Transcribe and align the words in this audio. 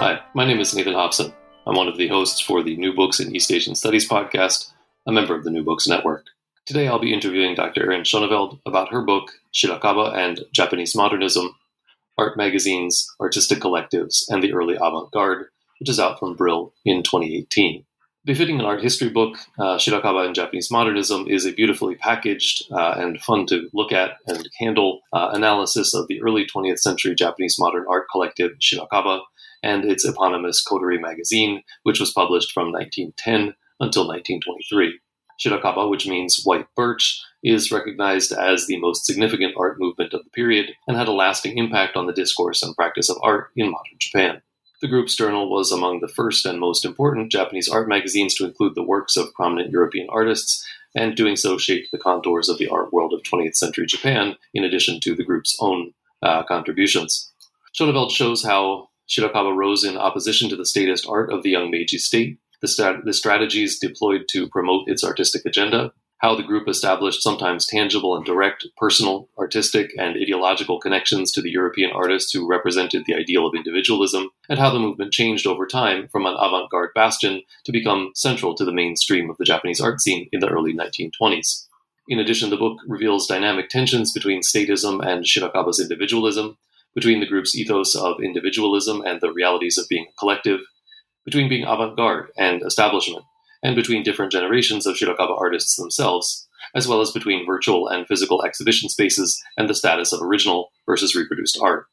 Hi, 0.00 0.18
my 0.32 0.46
name 0.46 0.60
is 0.60 0.74
Nathan 0.74 0.94
Hobson. 0.94 1.30
I'm 1.66 1.76
one 1.76 1.86
of 1.86 1.98
the 1.98 2.08
hosts 2.08 2.40
for 2.40 2.62
the 2.62 2.74
New 2.78 2.94
Books 2.94 3.20
in 3.20 3.36
East 3.36 3.52
Asian 3.52 3.74
Studies 3.74 4.08
podcast, 4.08 4.72
a 5.06 5.12
member 5.12 5.34
of 5.34 5.44
the 5.44 5.50
New 5.50 5.62
Books 5.62 5.86
Network. 5.86 6.24
Today 6.64 6.88
I'll 6.88 6.98
be 6.98 7.12
interviewing 7.12 7.54
Dr. 7.54 7.82
Erin 7.82 8.04
Schoneveld 8.04 8.60
about 8.64 8.90
her 8.92 9.02
book, 9.02 9.32
Shirakaba 9.52 10.16
and 10.16 10.40
Japanese 10.54 10.96
Modernism 10.96 11.54
Art 12.16 12.34
Magazines, 12.38 13.06
Artistic 13.20 13.58
Collectives, 13.58 14.24
and 14.30 14.42
the 14.42 14.54
Early 14.54 14.74
Avant 14.76 15.12
Garde, 15.12 15.48
which 15.78 15.90
is 15.90 16.00
out 16.00 16.18
from 16.18 16.34
Brill 16.34 16.72
in 16.86 17.02
2018. 17.02 17.84
Befitting 18.24 18.58
an 18.58 18.64
art 18.64 18.82
history 18.82 19.10
book, 19.10 19.36
uh, 19.58 19.76
Shirakaba 19.76 20.24
and 20.24 20.34
Japanese 20.34 20.70
Modernism 20.70 21.26
is 21.28 21.44
a 21.44 21.52
beautifully 21.52 21.96
packaged 21.96 22.64
uh, 22.72 22.94
and 22.96 23.20
fun 23.20 23.44
to 23.48 23.68
look 23.74 23.92
at 23.92 24.12
and 24.26 24.48
handle 24.58 25.00
uh, 25.12 25.28
analysis 25.34 25.92
of 25.92 26.08
the 26.08 26.22
early 26.22 26.46
20th 26.46 26.78
century 26.78 27.14
Japanese 27.14 27.58
modern 27.58 27.84
art 27.86 28.06
collective 28.10 28.52
Shirakaba 28.60 29.20
and 29.62 29.84
its 29.84 30.04
eponymous 30.04 30.62
coterie 30.62 30.98
magazine, 30.98 31.62
which 31.82 32.00
was 32.00 32.12
published 32.12 32.52
from 32.52 32.72
1910 32.72 33.54
until 33.80 34.06
1923. 34.06 34.98
Shirakaba, 35.40 35.88
which 35.88 36.06
means 36.06 36.42
white 36.44 36.66
birch, 36.76 37.22
is 37.42 37.72
recognized 37.72 38.32
as 38.32 38.66
the 38.66 38.78
most 38.78 39.06
significant 39.06 39.54
art 39.56 39.80
movement 39.80 40.12
of 40.12 40.22
the 40.24 40.30
period 40.30 40.74
and 40.86 40.96
had 40.96 41.08
a 41.08 41.12
lasting 41.12 41.56
impact 41.56 41.96
on 41.96 42.06
the 42.06 42.12
discourse 42.12 42.62
and 42.62 42.76
practice 42.76 43.08
of 43.08 43.16
art 43.22 43.48
in 43.56 43.70
modern 43.70 43.96
Japan. 43.98 44.42
The 44.82 44.88
group's 44.88 45.14
journal 45.14 45.50
was 45.50 45.72
among 45.72 46.00
the 46.00 46.08
first 46.08 46.46
and 46.46 46.58
most 46.58 46.84
important 46.84 47.32
Japanese 47.32 47.68
art 47.68 47.88
magazines 47.88 48.34
to 48.36 48.44
include 48.44 48.74
the 48.74 48.82
works 48.82 49.16
of 49.16 49.32
prominent 49.34 49.70
European 49.70 50.08
artists, 50.10 50.66
and 50.94 51.16
doing 51.16 51.36
so 51.36 51.56
shaped 51.56 51.90
the 51.92 51.98
contours 51.98 52.48
of 52.48 52.58
the 52.58 52.68
art 52.68 52.92
world 52.92 53.12
of 53.12 53.22
20th 53.22 53.56
century 53.56 53.86
Japan, 53.86 54.36
in 54.54 54.64
addition 54.64 54.98
to 55.00 55.14
the 55.14 55.24
group's 55.24 55.56
own 55.60 55.92
uh, 56.22 56.42
contributions. 56.44 57.30
Schoneveld 57.78 58.10
shows 58.10 58.42
how 58.42 58.89
Shirakaba 59.10 59.54
rose 59.54 59.82
in 59.82 59.96
opposition 59.96 60.48
to 60.50 60.56
the 60.56 60.64
statist 60.64 61.04
art 61.08 61.32
of 61.32 61.42
the 61.42 61.50
young 61.50 61.70
Meiji 61.70 61.98
state, 61.98 62.38
the, 62.60 62.68
strat- 62.68 63.04
the 63.04 63.12
strategies 63.12 63.78
deployed 63.78 64.26
to 64.28 64.48
promote 64.48 64.88
its 64.88 65.02
artistic 65.02 65.44
agenda, 65.44 65.92
how 66.18 66.36
the 66.36 66.42
group 66.42 66.68
established 66.68 67.22
sometimes 67.22 67.66
tangible 67.66 68.14
and 68.14 68.24
direct 68.24 68.66
personal, 68.76 69.28
artistic, 69.38 69.90
and 69.98 70.16
ideological 70.16 70.78
connections 70.78 71.32
to 71.32 71.40
the 71.40 71.50
European 71.50 71.90
artists 71.90 72.30
who 72.32 72.48
represented 72.48 73.04
the 73.06 73.14
ideal 73.14 73.46
of 73.46 73.54
individualism, 73.54 74.28
and 74.48 74.58
how 74.58 74.70
the 74.70 74.78
movement 74.78 75.12
changed 75.12 75.46
over 75.46 75.66
time 75.66 76.06
from 76.08 76.26
an 76.26 76.36
avant 76.38 76.70
garde 76.70 76.90
bastion 76.94 77.42
to 77.64 77.72
become 77.72 78.12
central 78.14 78.54
to 78.54 78.64
the 78.64 78.72
mainstream 78.72 79.30
of 79.30 79.38
the 79.38 79.44
Japanese 79.44 79.80
art 79.80 80.00
scene 80.00 80.28
in 80.30 80.40
the 80.40 80.48
early 80.48 80.74
1920s. 80.74 81.66
In 82.06 82.18
addition, 82.18 82.50
the 82.50 82.56
book 82.56 82.78
reveals 82.86 83.26
dynamic 83.26 83.70
tensions 83.70 84.12
between 84.12 84.42
statism 84.42 85.04
and 85.04 85.24
Shirakaba's 85.24 85.80
individualism, 85.80 86.58
between 86.94 87.20
the 87.20 87.26
group's 87.26 87.54
ethos 87.54 87.94
of 87.94 88.20
individualism 88.22 89.02
and 89.04 89.20
the 89.20 89.32
realities 89.32 89.78
of 89.78 89.88
being 89.88 90.06
collective, 90.18 90.60
between 91.24 91.48
being 91.48 91.64
avant 91.64 91.96
garde 91.96 92.30
and 92.36 92.62
establishment, 92.62 93.24
and 93.62 93.76
between 93.76 94.02
different 94.02 94.32
generations 94.32 94.86
of 94.86 94.96
Shirakaba 94.96 95.38
artists 95.38 95.76
themselves, 95.76 96.48
as 96.74 96.88
well 96.88 97.00
as 97.00 97.10
between 97.10 97.46
virtual 97.46 97.88
and 97.88 98.06
physical 98.06 98.44
exhibition 98.44 98.88
spaces 98.88 99.42
and 99.56 99.68
the 99.68 99.74
status 99.74 100.12
of 100.12 100.22
original 100.22 100.70
versus 100.86 101.14
reproduced 101.14 101.58
art. 101.62 101.86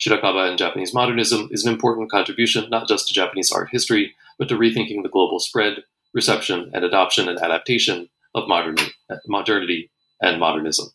Shirakaba 0.00 0.48
and 0.48 0.58
Japanese 0.58 0.94
modernism 0.94 1.48
is 1.50 1.64
an 1.64 1.72
important 1.72 2.10
contribution 2.10 2.70
not 2.70 2.88
just 2.88 3.08
to 3.08 3.14
Japanese 3.14 3.50
art 3.50 3.68
history, 3.72 4.14
but 4.38 4.48
to 4.48 4.56
rethinking 4.56 5.02
the 5.02 5.08
global 5.08 5.40
spread, 5.40 5.82
reception, 6.14 6.70
and 6.72 6.84
adoption 6.84 7.28
and 7.28 7.38
adaptation 7.38 8.08
of 8.34 8.48
modernity, 8.48 8.92
modernity 9.26 9.90
and 10.22 10.38
modernism. 10.38 10.88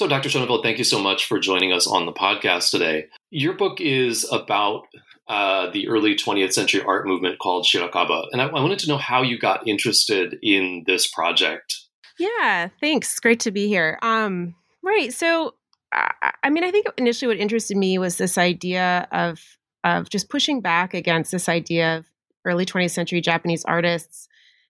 So, 0.00 0.08
Dr. 0.08 0.30
Schoneveld, 0.30 0.62
thank 0.62 0.78
you 0.78 0.84
so 0.84 0.98
much 0.98 1.26
for 1.26 1.38
joining 1.38 1.74
us 1.74 1.86
on 1.86 2.06
the 2.06 2.12
podcast 2.14 2.70
today. 2.70 3.08
Your 3.28 3.52
book 3.52 3.82
is 3.82 4.26
about 4.32 4.86
uh, 5.28 5.68
the 5.72 5.88
early 5.88 6.14
20th 6.14 6.54
century 6.54 6.80
art 6.82 7.06
movement 7.06 7.38
called 7.38 7.66
Shirakaba. 7.66 8.24
And 8.32 8.40
I, 8.40 8.46
I 8.46 8.62
wanted 8.62 8.78
to 8.78 8.88
know 8.88 8.96
how 8.96 9.20
you 9.20 9.38
got 9.38 9.68
interested 9.68 10.38
in 10.42 10.84
this 10.86 11.06
project. 11.06 11.76
Yeah, 12.18 12.68
thanks. 12.80 13.20
Great 13.20 13.40
to 13.40 13.50
be 13.50 13.68
here. 13.68 13.98
Um, 14.00 14.54
right. 14.82 15.12
So, 15.12 15.52
I, 15.92 16.32
I 16.44 16.48
mean, 16.48 16.64
I 16.64 16.70
think 16.70 16.86
initially 16.96 17.28
what 17.28 17.36
interested 17.36 17.76
me 17.76 17.98
was 17.98 18.16
this 18.16 18.38
idea 18.38 19.06
of 19.12 19.38
of 19.84 20.08
just 20.08 20.30
pushing 20.30 20.62
back 20.62 20.94
against 20.94 21.30
this 21.30 21.46
idea 21.46 21.98
of 21.98 22.06
early 22.46 22.64
20th 22.64 22.92
century 22.92 23.20
Japanese 23.20 23.66
artists 23.66 24.28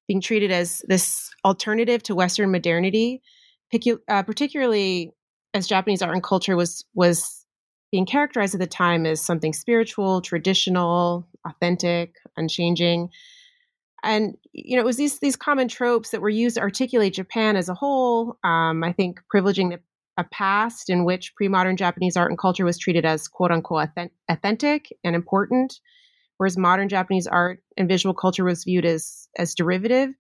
being 0.09 0.21
treated 0.21 0.51
as 0.51 0.83
this 0.89 1.31
alternative 1.45 2.03
to 2.03 2.17
Western 2.17 2.51
modernity, 2.51 3.23
uh, 4.09 4.25
particularly 4.25 5.13
as 5.55 5.67
Japanese 5.67 6.03
art 6.03 6.15
and 6.15 6.23
culture 6.23 6.57
was 6.57 6.85
was 6.95 7.45
being 7.91 8.07
characterized 8.07 8.55
at 8.55 8.61
the 8.61 8.67
time 8.67 9.05
as 9.05 9.21
something 9.21 9.53
spiritual, 9.53 10.21
traditional, 10.21 11.27
authentic, 11.45 12.15
unchanging. 12.37 13.09
And 14.03 14.37
you 14.53 14.77
know, 14.77 14.83
it 14.83 14.87
was 14.87 14.97
these 14.97 15.19
these 15.19 15.37
common 15.37 15.69
tropes 15.69 16.11
that 16.11 16.21
were 16.21 16.31
used 16.31 16.57
to 16.57 16.63
articulate 16.63 17.15
Japan 17.15 17.57
as 17.57 17.69
a 17.69 17.75
whole. 17.75 18.39
Um, 18.45 18.83
I 18.85 18.93
think 18.93 19.21
privileging 19.35 19.71
the, 19.71 19.81
a 20.17 20.25
past 20.25 20.89
in 20.89 21.05
which 21.05 21.35
pre-modern 21.35 21.77
Japanese 21.77 22.17
art 22.17 22.31
and 22.31 22.39
culture 22.39 22.65
was 22.65 22.79
treated 22.79 23.05
as 23.05 23.29
"quote 23.29 23.51
unquote" 23.51 23.89
authentic 24.29 24.89
and 25.05 25.15
important, 25.15 25.81
whereas 26.39 26.57
modern 26.57 26.89
Japanese 26.89 27.27
art 27.27 27.63
and 27.77 27.89
visual 27.89 28.15
culture 28.15 28.45
was 28.45 28.65
viewed 28.65 28.87
as 28.87 29.29
as 29.37 29.55
derivative 29.55 30.11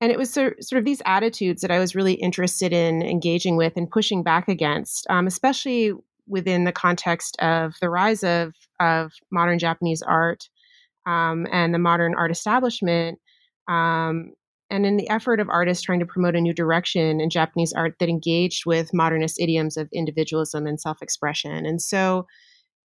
and 0.00 0.12
it 0.12 0.18
was 0.18 0.32
sort 0.32 0.56
of 0.72 0.84
these 0.84 1.00
attitudes 1.06 1.62
that 1.62 1.70
I 1.70 1.78
was 1.78 1.94
really 1.94 2.14
interested 2.14 2.72
in 2.72 3.02
engaging 3.02 3.56
with 3.56 3.74
and 3.76 3.90
pushing 3.90 4.22
back 4.22 4.46
against, 4.48 5.06
um, 5.08 5.26
especially 5.26 5.92
within 6.28 6.64
the 6.64 6.72
context 6.72 7.36
of 7.40 7.74
the 7.80 7.88
rise 7.88 8.22
of, 8.22 8.54
of 8.78 9.12
modern 9.30 9.58
Japanese 9.58 10.02
art 10.02 10.48
um, 11.06 11.46
and 11.50 11.72
the 11.72 11.78
modern 11.78 12.14
art 12.14 12.30
establishment. 12.30 13.18
Um, 13.68 14.32
and 14.68 14.84
in 14.84 14.96
the 14.96 15.08
effort 15.08 15.40
of 15.40 15.48
artists 15.48 15.84
trying 15.84 16.00
to 16.00 16.06
promote 16.06 16.34
a 16.34 16.40
new 16.40 16.52
direction 16.52 17.20
in 17.20 17.30
Japanese 17.30 17.72
art 17.72 17.94
that 18.00 18.08
engaged 18.08 18.66
with 18.66 18.92
modernist 18.92 19.40
idioms 19.40 19.76
of 19.76 19.88
individualism 19.92 20.66
and 20.66 20.80
self 20.80 21.00
expression. 21.00 21.64
And 21.64 21.80
so 21.80 22.26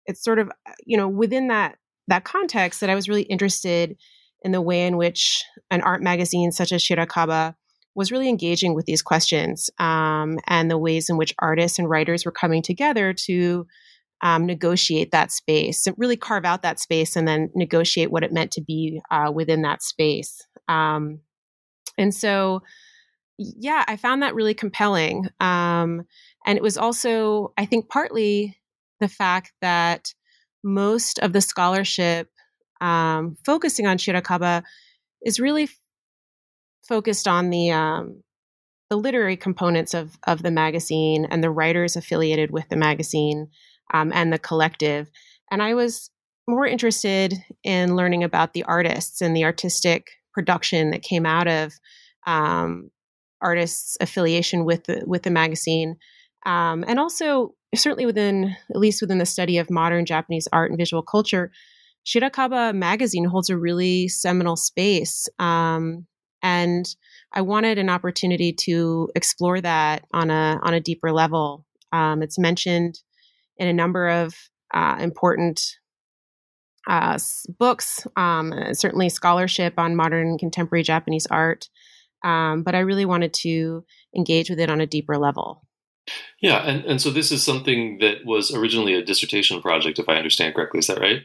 it's 0.07 0.23
sort 0.23 0.39
of, 0.39 0.51
you 0.85 0.97
know, 0.97 1.09
within 1.09 1.49
that 1.49 1.77
that 2.09 2.25
context 2.25 2.81
that 2.81 2.91
I 2.91 2.95
was 2.95 3.09
really 3.09 3.23
interested 3.23 3.97
in 4.43 4.53
the 4.53 4.61
way 4.63 4.87
in 4.87 4.97
which 4.97 5.45
an 5.71 5.83
art 5.83 6.03
magazine 6.03 6.53
such 6.53 6.73
as 6.73 6.83
Shirakaba 6.83 7.55
was 7.95 8.13
really 8.13 8.29
engaging 8.29 8.75
with 8.75 8.87
these 8.87 9.03
questions 9.03 9.69
um, 9.79 10.39
and 10.47 10.71
the 10.71 10.79
ways 10.79 11.11
in 11.11 11.17
which 11.17 11.35
artists 11.39 11.79
and 11.79 11.91
writers 11.91 12.25
were 12.25 12.33
coming 12.33 12.63
together 12.63 13.13
to 13.13 13.67
um, 14.23 14.47
negotiate 14.47 15.13
that 15.13 15.33
space, 15.33 15.87
and 15.87 15.97
really 15.99 16.17
carve 16.17 16.45
out 16.45 16.63
that 16.63 16.79
space 16.79 17.17
and 17.17 17.27
then 17.27 17.51
negotiate 17.55 18.11
what 18.11 18.23
it 18.23 18.33
meant 18.33 18.53
to 18.53 18.61
be 18.61 19.01
uh, 19.11 19.33
within 19.35 19.63
that 19.63 19.83
space. 19.83 20.47
Um, 20.69 21.21
and 21.97 22.15
so, 22.15 22.61
yeah, 23.39 23.85
I 23.89 23.97
found 23.97 24.23
that 24.23 24.35
really 24.35 24.55
compelling. 24.55 25.29
Um, 25.41 26.03
and 26.47 26.57
it 26.57 26.63
was 26.63 26.77
also, 26.77 27.53
I 27.57 27.65
think, 27.65 27.89
partly 27.89 28.59
the 29.01 29.09
fact 29.09 29.53
that 29.63 30.15
most 30.63 31.19
of 31.21 31.33
the 31.33 31.41
scholarship 31.41 32.29
um, 32.81 33.37
focusing 33.45 33.87
on 33.87 33.99
Shirakaba 33.99 34.63
is 35.25 35.41
really 35.41 35.65
f- 35.65 35.77
focused 36.89 37.29
on 37.29 37.51
the 37.51 37.71
um, 37.71 38.23
the 38.89 38.97
literary 38.97 39.37
components 39.37 39.95
of 39.95 40.19
of 40.27 40.43
the 40.43 40.51
magazine 40.51 41.27
and 41.31 41.43
the 41.43 41.51
writers 41.51 41.97
affiliated 41.97 42.51
with 42.51 42.69
the 42.69 42.77
magazine. 42.77 43.49
um, 43.93 44.13
and 44.15 44.33
the 44.33 44.39
collective. 44.39 45.11
And 45.51 45.63
I 45.63 45.75
was 45.75 46.11
more 46.49 46.67
interested 46.67 47.35
in 47.65 47.97
learning 47.97 48.25
about 48.25 48.53
the 48.53 48.63
artists 48.65 49.21
and 49.21 49.37
the 49.37 49.45
artistic 49.45 50.11
production 50.33 50.91
that 50.91 51.03
came 51.03 51.27
out 51.27 51.49
of 51.49 51.73
um, 52.27 52.91
artists' 53.41 53.97
affiliation 54.01 54.65
with 54.65 54.85
the 54.85 55.03
with 55.07 55.23
the 55.23 55.31
magazine, 55.31 55.97
um, 56.47 56.85
and 56.87 56.99
also 56.99 57.55
certainly 57.75 58.07
within 58.07 58.57
at 58.71 58.77
least 58.77 59.01
within 59.01 59.19
the 59.19 59.27
study 59.27 59.59
of 59.59 59.71
modern 59.71 60.05
Japanese 60.07 60.49
art 60.53 60.71
and 60.71 60.79
visual 60.79 61.03
culture, 61.03 61.51
Shirakaba 62.07 62.75
magazine 62.75 63.25
holds 63.25 63.51
a 63.51 63.59
really 63.59 64.09
seminal 64.09 64.57
space. 64.57 65.29
Um, 65.39 66.07
and 66.43 66.87
I 67.33 67.43
wanted 67.43 67.79
an 67.79 67.91
opportunity 67.91 68.53
to 68.65 69.11
explore 69.15 69.61
that 69.61 70.07
on 70.13 70.31
a 70.31 70.59
on 70.63 70.75
a 70.75 70.81
deeper 70.81 71.13
level. 71.13 71.67
Um, 71.93 72.23
it's 72.23 72.39
mentioned 72.39 72.99
in 73.57 73.69
a 73.69 73.73
number 73.73 74.09
of 74.09 74.35
uh, 74.73 74.97
important 75.01 75.61
uh, 76.89 77.19
books, 77.59 78.07
um, 78.17 78.53
certainly 78.73 79.09
scholarship 79.09 79.75
on 79.77 79.97
modern 79.97 80.39
contemporary 80.39 80.83
Japanese 80.83 81.27
art. 81.27 81.69
Um, 82.25 82.63
but 82.63 82.75
I 82.75 82.81
really 82.81 83.05
wanted 83.05 83.33
to 83.35 83.85
engage 84.17 84.51
with 84.51 84.61
it 84.61 84.71
on 84.71 84.81
a 84.81 84.87
deeper 84.87 85.17
level. 85.19 85.63
Yeah, 86.41 86.59
and, 86.59 86.85
and 86.85 87.01
so 87.01 87.11
this 87.11 87.31
is 87.31 87.45
something 87.45 87.99
that 88.01 88.25
was 88.25 88.53
originally 88.53 88.95
a 88.95 89.05
dissertation 89.05 89.61
project, 89.63 89.99
if 89.99 90.09
I 90.09 90.17
understand 90.17 90.55
correctly. 90.55 90.79
Is 90.79 90.87
that 90.89 91.01
right? 91.01 91.23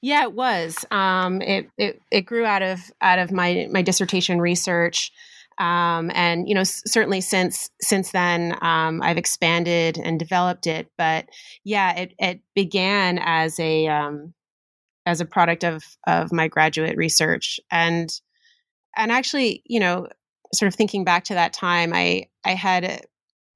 Yeah, 0.00 0.22
it 0.24 0.32
was. 0.32 0.84
Um, 0.90 1.40
it, 1.42 1.68
it 1.78 2.00
it 2.10 2.22
grew 2.22 2.44
out 2.44 2.62
of 2.62 2.80
out 3.00 3.18
of 3.18 3.32
my 3.32 3.68
my 3.70 3.82
dissertation 3.82 4.40
research, 4.40 5.12
um, 5.58 6.10
and 6.14 6.48
you 6.48 6.54
know 6.54 6.62
s- 6.62 6.82
certainly 6.86 7.20
since 7.20 7.70
since 7.80 8.12
then 8.12 8.56
um, 8.62 9.02
I've 9.02 9.18
expanded 9.18 9.98
and 9.98 10.18
developed 10.18 10.66
it. 10.66 10.88
But 10.98 11.26
yeah, 11.64 11.96
it 11.98 12.14
it 12.18 12.40
began 12.54 13.18
as 13.22 13.58
a 13.60 13.86
um, 13.88 14.34
as 15.06 15.20
a 15.20 15.26
product 15.26 15.64
of 15.64 15.84
of 16.06 16.32
my 16.32 16.48
graduate 16.48 16.96
research, 16.96 17.60
and 17.70 18.10
and 18.96 19.12
actually, 19.12 19.62
you 19.66 19.80
know, 19.80 20.08
sort 20.52 20.68
of 20.68 20.74
thinking 20.74 21.04
back 21.04 21.24
to 21.24 21.34
that 21.34 21.52
time, 21.52 21.92
I 21.94 22.26
I 22.44 22.54
had 22.54 23.02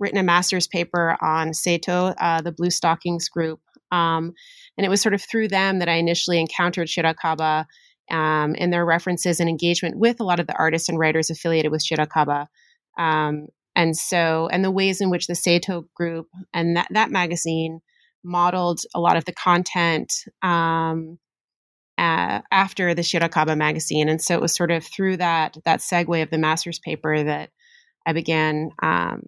written 0.00 0.18
a 0.18 0.22
master's 0.22 0.66
paper 0.66 1.16
on 1.20 1.50
Seito, 1.50 2.14
uh, 2.18 2.40
the 2.40 2.52
Blue 2.52 2.70
Stockings 2.70 3.28
group. 3.28 3.60
Um, 3.90 4.34
and 4.78 4.86
it 4.86 4.88
was 4.88 5.02
sort 5.02 5.14
of 5.14 5.20
through 5.20 5.48
them 5.48 5.80
that 5.80 5.88
I 5.88 5.94
initially 5.94 6.40
encountered 6.40 6.86
Shirakaba 6.86 7.66
um, 8.10 8.54
and 8.56 8.72
their 8.72 8.86
references 8.86 9.40
and 9.40 9.48
engagement 9.48 9.98
with 9.98 10.20
a 10.20 10.24
lot 10.24 10.40
of 10.40 10.46
the 10.46 10.56
artists 10.56 10.88
and 10.88 10.98
writers 10.98 11.30
affiliated 11.30 11.72
with 11.72 11.84
Shirakaba. 11.84 12.46
Um, 12.96 13.48
and 13.74 13.96
so, 13.96 14.48
and 14.50 14.64
the 14.64 14.70
ways 14.70 15.00
in 15.00 15.10
which 15.10 15.26
the 15.26 15.34
Seito 15.34 15.84
group 15.94 16.28
and 16.54 16.76
that, 16.76 16.86
that 16.92 17.10
magazine 17.10 17.80
modeled 18.24 18.80
a 18.94 19.00
lot 19.00 19.16
of 19.16 19.24
the 19.24 19.32
content 19.32 20.12
um, 20.42 21.18
uh, 21.98 22.40
after 22.52 22.94
the 22.94 23.02
Shirakaba 23.02 23.56
magazine. 23.56 24.08
And 24.08 24.22
so 24.22 24.34
it 24.34 24.40
was 24.40 24.54
sort 24.54 24.70
of 24.70 24.84
through 24.84 25.16
that, 25.16 25.56
that 25.64 25.80
segue 25.80 26.22
of 26.22 26.30
the 26.30 26.38
master's 26.38 26.78
paper 26.78 27.24
that 27.24 27.50
I 28.06 28.12
began 28.12 28.70
um, 28.80 29.22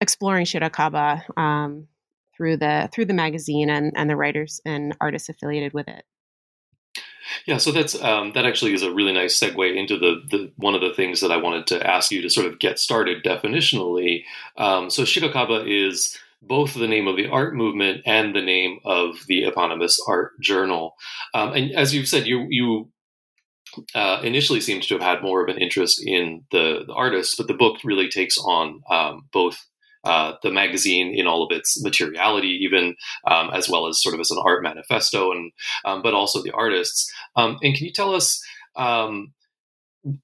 exploring 0.00 0.44
Shirakaba 0.44 1.22
um, 1.38 1.88
through 2.36 2.56
the 2.58 2.88
through 2.92 3.06
the 3.06 3.14
magazine 3.14 3.70
and, 3.70 3.92
and 3.96 4.08
the 4.08 4.16
writers 4.16 4.60
and 4.64 4.96
artists 5.00 5.28
affiliated 5.28 5.72
with 5.72 5.88
it. 5.88 6.04
Yeah, 7.46 7.58
so 7.58 7.72
that's 7.72 8.00
um, 8.02 8.32
that 8.34 8.46
actually 8.46 8.74
is 8.74 8.82
a 8.82 8.92
really 8.92 9.12
nice 9.12 9.38
segue 9.38 9.76
into 9.76 9.98
the, 9.98 10.22
the 10.30 10.52
one 10.56 10.74
of 10.74 10.80
the 10.80 10.92
things 10.94 11.20
that 11.20 11.32
I 11.32 11.36
wanted 11.36 11.66
to 11.68 11.86
ask 11.86 12.10
you 12.10 12.20
to 12.22 12.30
sort 12.30 12.46
of 12.46 12.58
get 12.58 12.78
started 12.78 13.24
definitionally. 13.24 14.24
Um, 14.56 14.90
so 14.90 15.02
Shirakaba 15.02 15.64
is 15.66 16.16
both 16.42 16.74
the 16.74 16.88
name 16.88 17.08
of 17.08 17.16
the 17.16 17.28
art 17.28 17.54
movement 17.54 18.02
and 18.04 18.34
the 18.34 18.42
name 18.42 18.78
of 18.84 19.16
the 19.26 19.44
eponymous 19.44 19.98
art 20.06 20.38
journal. 20.40 20.94
Um, 21.32 21.54
and 21.54 21.72
as 21.72 21.94
you've 21.94 22.08
said, 22.08 22.26
you 22.26 22.46
you 22.50 22.90
uh, 23.94 24.20
initially 24.22 24.60
seemed 24.60 24.82
to 24.84 24.94
have 24.94 25.02
had 25.02 25.22
more 25.22 25.42
of 25.42 25.48
an 25.48 25.60
interest 25.60 26.02
in 26.04 26.44
the, 26.50 26.84
the 26.86 26.92
artists, 26.92 27.34
but 27.36 27.48
the 27.48 27.54
book 27.54 27.78
really 27.84 28.08
takes 28.08 28.38
on 28.38 28.80
um, 28.90 29.28
both 29.32 29.58
uh, 30.04 30.34
the 30.42 30.50
magazine 30.50 31.14
in 31.14 31.26
all 31.26 31.42
of 31.42 31.56
its 31.56 31.82
materiality, 31.82 32.58
even 32.62 32.94
um, 33.26 33.50
as 33.52 33.68
well 33.68 33.86
as 33.86 34.02
sort 34.02 34.14
of 34.14 34.20
as 34.20 34.30
an 34.30 34.42
art 34.44 34.62
manifesto, 34.62 35.32
and 35.32 35.52
um, 35.84 36.02
but 36.02 36.14
also 36.14 36.42
the 36.42 36.52
artists. 36.52 37.12
Um, 37.36 37.58
and 37.62 37.74
can 37.74 37.86
you 37.86 37.92
tell 37.92 38.14
us 38.14 38.42
um, 38.76 39.32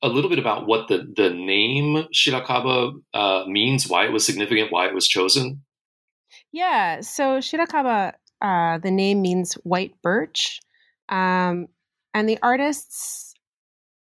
a 0.03 0.09
little 0.09 0.31
bit 0.31 0.39
about 0.39 0.67
what 0.67 0.89
the 0.89 1.07
the 1.17 1.31
name 1.31 2.07
Shirakaba 2.15 2.93
uh, 3.15 3.45
means, 3.47 3.89
why 3.89 4.05
it 4.05 4.13
was 4.13 4.25
significant, 4.25 4.73
why 4.73 4.87
it 4.87 4.95
was 4.95 5.09
chosen? 5.09 5.63
Yeah, 6.53 7.01
so 7.01 7.39
Shirakaba, 7.39 8.13
uh, 8.43 8.79
the 8.79 8.91
name 8.91 9.23
means 9.23 9.55
white 9.65 9.95
birch, 10.03 10.61
um, 11.09 11.69
and 12.15 12.29
the 12.29 12.39
artists 12.43 13.35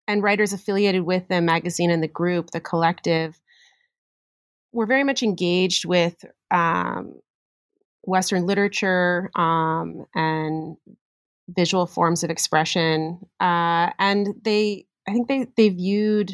and 0.09 0.23
writers 0.23 0.53
affiliated 0.53 1.03
with 1.03 1.29
the 1.29 1.41
magazine 1.41 1.91
and 1.91 2.03
the 2.03 2.09
group, 2.09 2.51
the 2.51 2.61
collective, 2.61 3.41
were 4.73 4.87
very 4.87 5.05
much 5.05 5.23
engaged 5.23 5.85
with 5.85 6.25
um, 6.51 7.21
Western 8.03 8.47
literature 8.47 9.31
um, 9.35 10.07
and 10.15 10.77
visual 11.49 11.87
forms 11.87 12.25
of 12.25 12.31
expression, 12.31 13.19
uh, 13.41 13.91
and 13.99 14.29
they, 14.43 14.87
I 15.09 15.13
think 15.13 15.29
they 15.29 15.47
they 15.57 15.69
viewed 15.69 16.33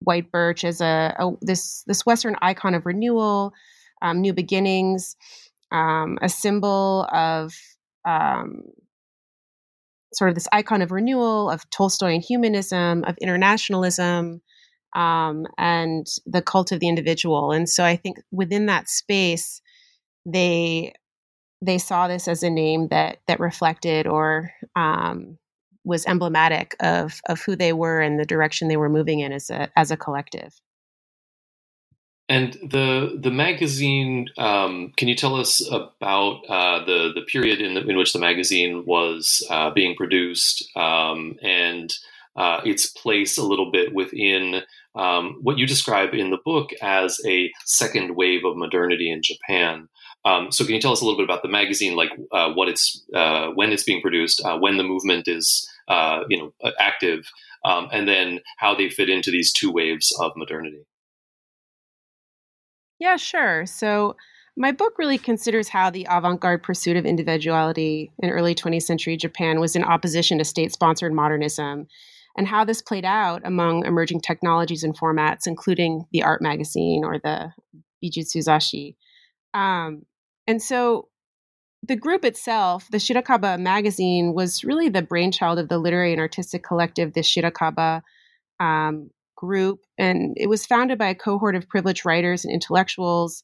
white 0.00 0.30
birch 0.30 0.64
as 0.64 0.80
a, 0.80 1.14
a 1.18 1.30
this 1.40 1.82
this 1.86 2.04
Western 2.04 2.36
icon 2.42 2.74
of 2.74 2.86
renewal, 2.86 3.52
um, 4.02 4.20
new 4.20 4.32
beginnings, 4.32 5.16
um, 5.70 6.18
a 6.22 6.28
symbol 6.28 7.08
of 7.12 7.54
um, 8.04 8.62
sort 10.14 10.28
of 10.28 10.34
this 10.34 10.48
icon 10.52 10.82
of 10.82 10.92
renewal 10.92 11.50
of 11.50 11.68
Tolstoy 11.70 12.14
and 12.14 12.22
humanism, 12.22 13.04
of 13.04 13.16
internationalism, 13.18 14.42
um, 14.94 15.46
and 15.58 16.06
the 16.26 16.42
cult 16.42 16.72
of 16.72 16.80
the 16.80 16.88
individual. 16.88 17.52
And 17.52 17.68
so 17.68 17.84
I 17.84 17.96
think 17.96 18.18
within 18.30 18.66
that 18.66 18.88
space, 18.88 19.60
they 20.26 20.94
they 21.64 21.78
saw 21.78 22.08
this 22.08 22.26
as 22.26 22.42
a 22.42 22.50
name 22.50 22.88
that 22.88 23.18
that 23.28 23.40
reflected 23.40 24.06
or 24.06 24.52
um, 24.76 25.38
was 25.84 26.06
emblematic 26.06 26.76
of 26.80 27.20
of 27.28 27.40
who 27.42 27.56
they 27.56 27.72
were 27.72 28.00
and 28.00 28.18
the 28.18 28.24
direction 28.24 28.68
they 28.68 28.76
were 28.76 28.88
moving 28.88 29.20
in 29.20 29.32
as 29.32 29.50
a 29.50 29.68
as 29.76 29.90
a 29.90 29.96
collective. 29.96 30.52
And 32.28 32.54
the 32.62 33.18
the 33.20 33.30
magazine, 33.30 34.28
um, 34.38 34.92
can 34.96 35.08
you 35.08 35.14
tell 35.14 35.34
us 35.34 35.60
about 35.70 36.44
uh, 36.48 36.84
the 36.84 37.12
the 37.14 37.22
period 37.22 37.60
in, 37.60 37.74
the, 37.74 37.86
in 37.86 37.96
which 37.96 38.12
the 38.12 38.18
magazine 38.18 38.84
was 38.86 39.46
uh, 39.50 39.70
being 39.70 39.94
produced 39.96 40.64
um, 40.76 41.36
and 41.42 41.92
uh, 42.36 42.60
its 42.64 42.86
place 42.86 43.36
a 43.36 43.42
little 43.42 43.70
bit 43.70 43.92
within 43.92 44.62
um, 44.94 45.38
what 45.42 45.58
you 45.58 45.66
describe 45.66 46.12
in 46.12 46.30
the 46.30 46.38
book 46.44 46.70
as 46.82 47.18
a 47.26 47.50
second 47.64 48.16
wave 48.16 48.44
of 48.44 48.56
modernity 48.56 49.10
in 49.10 49.22
Japan. 49.22 49.88
Um, 50.24 50.52
so, 50.52 50.64
can 50.64 50.74
you 50.74 50.80
tell 50.80 50.92
us 50.92 51.00
a 51.00 51.04
little 51.04 51.18
bit 51.18 51.24
about 51.24 51.42
the 51.42 51.48
magazine, 51.48 51.96
like 51.96 52.10
uh, 52.30 52.52
what 52.52 52.68
it's 52.68 53.04
uh, 53.14 53.48
when 53.48 53.72
it's 53.72 53.84
being 53.84 54.00
produced, 54.00 54.42
uh, 54.44 54.58
when 54.58 54.76
the 54.76 54.84
movement 54.84 55.26
is 55.26 55.68
uh, 55.88 56.20
you 56.28 56.38
know 56.38 56.52
active, 56.78 57.28
um, 57.64 57.88
and 57.92 58.06
then 58.06 58.40
how 58.58 58.74
they 58.74 58.88
fit 58.88 59.08
into 59.08 59.30
these 59.30 59.52
two 59.52 59.72
waves 59.72 60.16
of 60.20 60.32
modernity? 60.36 60.84
Yeah, 62.98 63.16
sure. 63.16 63.66
So, 63.66 64.14
my 64.56 64.70
book 64.70 64.98
really 64.98 65.18
considers 65.18 65.68
how 65.68 65.90
the 65.90 66.06
avant 66.08 66.40
garde 66.40 66.62
pursuit 66.62 66.96
of 66.96 67.06
individuality 67.06 68.12
in 68.18 68.30
early 68.30 68.54
20th 68.54 68.82
century 68.82 69.16
Japan 69.16 69.58
was 69.58 69.74
in 69.74 69.82
opposition 69.82 70.38
to 70.38 70.44
state 70.44 70.72
sponsored 70.72 71.12
modernism 71.12 71.88
and 72.36 72.46
how 72.46 72.64
this 72.64 72.82
played 72.82 73.04
out 73.04 73.42
among 73.44 73.84
emerging 73.84 74.20
technologies 74.20 74.82
and 74.82 74.96
formats, 74.98 75.46
including 75.46 76.04
the 76.12 76.22
art 76.22 76.40
magazine 76.40 77.02
or 77.04 77.18
the 77.18 77.52
Bijutsu 78.02 78.38
Zasshi. 78.38 78.96
Um, 79.54 80.02
and 80.46 80.62
so 80.62 81.08
the 81.86 81.96
group 81.96 82.24
itself, 82.24 82.88
the 82.90 82.98
Shirakaba 82.98 83.60
magazine, 83.60 84.34
was 84.34 84.64
really 84.64 84.88
the 84.88 85.02
brainchild 85.02 85.58
of 85.58 85.68
the 85.68 85.78
literary 85.78 86.12
and 86.12 86.20
artistic 86.20 86.62
collective, 86.62 87.12
the 87.12 87.20
Shirakaba 87.20 88.02
um, 88.60 89.10
group. 89.36 89.80
And 89.98 90.34
it 90.36 90.48
was 90.48 90.64
founded 90.64 90.98
by 90.98 91.08
a 91.08 91.14
cohort 91.14 91.56
of 91.56 91.68
privileged 91.68 92.06
writers 92.06 92.44
and 92.44 92.54
intellectuals, 92.54 93.42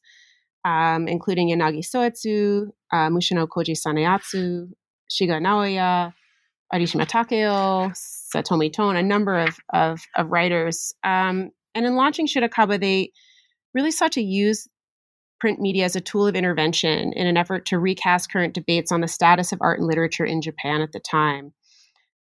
um, 0.65 1.07
including 1.07 1.49
Yanagi 1.49 1.85
Soetsu, 1.85 2.69
uh, 2.91 3.09
Mushano 3.09 3.47
Koji 3.47 3.77
Saneatsu, 3.77 4.69
Shiga 5.11 5.41
Naoya, 5.41 6.13
Arishima 6.73 7.07
Takeo, 7.07 7.91
Satomi 8.33 8.71
Ton, 8.71 8.95
a 8.95 9.03
number 9.03 9.37
of, 9.37 9.57
of, 9.73 10.01
of 10.15 10.29
writers. 10.29 10.93
Um, 11.03 11.51
and 11.75 11.85
in 11.85 11.95
launching 11.95 12.27
Shirakaba, 12.27 12.79
they 12.79 13.11
really 13.73 13.91
sought 13.91 14.13
to 14.13 14.21
use 14.21 14.67
print 15.39 15.59
media 15.59 15.85
as 15.85 15.95
a 15.95 16.01
tool 16.01 16.27
of 16.27 16.35
intervention 16.35 17.13
in 17.13 17.27
an 17.27 17.37
effort 17.37 17.65
to 17.67 17.79
recast 17.79 18.31
current 18.31 18.53
debates 18.53 18.91
on 18.91 19.01
the 19.01 19.07
status 19.07 19.51
of 19.51 19.59
art 19.61 19.79
and 19.79 19.87
literature 19.87 20.25
in 20.25 20.41
Japan 20.41 20.81
at 20.81 20.91
the 20.91 20.99
time. 20.99 21.53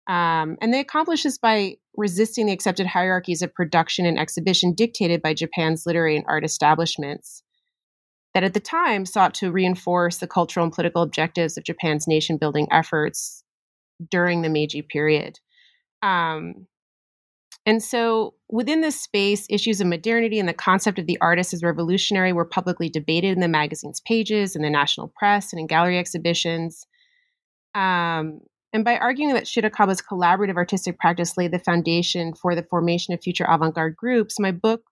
Um, 0.09 0.57
and 0.61 0.75
they 0.75 0.81
accomplished 0.81 1.25
this 1.25 1.39
by 1.39 1.77
resisting 1.97 2.47
the 2.47 2.53
accepted 2.53 2.87
hierarchies 2.87 3.41
of 3.41 3.55
production 3.55 4.05
and 4.05 4.19
exhibition 4.19 4.75
dictated 4.75 5.23
by 5.23 5.33
Japan's 5.33 5.87
literary 5.87 6.17
and 6.17 6.27
art 6.29 6.45
establishments. 6.45 7.43
that 8.35 8.45
at 8.45 8.53
the 8.53 8.61
time 8.61 9.07
sought 9.07 9.33
to 9.35 9.53
reinforce 9.53 10.19
the 10.19 10.27
cultural 10.27 10.65
and 10.65 10.73
political 10.73 11.03
objectives 11.03 11.57
of 11.57 11.65
Japan's 11.65 12.07
nation 12.07 12.37
building 12.37 12.67
efforts 12.71 13.43
during 14.11 14.43
the 14.43 14.49
Meiji 14.49 14.83
period. 14.83 15.39
Um, 16.05 16.67
and 17.67 17.83
so, 17.83 18.35
within 18.51 18.83
this 18.83 19.01
space, 19.01 19.47
issues 19.49 19.81
of 19.81 19.87
modernity 19.87 20.39
and 20.39 20.49
the 20.49 20.53
concept 20.53 20.99
of 20.99 21.07
the 21.07 21.19
artist 21.23 21.55
as 21.55 21.63
revolutionary 21.63 22.33
were 22.33 22.45
publicly 22.45 22.91
debated 22.91 23.33
in 23.33 23.41
the 23.41 23.49
magazine's 23.49 24.01
pages, 24.01 24.55
in 24.55 24.61
the 24.61 24.69
national 24.69 25.09
press, 25.17 25.51
and 25.51 25.59
in 25.59 25.67
gallery 25.67 25.99
exhibitions. 25.99 26.87
Um, 27.75 28.41
and 28.75 28.85
by 28.85 28.99
arguing 28.99 29.33
that 29.33 29.45
Shirakaba's 29.45 30.03
collaborative 30.03 30.57
artistic 30.57 30.99
practice 30.99 31.39
laid 31.39 31.53
the 31.53 31.59
foundation 31.59 32.35
for 32.35 32.55
the 32.55 32.65
formation 32.65 33.15
of 33.15 33.23
future 33.23 33.47
avant 33.49 33.75
garde 33.75 33.97
groups, 33.97 34.39
my 34.39 34.51
book 34.51 34.83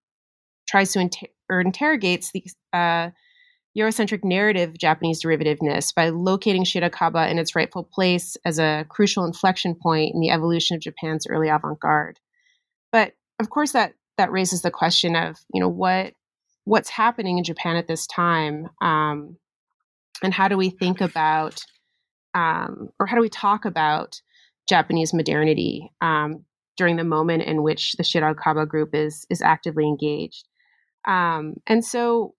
tries 0.67 0.93
to 0.93 1.01
inter- 1.01 1.27
or 1.51 1.61
interrogates 1.61 2.33
the 2.33 2.45
uh, 2.73 3.11
Eurocentric 3.77 4.23
narrative 4.23 4.71
of 4.71 4.79
Japanese 4.79 5.23
derivativeness 5.23 5.95
by 5.95 6.11
locating 6.11 6.65
Shirakaba 6.65 7.31
in 7.31 7.39
its 7.39 7.57
rightful 7.57 7.85
place 7.85 8.37
as 8.45 8.59
a 8.59 8.85
crucial 8.89 9.25
inflection 9.25 9.75
point 9.75 10.15
in 10.15 10.21
the 10.21 10.31
evolution 10.31 10.77
of 10.77 10.83
Japan's 10.83 11.27
early 11.27 11.49
avant 11.49 11.81
garde. 11.81 12.21
But 12.91 13.15
of 13.41 13.49
course, 13.49 13.73
that 13.73 13.95
that 14.19 14.31
raises 14.31 14.63
the 14.63 14.71
question 14.71 15.17
of 15.17 15.39
you 15.53 15.61
know 15.61 15.69
what 15.69 16.13
what's 16.65 16.91
happening 16.91 17.39
in 17.39 17.45
Japan 17.45 17.77
at 17.77 17.89
this 17.89 18.07
time, 18.07 18.69
um, 18.83 19.37
and 20.23 20.35
how 20.35 20.49
do 20.49 20.59
we 20.59 20.69
think 20.69 21.01
about 21.01 21.65
um, 22.35 22.91
or 23.01 23.07
how 23.07 23.17
do 23.17 23.23
we 23.23 23.31
talk 23.31 23.65
about 23.65 24.21
Japanese 24.69 25.15
modernity 25.15 25.91
um, 26.03 26.45
during 26.77 26.97
the 26.97 27.05
moment 27.05 27.43
in 27.43 27.63
which 27.63 27.95
the 27.95 28.03
Shirakaba 28.03 28.69
group 28.69 28.95
is 28.95 29.27
is 29.31 29.41
actively 29.41 29.87
engaged? 29.87 30.47
Um, 31.07 31.55
and 31.67 31.83
so 31.83 32.35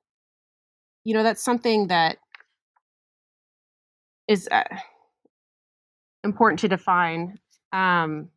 you 1.04 1.14
know, 1.14 1.24
that's 1.24 1.44
something 1.44 1.88
that 1.88 2.18
is 4.28 4.48
uh, 4.52 4.64
important 6.24 6.60
to 6.60 6.68
define. 6.68 7.38
Um, 7.72 8.30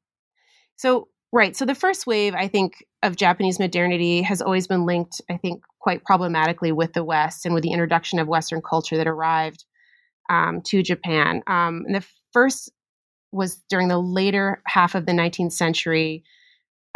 so, 0.77 1.09
right. 1.33 1.57
So, 1.57 1.65
the 1.65 1.75
first 1.75 2.07
wave, 2.07 2.35
I 2.35 2.49
think, 2.49 2.85
of 3.03 3.17
Japanese 3.17 3.59
modernity 3.59 4.23
has 4.23 4.43
always 4.43 4.67
been 4.67 4.85
linked, 4.85 5.21
I 5.31 5.37
think, 5.37 5.63
quite 5.81 6.05
problematically 6.05 6.73
with 6.73 6.93
the 6.93 7.05
West 7.05 7.47
and 7.47 7.55
with 7.55 7.63
the 7.63 7.73
introduction 7.73 8.19
of 8.19 8.29
Western 8.29 8.61
culture 8.61 8.97
that 8.97 9.07
arrived 9.07 9.65
um, 10.29 10.61
to 10.63 10.83
Japan. 10.83 11.43
Um, 11.47 11.85
and 11.87 11.95
the 11.95 12.07
first 12.33 12.71
was 13.33 13.63
during 13.69 13.89
the 13.89 13.99
later 13.99 14.63
half 14.67 14.95
of 14.95 15.07
the 15.07 15.13
19th 15.13 15.53
century 15.53 16.25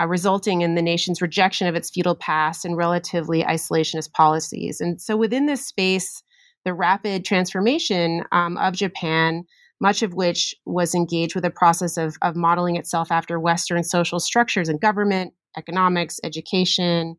uh, 0.01 0.07
resulting 0.07 0.63
in 0.63 0.75
the 0.75 0.83
nation's 0.83 1.21
rejection 1.21 1.67
of 1.67 1.75
its 1.75 1.91
feudal 1.91 2.15
past 2.15 2.65
and 2.65 2.77
relatively 2.77 3.43
isolationist 3.43 4.13
policies. 4.13 4.81
And 4.81 5.01
so, 5.01 5.17
within 5.17 5.47
this 5.47 5.67
space, 5.67 6.23
the 6.65 6.75
rapid 6.75 7.25
transformation 7.25 8.25
um, 8.33 8.57
of 8.59 8.75
Japan, 8.75 9.45
much 9.81 10.03
of 10.03 10.15
which 10.15 10.55
was 10.65 10.95
engaged 10.95 11.35
with 11.35 11.45
a 11.45 11.51
process 11.51 11.97
of, 11.97 12.17
of 12.23 12.37
modeling 12.37 12.77
itself 12.77 13.11
after 13.11 13.41
Western 13.41 13.83
social 13.83 14.21
structures 14.21 14.69
and 14.69 14.81
government, 14.81 15.33
economics, 15.57 16.21
education, 16.23 17.17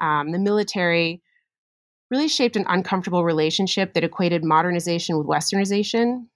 um, 0.00 0.32
the 0.32 0.38
military, 0.38 1.22
really 2.10 2.28
shaped 2.28 2.56
an 2.56 2.64
uncomfortable 2.68 3.24
relationship 3.24 3.94
that 3.94 4.04
equated 4.04 4.44
modernization 4.44 5.18
with 5.18 5.26
westernization. 5.26 6.26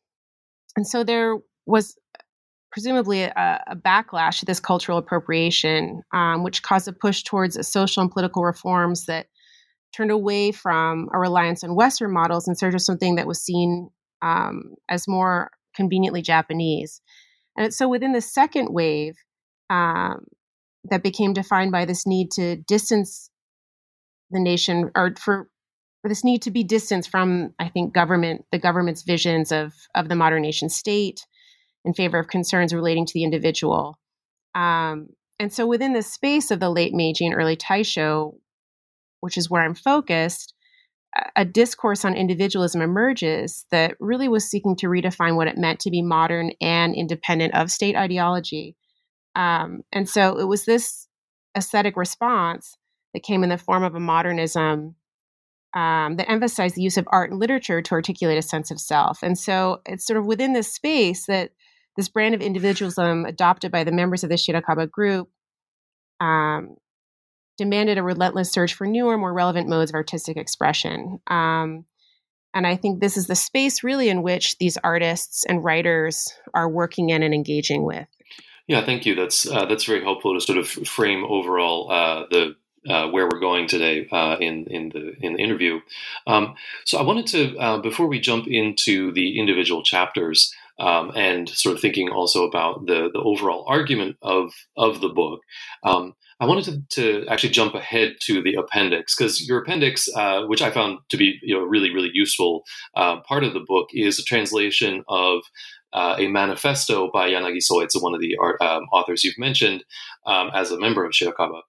And 0.76 0.86
so 0.86 1.02
there 1.02 1.36
was 1.66 1.96
presumably 2.70 3.22
a, 3.22 3.62
a, 3.66 3.76
backlash 3.76 4.40
to 4.40 4.46
this 4.46 4.60
cultural 4.60 4.98
appropriation, 4.98 6.02
um, 6.12 6.42
which 6.42 6.62
caused 6.62 6.88
a 6.88 6.92
push 6.92 7.22
towards 7.22 7.66
social 7.66 8.02
and 8.02 8.10
political 8.10 8.44
reforms 8.44 9.06
that 9.06 9.26
turned 9.96 10.10
away 10.10 10.52
from 10.52 11.08
a 11.14 11.18
reliance 11.18 11.64
on 11.64 11.74
Western 11.74 12.12
models 12.12 12.46
in 12.46 12.54
search 12.54 12.74
of 12.74 12.82
something 12.82 13.16
that 13.16 13.26
was 13.26 13.42
seen 13.42 13.88
um, 14.22 14.74
as 14.88 15.08
more 15.08 15.50
conveniently 15.74 16.22
Japanese. 16.22 17.00
And 17.56 17.72
so 17.72 17.88
within 17.88 18.12
the 18.12 18.20
second 18.20 18.68
wave, 18.70 19.14
um, 19.70 20.26
that 20.90 21.02
became 21.02 21.32
defined 21.32 21.72
by 21.72 21.84
this 21.84 22.06
need 22.06 22.30
to 22.32 22.56
distance 22.56 23.30
the 24.30 24.40
nation, 24.40 24.90
or 24.94 25.14
for 25.18 25.48
for 26.02 26.08
this 26.08 26.22
need 26.22 26.42
to 26.42 26.50
be 26.50 26.62
distanced 26.62 27.10
from, 27.10 27.52
I 27.58 27.68
think, 27.68 27.92
government, 27.92 28.44
the 28.52 28.58
government's 28.58 29.02
visions 29.02 29.50
of 29.52 29.74
of 29.94 30.08
the 30.08 30.14
modern 30.14 30.42
nation 30.42 30.68
state, 30.68 31.26
in 31.84 31.94
favor 31.94 32.18
of 32.18 32.28
concerns 32.28 32.74
relating 32.74 33.06
to 33.06 33.14
the 33.14 33.24
individual. 33.24 33.98
Um, 34.54 35.08
and 35.38 35.52
so 35.52 35.66
within 35.66 35.92
the 35.92 36.02
space 36.02 36.50
of 36.50 36.60
the 36.60 36.70
late 36.70 36.92
Meiji 36.92 37.26
and 37.26 37.34
early 37.34 37.56
Taisho, 37.56 38.34
which 39.20 39.36
is 39.36 39.48
where 39.48 39.62
I'm 39.62 39.74
focused, 39.74 40.54
a 41.36 41.44
discourse 41.44 42.04
on 42.04 42.14
individualism 42.14 42.82
emerges 42.82 43.64
that 43.70 43.94
really 43.98 44.28
was 44.28 44.48
seeking 44.48 44.76
to 44.76 44.88
redefine 44.88 45.36
what 45.36 45.48
it 45.48 45.56
meant 45.56 45.80
to 45.80 45.90
be 45.90 46.02
modern 46.02 46.52
and 46.60 46.94
independent 46.94 47.54
of 47.54 47.70
state 47.70 47.96
ideology. 47.96 48.76
Um, 49.34 49.82
and 49.92 50.08
so 50.08 50.38
it 50.38 50.44
was 50.44 50.64
this 50.64 51.08
aesthetic 51.56 51.96
response 51.96 52.76
that 53.14 53.22
came 53.22 53.42
in 53.42 53.48
the 53.48 53.58
form 53.58 53.84
of 53.84 53.94
a 53.94 54.00
modernism 54.00 54.96
um, 55.74 56.16
that 56.16 56.30
emphasized 56.30 56.74
the 56.74 56.82
use 56.82 56.96
of 56.96 57.08
art 57.10 57.30
and 57.30 57.40
literature 57.40 57.82
to 57.82 57.92
articulate 57.92 58.38
a 58.38 58.42
sense 58.42 58.70
of 58.70 58.80
self. 58.80 59.22
And 59.22 59.38
so 59.38 59.80
it's 59.86 60.06
sort 60.06 60.18
of 60.18 60.26
within 60.26 60.52
this 60.52 60.72
space 60.72 61.26
that 61.26 61.50
this 61.98 62.08
brand 62.08 62.32
of 62.32 62.40
individualism 62.40 63.24
adopted 63.24 63.72
by 63.72 63.82
the 63.82 63.90
members 63.90 64.22
of 64.22 64.30
the 64.30 64.36
Shirakaba 64.36 64.88
group 64.88 65.28
um, 66.20 66.76
demanded 67.58 67.98
a 67.98 68.04
relentless 68.04 68.52
search 68.52 68.72
for 68.72 68.86
newer, 68.86 69.18
more 69.18 69.34
relevant 69.34 69.68
modes 69.68 69.90
of 69.90 69.96
artistic 69.96 70.36
expression. 70.36 71.18
Um, 71.26 71.86
and 72.54 72.68
I 72.68 72.76
think 72.76 73.00
this 73.00 73.16
is 73.16 73.26
the 73.26 73.34
space 73.34 73.82
really 73.82 74.08
in 74.08 74.22
which 74.22 74.58
these 74.58 74.78
artists 74.78 75.44
and 75.44 75.64
writers 75.64 76.32
are 76.54 76.68
working 76.68 77.10
in 77.10 77.24
and 77.24 77.34
engaging 77.34 77.82
with. 77.82 78.06
Yeah, 78.68 78.84
thank 78.84 79.04
you. 79.04 79.16
That's 79.16 79.50
uh, 79.50 79.64
that's 79.66 79.84
very 79.84 80.02
helpful 80.02 80.34
to 80.34 80.40
sort 80.40 80.58
of 80.58 80.68
frame 80.68 81.24
overall 81.24 81.90
uh, 81.90 82.26
the 82.30 82.54
uh, 82.88 83.08
where 83.08 83.24
we're 83.24 83.40
going 83.40 83.66
today 83.66 84.06
uh, 84.12 84.36
in 84.40 84.66
in 84.66 84.90
the 84.90 85.16
in 85.20 85.32
the 85.32 85.42
interview. 85.42 85.80
Um, 86.28 86.54
so 86.84 86.98
I 86.98 87.02
wanted 87.02 87.26
to 87.28 87.56
uh, 87.56 87.78
before 87.78 88.06
we 88.06 88.20
jump 88.20 88.46
into 88.46 89.10
the 89.12 89.40
individual 89.40 89.82
chapters 89.82 90.54
um, 90.78 91.12
and 91.14 91.48
sort 91.48 91.74
of 91.74 91.80
thinking 91.80 92.08
also 92.08 92.46
about 92.46 92.86
the 92.86 93.10
the 93.12 93.20
overall 93.20 93.64
argument 93.68 94.16
of 94.22 94.52
of 94.76 95.00
the 95.00 95.08
book. 95.08 95.40
Um, 95.84 96.14
I 96.40 96.46
wanted 96.46 96.86
to, 96.90 97.22
to, 97.22 97.26
actually 97.28 97.50
jump 97.50 97.74
ahead 97.74 98.14
to 98.26 98.40
the 98.40 98.54
appendix 98.54 99.16
because 99.16 99.48
your 99.48 99.58
appendix, 99.58 100.08
uh, 100.14 100.42
which 100.42 100.62
I 100.62 100.70
found 100.70 101.00
to 101.08 101.16
be 101.16 101.38
you 101.42 101.54
know 101.54 101.64
really 101.64 101.92
really 101.92 102.10
useful 102.12 102.62
uh, 102.96 103.20
part 103.20 103.44
of 103.44 103.54
the 103.54 103.64
book, 103.66 103.88
is 103.92 104.18
a 104.18 104.24
translation 104.24 105.02
of 105.08 105.42
uh, 105.92 106.16
a 106.18 106.28
manifesto 106.28 107.10
by 107.12 107.30
Yanagi 107.30 107.58
Soetsu, 107.58 108.02
one 108.02 108.14
of 108.14 108.20
the 108.20 108.36
art, 108.40 108.60
um, 108.60 108.84
authors 108.92 109.24
you've 109.24 109.38
mentioned, 109.38 109.84
um, 110.26 110.50
as 110.54 110.70
a 110.70 110.78
member 110.78 111.04
of 111.04 111.12
Shirakaba. 111.12 111.62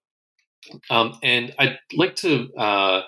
Um, 0.89 1.17
and 1.23 1.53
I'd 1.57 1.79
like 1.95 2.15
to 2.17 2.53
uh, 2.55 3.03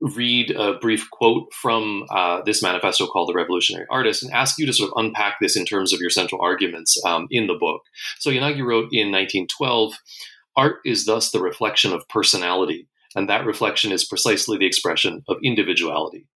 read 0.00 0.50
a 0.52 0.74
brief 0.74 1.10
quote 1.10 1.52
from 1.52 2.04
uh, 2.10 2.40
this 2.42 2.62
manifesto 2.62 3.06
called 3.06 3.28
The 3.28 3.34
Revolutionary 3.34 3.86
Artist 3.90 4.22
and 4.22 4.32
ask 4.32 4.58
you 4.58 4.66
to 4.66 4.72
sort 4.72 4.90
of 4.90 5.04
unpack 5.04 5.36
this 5.40 5.56
in 5.56 5.64
terms 5.64 5.92
of 5.92 6.00
your 6.00 6.10
central 6.10 6.40
arguments 6.40 7.00
um, 7.04 7.26
in 7.30 7.46
the 7.46 7.54
book. 7.54 7.82
So 8.18 8.30
Yanagi 8.30 8.64
wrote 8.64 8.88
in 8.92 9.10
1912 9.10 9.94
Art 10.56 10.78
is 10.84 11.04
thus 11.04 11.30
the 11.30 11.40
reflection 11.40 11.92
of 11.92 12.08
personality, 12.08 12.88
and 13.14 13.28
that 13.28 13.46
reflection 13.46 13.92
is 13.92 14.04
precisely 14.04 14.58
the 14.58 14.66
expression 14.66 15.22
of 15.28 15.36
individuality. 15.42 16.26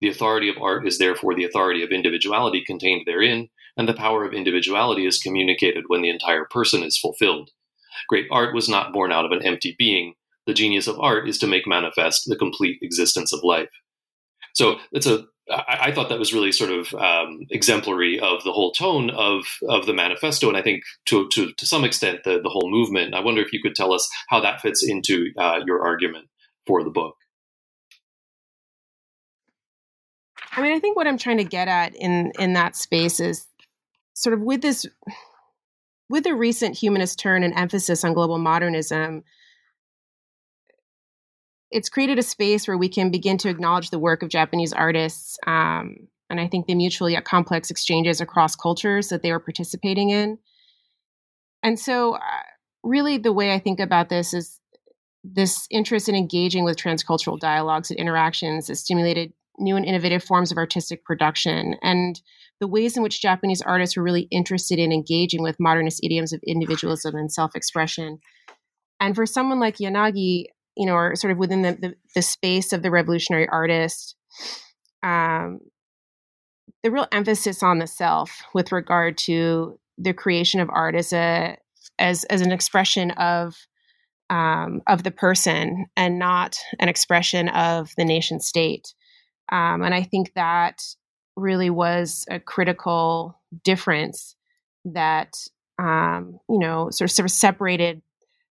The 0.00 0.08
authority 0.08 0.48
of 0.48 0.58
art 0.60 0.86
is 0.86 0.98
therefore 0.98 1.34
the 1.34 1.44
authority 1.44 1.82
of 1.82 1.90
individuality 1.90 2.62
contained 2.64 3.02
therein, 3.04 3.48
and 3.76 3.88
the 3.88 3.94
power 3.94 4.24
of 4.24 4.32
individuality 4.32 5.06
is 5.06 5.18
communicated 5.18 5.84
when 5.88 6.02
the 6.02 6.08
entire 6.08 6.44
person 6.44 6.84
is 6.84 6.98
fulfilled. 6.98 7.50
Great 8.08 8.26
art 8.30 8.54
was 8.54 8.68
not 8.68 8.92
born 8.92 9.10
out 9.10 9.24
of 9.24 9.32
an 9.32 9.44
empty 9.44 9.74
being, 9.76 10.14
the 10.46 10.54
genius 10.54 10.86
of 10.86 10.98
art 11.00 11.28
is 11.28 11.38
to 11.38 11.46
make 11.46 11.66
manifest 11.66 12.24
the 12.26 12.36
complete 12.36 12.78
existence 12.82 13.32
of 13.32 13.40
life. 13.42 13.70
So 14.54 14.76
it's 14.92 15.06
a 15.06 15.26
I, 15.50 15.92
thought 15.92 16.08
that 16.08 16.18
was 16.18 16.32
really 16.32 16.52
sort 16.52 16.70
of 16.70 16.94
um, 16.94 17.40
exemplary 17.50 18.18
of 18.18 18.42
the 18.44 18.52
whole 18.52 18.72
tone 18.72 19.10
of 19.10 19.44
of 19.68 19.84
the 19.84 19.92
manifesto, 19.92 20.48
and 20.48 20.56
I 20.56 20.62
think 20.62 20.84
to 21.06 21.28
to, 21.28 21.52
to 21.52 21.66
some 21.66 21.84
extent 21.84 22.20
the 22.24 22.40
the 22.42 22.48
whole 22.48 22.70
movement. 22.70 23.14
I 23.14 23.20
wonder 23.20 23.42
if 23.42 23.52
you 23.52 23.60
could 23.60 23.74
tell 23.74 23.92
us 23.92 24.08
how 24.28 24.40
that 24.40 24.62
fits 24.62 24.82
into 24.82 25.32
uh, 25.36 25.60
your 25.66 25.84
argument 25.84 26.28
for 26.66 26.82
the 26.82 26.90
book. 26.90 27.16
I 30.52 30.62
mean, 30.62 30.72
I 30.72 30.78
think 30.78 30.96
what 30.96 31.06
I'm 31.06 31.18
trying 31.18 31.38
to 31.38 31.44
get 31.44 31.68
at 31.68 31.94
in 31.94 32.32
in 32.38 32.54
that 32.54 32.74
space 32.74 33.20
is 33.20 33.46
sort 34.14 34.32
of 34.32 34.40
with 34.40 34.62
this 34.62 34.86
with 36.08 36.24
the 36.24 36.34
recent 36.34 36.74
humanist 36.74 37.18
turn 37.18 37.42
and 37.42 37.52
emphasis 37.54 38.02
on 38.02 38.14
global 38.14 38.38
modernism 38.38 39.24
it's 41.74 41.88
created 41.88 42.20
a 42.20 42.22
space 42.22 42.68
where 42.68 42.78
we 42.78 42.88
can 42.88 43.10
begin 43.10 43.36
to 43.38 43.48
acknowledge 43.48 43.90
the 43.90 43.98
work 43.98 44.22
of 44.22 44.28
Japanese 44.28 44.72
artists, 44.72 45.36
um, 45.44 45.96
and 46.30 46.40
I 46.40 46.46
think 46.46 46.66
the 46.66 46.74
mutual 46.76 47.10
yet 47.10 47.24
complex 47.24 47.68
exchanges 47.68 48.20
across 48.20 48.54
cultures 48.54 49.08
that 49.08 49.22
they 49.22 49.32
were 49.32 49.40
participating 49.40 50.10
in. 50.10 50.38
And 51.64 51.78
so, 51.78 52.14
uh, 52.14 52.20
really, 52.84 53.18
the 53.18 53.32
way 53.32 53.52
I 53.52 53.58
think 53.58 53.80
about 53.80 54.08
this 54.08 54.32
is 54.32 54.60
this 55.24 55.66
interest 55.68 56.08
in 56.08 56.14
engaging 56.14 56.62
with 56.64 56.76
transcultural 56.76 57.40
dialogues 57.40 57.90
and 57.90 57.98
interactions 57.98 58.68
that 58.68 58.76
stimulated 58.76 59.32
new 59.58 59.74
and 59.74 59.84
innovative 59.84 60.22
forms 60.22 60.52
of 60.52 60.58
artistic 60.58 61.04
production 61.04 61.74
and 61.82 62.20
the 62.60 62.68
ways 62.68 62.96
in 62.96 63.02
which 63.02 63.20
Japanese 63.20 63.62
artists 63.62 63.96
were 63.96 64.02
really 64.02 64.28
interested 64.30 64.78
in 64.78 64.92
engaging 64.92 65.42
with 65.42 65.58
modernist 65.58 66.00
idioms 66.04 66.32
of 66.32 66.40
individualism 66.46 67.16
and 67.16 67.32
self-expression. 67.32 68.20
And 69.00 69.14
for 69.16 69.26
someone 69.26 69.58
like 69.58 69.78
Yanagi, 69.78 70.44
you 70.76 70.86
know, 70.86 70.94
or 70.94 71.16
sort 71.16 71.32
of 71.32 71.38
within 71.38 71.62
the, 71.62 71.72
the, 71.72 71.94
the 72.14 72.22
space 72.22 72.72
of 72.72 72.82
the 72.82 72.90
revolutionary 72.90 73.48
artist, 73.48 74.16
um, 75.02 75.60
the 76.82 76.90
real 76.90 77.06
emphasis 77.12 77.62
on 77.62 77.78
the 77.78 77.86
self 77.86 78.42
with 78.52 78.72
regard 78.72 79.16
to 79.16 79.78
the 79.98 80.12
creation 80.12 80.60
of 80.60 80.68
art 80.70 80.94
as 80.94 81.12
a 81.12 81.56
as 81.98 82.24
as 82.24 82.40
an 82.40 82.52
expression 82.52 83.10
of 83.12 83.56
um, 84.30 84.82
of 84.86 85.02
the 85.02 85.10
person 85.10 85.86
and 85.96 86.18
not 86.18 86.56
an 86.78 86.88
expression 86.88 87.48
of 87.48 87.90
the 87.96 88.04
nation 88.04 88.40
state. 88.40 88.94
Um, 89.52 89.82
and 89.82 89.94
I 89.94 90.02
think 90.02 90.32
that 90.34 90.82
really 91.36 91.70
was 91.70 92.24
a 92.30 92.40
critical 92.40 93.38
difference 93.62 94.34
that 94.84 95.34
um, 95.78 96.38
you 96.48 96.58
know 96.58 96.90
sort 96.90 97.10
of, 97.10 97.14
sort 97.14 97.26
of 97.26 97.32
separated 97.32 98.02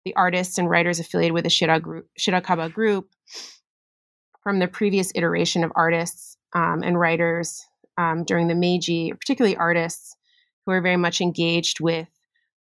the 0.04 0.14
artists 0.16 0.58
and 0.58 0.68
writers 0.68 0.98
affiliated 1.00 1.34
with 1.34 1.44
the 1.44 1.80
group, 1.80 2.06
Shirakaba 2.18 2.72
group 2.72 3.10
from 4.42 4.58
the 4.58 4.68
previous 4.68 5.12
iteration 5.14 5.64
of 5.64 5.72
artists 5.74 6.36
um, 6.54 6.82
and 6.82 6.98
writers 6.98 7.66
um, 7.98 8.24
during 8.24 8.48
the 8.48 8.54
Meiji, 8.54 9.12
particularly 9.12 9.56
artists 9.56 10.16
who 10.64 10.72
are 10.72 10.80
very 10.80 10.96
much 10.96 11.20
engaged 11.20 11.80
with 11.80 12.08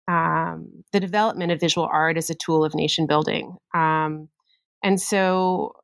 um, 0.07 0.85
the 0.93 1.01
development 1.01 1.51
of 1.51 1.61
visual 1.61 1.89
art 1.91 2.17
as 2.17 2.29
a 2.29 2.35
tool 2.35 2.65
of 2.65 2.75
nation 2.75 3.07
building. 3.07 3.57
Um, 3.73 4.29
and 4.83 5.01
so 5.01 5.77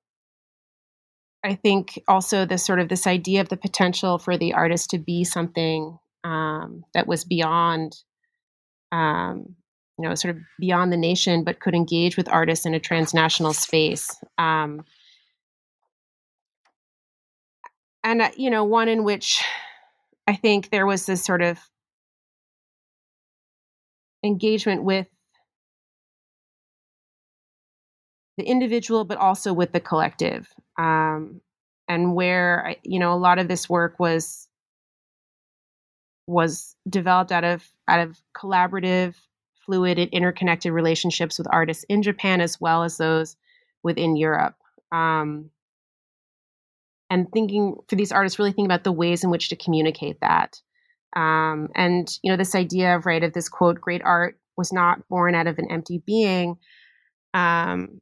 I 1.43 1.55
think 1.55 2.03
also 2.07 2.45
the 2.45 2.59
sort 2.59 2.81
of 2.81 2.89
this 2.91 3.07
idea 3.07 3.41
of 3.41 3.49
the 3.49 3.57
potential 3.57 4.19
for 4.19 4.37
the 4.37 4.53
artist 4.53 4.91
to 4.91 4.99
be 4.99 5.25
something 5.25 5.99
um, 6.23 6.85
that 6.93 7.07
was 7.07 7.25
beyond, 7.25 7.97
um, 8.93 9.57
you 10.01 10.09
know, 10.09 10.15
sort 10.15 10.35
of 10.35 10.43
beyond 10.59 10.91
the 10.91 10.97
nation, 10.97 11.45
but 11.45 11.61
could 11.61 11.75
engage 11.75 12.17
with 12.17 12.27
artists 12.31 12.65
in 12.65 12.73
a 12.73 12.81
transnational 12.81 13.53
space. 13.53 14.17
Um, 14.39 14.83
and, 18.03 18.23
uh, 18.23 18.31
you 18.35 18.49
know, 18.49 18.65
one 18.65 18.89
in 18.89 19.05
which 19.05 19.43
I 20.27 20.37
think 20.37 20.71
there 20.71 20.87
was 20.87 21.05
this 21.05 21.23
sort 21.23 21.43
of 21.43 21.59
engagement 24.25 24.85
with 24.85 25.07
the 28.39 28.45
individual, 28.45 29.05
but 29.05 29.19
also 29.19 29.53
with 29.53 29.73
the 29.73 29.81
collective. 29.81 30.49
Um, 30.79 31.43
and 31.89 32.15
where 32.15 32.77
you 32.85 32.99
know 32.99 33.13
a 33.13 33.19
lot 33.19 33.39
of 33.39 33.49
this 33.49 33.69
work 33.69 33.99
was 33.99 34.49
was 36.27 36.75
developed 36.89 37.33
out 37.33 37.45
of 37.45 37.69
out 37.89 38.01
of 38.01 38.19
collaborative, 38.35 39.15
fluid, 39.71 40.01
and 40.01 40.11
interconnected 40.11 40.73
relationships 40.73 41.39
with 41.39 41.47
artists 41.51 41.85
in 41.89 42.03
Japan 42.03 42.41
as 42.41 42.61
well 42.61 42.83
as 42.83 42.97
those 42.97 43.37
within 43.85 44.17
Europe. 44.17 44.57
Um, 44.91 45.51
and 47.09 47.29
thinking 47.33 47.77
for 47.89 47.95
these 47.95 48.11
artists, 48.11 48.39
really 48.39 48.51
thinking 48.51 48.67
about 48.67 48.83
the 48.83 48.93
ways 48.93 49.23
in 49.23 49.31
which 49.31 49.49
to 49.51 49.57
communicate 49.57 50.19
that. 50.21 50.61
Um, 51.15 51.69
and 51.77 52.09
you 52.23 52.33
know, 52.33 52.37
this 52.37 52.57
idea 52.57 52.97
of 52.97 53.07
right 53.07 53.23
of 53.23 53.33
this 53.33 53.49
quote, 53.49 53.81
great 53.81 54.03
art 54.05 54.39
was 54.57 54.73
not 54.73 55.09
born 55.09 55.37
out 55.37 55.47
of 55.47 55.59
an 55.59 55.71
empty 55.71 56.03
being. 56.05 56.57
Um, 57.33 58.01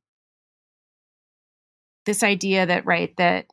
this 2.06 2.22
idea 2.22 2.64
that 2.64 2.86
right 2.86 3.14
that 3.18 3.46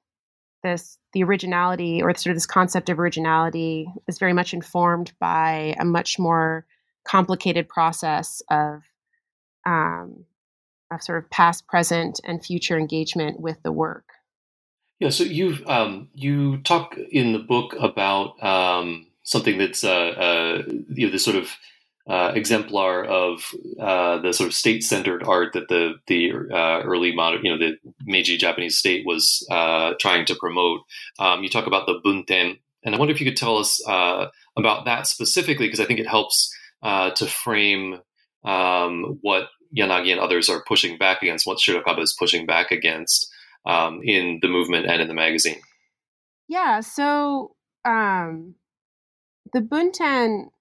this 0.64 0.98
the 1.12 1.24
originality 1.24 2.02
or 2.02 2.14
sort 2.16 2.32
of 2.32 2.38
this 2.38 2.46
concept 2.46 2.90
of 2.90 2.98
originality 2.98 3.88
is 4.08 4.20
very 4.20 4.34
much 4.34 4.54
informed 4.54 5.12
by 5.20 5.76
a 5.78 5.84
much 5.84 6.18
more 6.18 6.66
complicated 7.06 7.70
process 7.70 8.42
of 8.50 8.82
um, 9.66 10.26
of 10.92 11.02
sort 11.02 11.24
of 11.24 11.30
past, 11.30 11.68
present, 11.68 12.20
and 12.24 12.44
future 12.44 12.78
engagement 12.78 13.40
with 13.40 13.62
the 13.64 13.72
work. 13.72 14.06
Yeah, 15.00 15.10
so 15.10 15.24
you 15.24 15.58
um, 15.68 16.10
you 16.14 16.58
talk 16.58 16.98
in 17.12 17.34
the 17.34 17.40
book 17.40 17.76
about 17.80 18.42
um, 18.44 19.08
something 19.24 19.58
that's 19.58 19.84
uh, 19.84 19.90
uh, 19.92 20.64
you 20.90 21.08
know 21.08 21.12
the 21.12 21.20
sort 21.20 21.36
of 21.36 21.50
uh, 22.08 22.32
exemplar 22.36 23.04
of 23.04 23.44
uh, 23.80 24.20
the 24.20 24.32
sort 24.32 24.48
of 24.48 24.54
state-centered 24.54 25.24
art 25.24 25.54
that 25.54 25.68
the 25.68 25.96
the 26.08 26.32
uh, 26.32 26.82
early 26.84 27.14
modern, 27.14 27.44
you 27.44 27.52
know, 27.52 27.58
the 27.58 27.76
Meiji 28.06 28.38
Japanese 28.38 28.78
state 28.78 29.06
was 29.06 29.46
uh, 29.52 29.94
trying 30.00 30.26
to 30.26 30.36
promote. 30.36 30.82
Um, 31.20 31.44
you 31.44 31.50
talk 31.50 31.68
about 31.68 31.88
the 31.88 32.00
bunten, 32.06 32.58
and 32.84 32.96
I 32.96 32.98
wonder 32.98 33.14
if 33.14 33.20
you 33.20 33.26
could 33.26 33.38
tell 33.38 33.58
us 33.58 33.82
about 34.58 34.86
that 34.86 35.08
specifically, 35.08 35.68
because 35.68 35.82
I 35.82 35.86
think 35.86 36.00
it 36.00 36.08
helps 36.08 36.56
uh, 36.84 37.12
to 37.12 37.26
frame 37.26 38.00
um, 38.44 39.20
what 39.22 39.50
Yanagi 39.76 40.12
and 40.12 40.20
others 40.20 40.50
are 40.50 40.64
pushing 40.68 40.98
back 40.98 41.22
against, 41.22 41.46
what 41.46 41.58
Shirakaba 41.58 42.02
is 42.02 42.16
pushing 42.18 42.46
back 42.46 42.72
against 42.72 43.30
um, 43.66 44.02
in 44.04 44.40
the 44.42 44.48
movement 44.48 44.86
and 44.86 45.02
in 45.02 45.08
the 45.08 45.14
magazine. 45.14 45.60
Yeah. 46.48 46.82
So 46.82 47.56
um, 47.84 48.56
the 49.54 49.62
bunten 49.62 50.52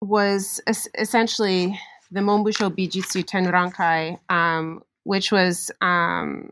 was 0.00 0.60
es- 0.66 0.88
essentially 0.98 1.78
the 2.10 2.20
Monbusho 2.20 2.70
Bijutsu 2.70 3.24
Tenrankai, 3.24 4.18
um, 4.30 4.82
which 5.04 5.32
was 5.32 5.70
um, 5.80 6.50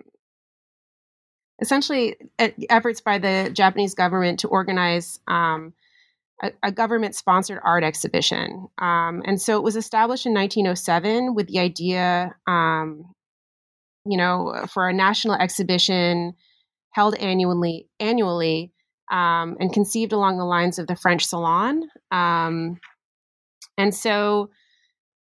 essentially 1.61 2.17
efforts 2.69 3.01
by 3.01 3.19
the 3.19 3.51
Japanese 3.53 3.95
government 3.95 4.41
to 4.41 4.49
organize 4.49 5.21
um, 5.29 5.73
a, 6.43 6.53
a 6.63 6.73
government 6.73 7.15
sponsored 7.15 7.61
art 7.65 7.85
exhibition. 7.85 8.69
Um, 8.79 9.23
and 9.25 9.41
so 9.41 9.57
it 9.57 9.63
was 9.63 9.77
established 9.77 10.27
in 10.27 10.35
1907 10.35 11.35
with 11.35 11.49
the 11.49 11.61
idea, 11.61 12.35
um, 12.47 13.13
you 14.05 14.17
know, 14.17 14.67
for 14.73 14.89
a 14.89 14.93
national 14.93 15.37
exhibition 15.37 16.35
held 16.91 17.15
annually, 17.17 17.89
annually 18.01 18.73
um, 19.11 19.57
and 19.61 19.73
conceived 19.73 20.13
along 20.13 20.39
the 20.39 20.45
lines 20.45 20.79
of 20.79 20.87
the 20.87 20.97
French 20.97 21.25
Salon. 21.25 21.85
Um, 22.11 22.79
and 23.79 23.95
so 23.95 24.51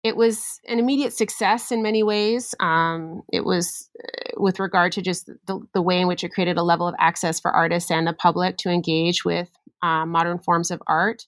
it 0.03 0.17
was 0.17 0.61
an 0.67 0.79
immediate 0.79 1.13
success 1.13 1.71
in 1.71 1.83
many 1.83 2.03
ways. 2.03 2.55
Um, 2.59 3.23
it 3.33 3.45
was 3.45 3.89
uh, 4.03 4.33
with 4.37 4.59
regard 4.59 4.93
to 4.93 5.03
just 5.03 5.31
the, 5.47 5.61
the, 5.75 5.83
way 5.83 6.01
in 6.01 6.09
which 6.09 6.25
it 6.25 6.31
created 6.33 6.59
a 6.59 6.63
level 6.63 6.89
of 6.89 6.95
access 6.99 7.39
for 7.39 7.53
artists 7.53 7.91
and 7.91 8.07
the 8.07 8.13
public 8.13 8.57
to 8.59 8.69
engage 8.69 9.25
with 9.25 9.49
uh, 9.83 10.07
modern 10.07 10.39
forms 10.39 10.71
of 10.71 10.83
art. 10.87 11.27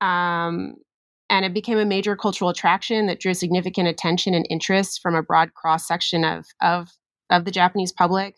Um, 0.00 0.74
and 1.28 1.44
it 1.44 1.54
became 1.54 1.78
a 1.78 1.84
major 1.84 2.14
cultural 2.16 2.50
attraction 2.50 3.06
that 3.06 3.20
drew 3.20 3.34
significant 3.34 3.88
attention 3.88 4.34
and 4.34 4.46
interest 4.48 5.00
from 5.02 5.14
a 5.14 5.22
broad 5.22 5.54
cross 5.54 5.86
section 5.86 6.24
of, 6.24 6.46
of, 6.62 6.88
of 7.30 7.44
the 7.44 7.50
Japanese 7.50 7.92
public. 7.92 8.36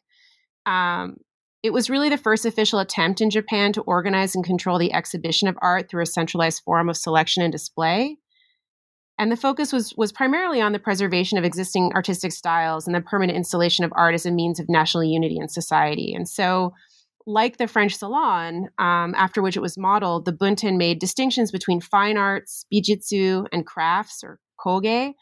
Um, 0.64 1.16
it 1.62 1.72
was 1.72 1.90
really 1.90 2.08
the 2.08 2.16
first 2.16 2.46
official 2.46 2.78
attempt 2.78 3.20
in 3.20 3.30
Japan 3.30 3.72
to 3.72 3.82
organize 3.82 4.34
and 4.34 4.44
control 4.44 4.78
the 4.78 4.92
exhibition 4.92 5.48
of 5.48 5.58
art 5.60 5.90
through 5.90 6.02
a 6.02 6.06
centralized 6.06 6.62
forum 6.64 6.88
of 6.88 6.96
selection 6.96 7.42
and 7.42 7.52
display. 7.52 8.16
And 9.18 9.32
the 9.32 9.36
focus 9.36 9.72
was, 9.72 9.92
was 9.96 10.12
primarily 10.12 10.60
on 10.60 10.72
the 10.72 10.78
preservation 10.78 11.36
of 11.36 11.44
existing 11.44 11.90
artistic 11.94 12.30
styles 12.30 12.86
and 12.86 12.94
the 12.94 13.00
permanent 13.00 13.36
installation 13.36 13.84
of 13.84 13.92
art 13.96 14.14
as 14.14 14.24
a 14.24 14.30
means 14.30 14.60
of 14.60 14.68
national 14.68 15.02
unity 15.02 15.38
in 15.38 15.48
society. 15.48 16.14
And 16.14 16.28
so, 16.28 16.72
like 17.28 17.58
the 17.58 17.68
French 17.68 17.94
Salon, 17.94 18.70
um, 18.78 19.14
after 19.14 19.42
which 19.42 19.56
it 19.56 19.60
was 19.60 19.76
modeled, 19.76 20.24
the 20.24 20.32
Bunten 20.32 20.78
made 20.78 20.98
distinctions 20.98 21.52
between 21.52 21.80
fine 21.80 22.16
arts, 22.16 22.64
bijutsu, 22.72 23.46
and 23.52 23.66
crafts 23.66 24.24
or 24.24 24.40
koge, 24.58 25.12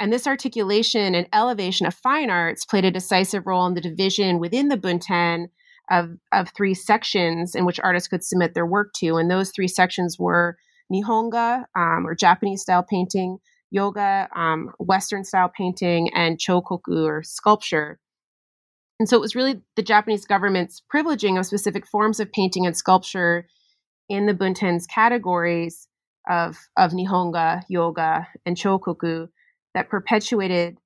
and 0.00 0.12
this 0.12 0.26
articulation 0.26 1.14
and 1.14 1.28
elevation 1.32 1.86
of 1.86 1.94
fine 1.94 2.30
arts 2.30 2.64
played 2.64 2.84
a 2.84 2.90
decisive 2.90 3.46
role 3.46 3.66
in 3.66 3.74
the 3.74 3.80
division 3.80 4.38
within 4.38 4.68
the 4.68 4.76
Bunten 4.76 5.48
of, 5.90 6.10
of 6.32 6.50
three 6.50 6.74
sections 6.74 7.54
in 7.54 7.64
which 7.64 7.80
artists 7.82 8.08
could 8.08 8.24
submit 8.24 8.54
their 8.54 8.66
work 8.66 8.92
to. 8.96 9.16
And 9.16 9.30
those 9.30 9.50
three 9.50 9.68
sections 9.68 10.16
were 10.18 10.56
Nihonga, 10.92 11.64
um, 11.76 12.06
or 12.06 12.14
Japanese 12.14 12.62
style 12.62 12.84
painting, 12.88 13.38
Yoga, 13.70 14.28
um, 14.34 14.70
Western 14.78 15.24
style 15.24 15.50
painting, 15.54 16.10
and 16.14 16.38
Chokoku, 16.38 17.06
or 17.06 17.22
sculpture. 17.22 17.98
And 18.98 19.08
so 19.08 19.16
it 19.16 19.20
was 19.20 19.36
really 19.36 19.60
the 19.76 19.82
Japanese 19.82 20.24
government's 20.24 20.82
privileging 20.92 21.38
of 21.38 21.46
specific 21.46 21.86
forms 21.86 22.20
of 22.20 22.32
painting 22.32 22.66
and 22.66 22.76
sculpture 22.76 23.46
in 24.08 24.26
the 24.26 24.34
Bunten's 24.34 24.86
categories 24.86 25.86
of, 26.28 26.56
of 26.76 26.92
Nihonga, 26.92 27.62
Yoga, 27.68 28.26
and 28.44 28.56
Chokoku 28.56 29.28
that 29.74 29.88
perpetuated 29.88 30.78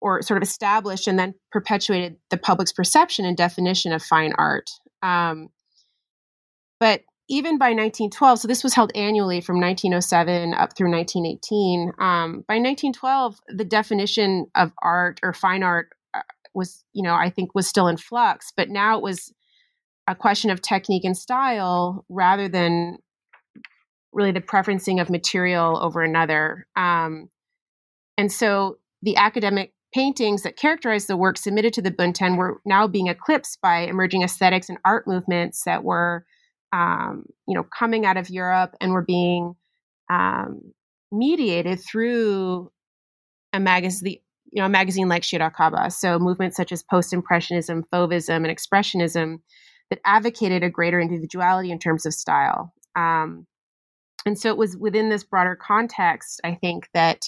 or 0.00 0.22
sort 0.22 0.36
of 0.36 0.46
established 0.46 1.08
and 1.08 1.18
then 1.18 1.34
perpetuated 1.50 2.16
the 2.30 2.36
public's 2.36 2.72
perception 2.72 3.24
and 3.24 3.36
definition 3.36 3.92
of 3.92 4.02
fine 4.02 4.32
art. 4.38 4.70
Um, 5.02 5.48
but 6.78 7.02
even 7.28 7.58
by 7.58 7.70
1912, 7.70 8.40
so 8.40 8.48
this 8.48 8.62
was 8.64 8.74
held 8.74 8.92
annually 8.94 9.40
from 9.40 9.60
1907 9.60 10.54
up 10.54 10.76
through 10.76 10.90
1918. 10.90 11.92
Um, 11.98 12.44
by 12.48 12.54
1912, 12.54 13.40
the 13.48 13.64
definition 13.64 14.46
of 14.54 14.72
art 14.80 15.20
or 15.22 15.32
fine 15.34 15.62
art 15.62 15.90
was, 16.58 16.84
you 16.92 17.02
know, 17.02 17.14
I 17.14 17.30
think 17.30 17.54
was 17.54 17.66
still 17.66 17.88
in 17.88 17.96
flux, 17.96 18.52
but 18.56 18.68
now 18.68 18.98
it 18.98 19.02
was 19.02 19.32
a 20.06 20.14
question 20.14 20.50
of 20.50 20.60
technique 20.60 21.04
and 21.04 21.16
style 21.16 22.04
rather 22.08 22.48
than 22.48 22.98
really 24.12 24.32
the 24.32 24.40
preferencing 24.40 25.00
of 25.00 25.10
material 25.10 25.78
over 25.78 26.02
another. 26.02 26.66
Um, 26.76 27.30
and 28.16 28.32
so 28.32 28.78
the 29.02 29.16
academic 29.16 29.72
paintings 29.94 30.42
that 30.42 30.56
characterized 30.56 31.08
the 31.08 31.16
work 31.16 31.38
submitted 31.38 31.72
to 31.74 31.82
the 31.82 31.90
Bunten 31.90 32.36
were 32.36 32.60
now 32.64 32.86
being 32.86 33.06
eclipsed 33.06 33.60
by 33.62 33.80
emerging 33.80 34.22
aesthetics 34.22 34.68
and 34.68 34.78
art 34.84 35.06
movements 35.06 35.62
that 35.64 35.84
were, 35.84 36.26
um, 36.72 37.24
you 37.46 37.54
know, 37.54 37.64
coming 37.78 38.04
out 38.04 38.16
of 38.16 38.28
Europe 38.28 38.74
and 38.80 38.92
were 38.92 39.04
being 39.04 39.54
um, 40.10 40.72
mediated 41.12 41.80
through 41.80 42.70
a 43.52 43.60
magazine, 43.60 44.18
you 44.50 44.60
know, 44.60 44.66
a 44.66 44.70
magazine 44.70 45.08
like 45.08 45.22
Shirakaba. 45.22 45.92
So 45.92 46.18
movements 46.18 46.56
such 46.56 46.72
as 46.72 46.82
post-impressionism, 46.82 47.84
fauvism, 47.92 48.36
and 48.36 48.46
expressionism 48.46 49.38
that 49.90 50.00
advocated 50.04 50.62
a 50.62 50.70
greater 50.70 51.00
individuality 51.00 51.70
in 51.70 51.78
terms 51.78 52.06
of 52.06 52.14
style. 52.14 52.72
Um, 52.96 53.46
and 54.26 54.38
so 54.38 54.48
it 54.50 54.56
was 54.56 54.76
within 54.76 55.08
this 55.08 55.24
broader 55.24 55.56
context, 55.56 56.40
I 56.44 56.54
think, 56.54 56.88
that 56.92 57.22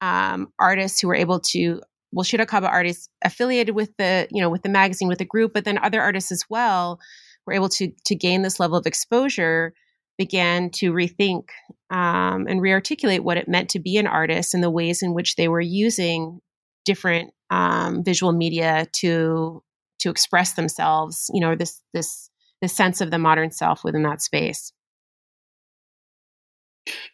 um, 0.00 0.48
artists 0.58 1.00
who 1.00 1.08
were 1.08 1.14
able 1.14 1.40
to 1.40 1.80
well 2.12 2.24
shirakaba 2.24 2.68
artists 2.68 3.08
affiliated 3.24 3.74
with 3.74 3.90
the 3.98 4.28
you 4.30 4.40
know 4.40 4.50
with 4.50 4.62
the 4.62 4.68
magazine 4.68 5.08
with 5.08 5.18
the 5.18 5.24
group 5.24 5.52
but 5.52 5.64
then 5.64 5.78
other 5.78 6.00
artists 6.00 6.30
as 6.30 6.44
well 6.48 7.00
were 7.46 7.52
able 7.52 7.68
to 7.68 7.90
to 8.04 8.14
gain 8.14 8.42
this 8.42 8.60
level 8.60 8.76
of 8.76 8.86
exposure 8.86 9.72
began 10.18 10.70
to 10.70 10.92
rethink 10.92 11.48
um, 11.90 12.46
and 12.48 12.60
rearticulate 12.60 13.20
what 13.20 13.36
it 13.36 13.48
meant 13.48 13.68
to 13.70 13.78
be 13.78 13.96
an 13.96 14.06
artist 14.06 14.54
and 14.54 14.62
the 14.62 14.70
ways 14.70 15.02
in 15.02 15.14
which 15.14 15.36
they 15.36 15.48
were 15.48 15.60
using 15.60 16.40
different 16.86 17.32
um, 17.50 18.02
visual 18.02 18.32
media 18.32 18.86
to 18.92 19.62
to 19.98 20.10
express 20.10 20.54
themselves 20.54 21.30
you 21.34 21.40
know 21.40 21.54
this 21.54 21.80
this 21.92 22.30
this 22.62 22.74
sense 22.74 23.00
of 23.00 23.10
the 23.10 23.18
modern 23.18 23.50
self 23.50 23.84
within 23.84 24.02
that 24.02 24.22
space. 24.22 24.72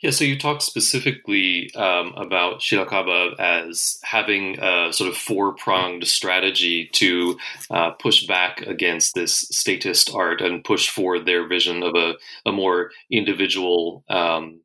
Yeah, 0.03 0.11
so 0.11 0.25
you 0.25 0.39
talked 0.39 0.63
specifically 0.63 1.73
um, 1.75 2.13
about 2.15 2.61
Shirakaba 2.61 3.39
as 3.39 3.99
having 4.03 4.59
a 4.61 4.93
sort 4.93 5.09
of 5.09 5.17
four 5.17 5.55
pronged 5.55 6.07
strategy 6.07 6.91
to 6.93 7.39
uh, 7.71 7.93
push 7.93 8.27
back 8.27 8.61
against 8.63 9.15
this 9.15 9.35
statist 9.51 10.11
art 10.15 10.43
and 10.43 10.63
push 10.63 10.91
for 10.91 11.19
their 11.19 11.49
vision 11.49 11.83
of 11.83 11.95
a, 11.95 12.15
a 12.45 12.53
more 12.53 12.91
individual 13.11 14.05
um, 14.11 14.61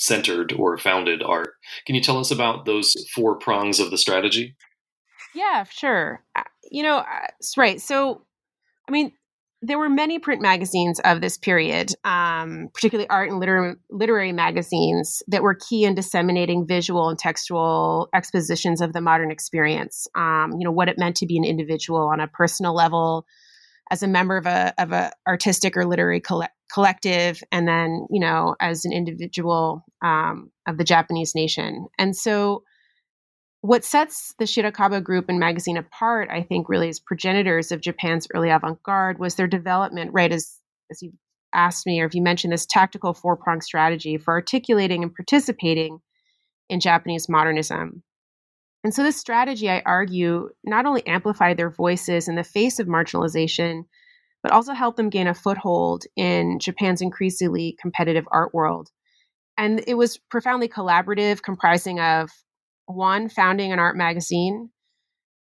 centered 0.00 0.52
or 0.54 0.78
founded 0.78 1.22
art. 1.22 1.52
Can 1.86 1.94
you 1.94 2.00
tell 2.00 2.18
us 2.18 2.30
about 2.30 2.64
those 2.64 2.96
four 3.14 3.38
prongs 3.38 3.78
of 3.78 3.90
the 3.90 3.98
strategy? 3.98 4.56
Yeah, 5.34 5.64
sure. 5.64 6.24
You 6.70 6.82
know, 6.82 7.04
right. 7.56 7.80
So, 7.80 8.24
I 8.88 8.92
mean, 8.92 9.12
there 9.62 9.78
were 9.78 9.90
many 9.90 10.18
print 10.18 10.40
magazines 10.40 11.00
of 11.04 11.20
this 11.20 11.36
period, 11.36 11.92
um, 12.02 12.68
particularly 12.72 13.08
art 13.10 13.28
and 13.28 13.38
liter- 13.38 13.78
literary 13.90 14.32
magazines, 14.32 15.22
that 15.28 15.42
were 15.42 15.54
key 15.54 15.84
in 15.84 15.94
disseminating 15.94 16.66
visual 16.66 17.10
and 17.10 17.18
textual 17.18 18.08
expositions 18.14 18.80
of 18.80 18.94
the 18.94 19.02
modern 19.02 19.30
experience. 19.30 20.08
Um, 20.14 20.52
you 20.58 20.64
know 20.64 20.72
what 20.72 20.88
it 20.88 20.98
meant 20.98 21.16
to 21.16 21.26
be 21.26 21.36
an 21.36 21.44
individual 21.44 22.08
on 22.08 22.20
a 22.20 22.26
personal 22.26 22.74
level, 22.74 23.26
as 23.90 24.02
a 24.02 24.08
member 24.08 24.36
of 24.36 24.46
a 24.46 24.72
of 24.78 24.92
a 24.92 25.12
artistic 25.26 25.76
or 25.76 25.84
literary 25.84 26.20
coll- 26.20 26.46
collective, 26.72 27.42
and 27.50 27.66
then 27.66 28.06
you 28.10 28.20
know 28.20 28.56
as 28.60 28.84
an 28.84 28.92
individual 28.92 29.84
um, 30.02 30.50
of 30.66 30.78
the 30.78 30.84
Japanese 30.84 31.34
nation. 31.34 31.86
And 31.98 32.16
so, 32.16 32.62
what 33.60 33.84
sets 33.84 34.34
the 34.38 34.44
Shirakaba 34.44 35.02
group 35.02 35.26
and 35.28 35.38
magazine 35.38 35.76
apart, 35.76 36.28
I 36.30 36.42
think, 36.42 36.68
really 36.68 36.88
as 36.88 37.00
progenitors 37.00 37.72
of 37.72 37.80
Japan's 37.80 38.26
early 38.34 38.50
avant 38.50 38.82
garde 38.82 39.18
was 39.18 39.34
their 39.34 39.48
development, 39.48 40.12
right? 40.12 40.32
As, 40.32 40.58
as 40.90 41.02
you 41.02 41.12
asked 41.52 41.86
me, 41.86 42.00
or 42.00 42.06
if 42.06 42.14
you 42.14 42.22
mentioned 42.22 42.52
this 42.52 42.66
tactical 42.66 43.12
four 43.12 43.36
pronged 43.36 43.64
strategy 43.64 44.16
for 44.16 44.32
articulating 44.32 45.02
and 45.02 45.14
participating 45.14 45.98
in 46.68 46.80
Japanese 46.80 47.28
modernism. 47.28 48.02
And 48.82 48.94
so, 48.94 49.02
this 49.02 49.18
strategy, 49.18 49.68
I 49.68 49.82
argue, 49.84 50.50
not 50.64 50.86
only 50.86 51.06
amplified 51.06 51.56
their 51.56 51.70
voices 51.70 52.28
in 52.28 52.36
the 52.36 52.44
face 52.44 52.78
of 52.78 52.86
marginalization, 52.86 53.82
but 54.42 54.52
also 54.52 54.72
helped 54.72 54.96
them 54.96 55.10
gain 55.10 55.26
a 55.26 55.34
foothold 55.34 56.04
in 56.16 56.58
Japan's 56.58 57.02
increasingly 57.02 57.76
competitive 57.80 58.24
art 58.32 58.54
world. 58.54 58.88
And 59.58 59.84
it 59.86 59.94
was 59.94 60.16
profoundly 60.16 60.68
collaborative, 60.68 61.42
comprising 61.42 62.00
of 62.00 62.30
one, 62.86 63.28
founding 63.28 63.72
an 63.72 63.78
art 63.78 63.96
magazine, 63.96 64.70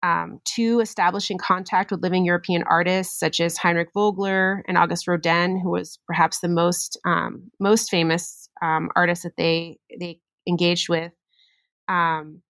um, 0.04 0.40
two, 0.46 0.80
establishing 0.80 1.38
contact 1.38 1.92
with 1.92 2.02
living 2.02 2.26
European 2.26 2.64
artists 2.64 3.20
such 3.20 3.40
as 3.40 3.58
Heinrich 3.58 3.94
Vogeler 3.96 4.62
and 4.68 4.78
Auguste 4.78 5.08
Rodin, 5.08 5.60
who 5.60 5.70
was 5.70 6.00
perhaps 6.08 6.40
the 6.40 6.50
most 6.50 7.00
um, 7.06 7.52
most 7.60 7.90
famous 7.90 8.50
um, 8.62 8.90
artist 8.96 9.24
that 9.24 9.38
they 9.38 9.78
they 10.00 10.20
engaged 10.48 10.90
with, 10.90 11.12
um, 11.88 12.42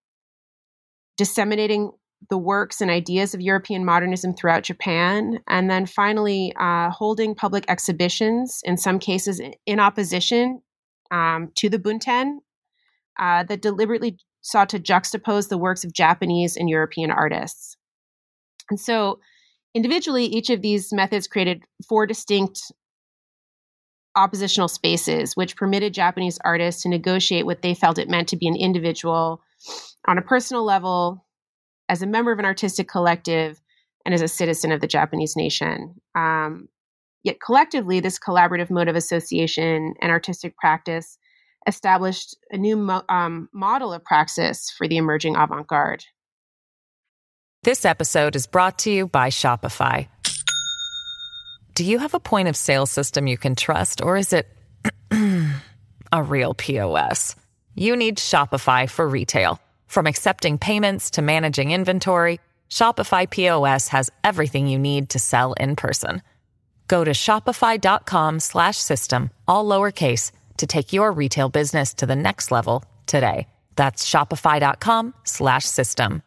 disseminating 1.18 1.92
the 2.30 2.38
works 2.38 2.82
and 2.82 2.90
ideas 2.90 3.34
of 3.34 3.42
European 3.42 3.86
modernism 3.86 4.34
throughout 4.34 4.64
Japan, 4.64 5.40
and 5.48 5.70
then 5.70 5.86
finally 5.86 6.54
uh, 6.60 6.90
holding 6.90 7.36
public 7.36 7.66
exhibitions, 7.68 8.62
in 8.64 8.78
some 8.78 9.00
cases 9.00 9.42
in 9.66 9.80
opposition 9.80 10.62
um, 11.12 11.52
to 11.56 11.70
the 11.70 11.80
Bunten, 11.80 12.38
uh, 13.20 13.44
that 13.44 13.62
deliberately 13.62 14.18
sought 14.42 14.70
to 14.70 14.80
juxtapose 14.80 15.50
the 15.50 15.58
works 15.58 15.84
of 15.84 15.94
Japanese 15.94 16.56
and 16.56 16.70
European 16.70 17.12
artists. 17.12 17.78
And 18.70 18.80
so, 18.80 19.20
individually, 19.74 20.26
each 20.26 20.50
of 20.50 20.62
these 20.62 20.92
methods 20.92 21.28
created 21.28 21.64
four 21.88 22.06
distinct 22.06 22.72
oppositional 24.16 24.68
spaces, 24.68 25.36
which 25.36 25.56
permitted 25.56 25.94
Japanese 25.94 26.40
artists 26.44 26.82
to 26.82 26.90
negotiate 26.90 27.46
what 27.46 27.62
they 27.62 27.74
felt 27.74 28.00
it 28.00 28.10
meant 28.10 28.28
to 28.30 28.38
be 28.38 28.48
an 28.48 28.56
individual 28.56 29.42
on 30.08 30.18
a 30.18 30.22
personal 30.22 30.64
level, 30.64 31.26
as 31.90 32.02
a 32.02 32.08
member 32.08 32.32
of 32.32 32.40
an 32.40 32.46
artistic 32.46 32.88
collective, 32.88 33.62
and 34.06 34.14
as 34.14 34.22
a 34.22 34.28
citizen 34.28 34.72
of 34.72 34.82
the 34.82 34.88
Japanese 34.88 35.36
nation. 35.36 35.96
Um, 36.16 36.70
yet, 37.24 37.38
collectively, 37.46 38.00
this 38.00 38.20
collaborative 38.20 38.70
mode 38.70 38.88
of 38.88 38.96
association 38.96 39.94
and 40.02 40.12
artistic 40.12 40.56
practice 40.58 41.18
established 41.68 42.36
a 42.52 42.58
new 42.58 42.78
mo- 42.78 43.04
um, 43.10 43.50
model 43.54 43.92
of 43.92 44.04
praxis 44.04 44.72
for 44.78 44.88
the 44.88 44.98
emerging 44.98 45.36
avant 45.36 45.68
garde. 45.68 46.06
This 47.64 47.84
episode 47.84 48.36
is 48.38 48.48
brought 48.48 48.80
to 48.80 48.92
you 48.92 49.08
by 49.08 49.30
Shopify. 49.30 50.08
Do 51.74 51.84
you 51.84 52.00
have 52.00 52.14
a 52.14 52.20
point 52.20 52.48
of 52.48 52.56
sale 52.56 52.86
system 52.86 53.28
you 53.28 53.38
can 53.38 53.56
trust, 53.56 54.02
or 54.02 54.16
is 54.16 54.32
it 54.32 54.48
a 55.12 56.24
real 56.24 56.54
POS? 56.54 57.36
You 57.80 57.96
need 57.96 58.18
Shopify 58.18 58.90
for 58.90 59.08
retail. 59.08 59.62
From 59.86 60.08
accepting 60.08 60.58
payments 60.58 61.12
to 61.12 61.22
managing 61.22 61.72
inventory, 61.72 62.40
Shopify 62.72 63.30
POS 63.30 63.90
has 63.90 64.10
everything 64.24 64.68
you 64.68 64.80
need 64.80 65.12
to 65.12 65.20
sell 65.20 65.54
in 65.54 65.76
person. 65.76 66.24
Go 66.88 67.04
to 67.04 67.12
shopify.com/system 67.12 69.30
all 69.48 69.66
lowercase 69.66 70.32
to 70.58 70.66
take 70.66 70.92
your 70.92 71.12
retail 71.12 71.50
business 71.50 71.94
to 71.94 72.08
the 72.08 72.16
next 72.16 72.52
level 72.52 72.84
today. 73.06 73.48
That's 73.76 74.10
shopify.com 74.10 75.14
slash 75.24 75.66
system. 75.66 76.24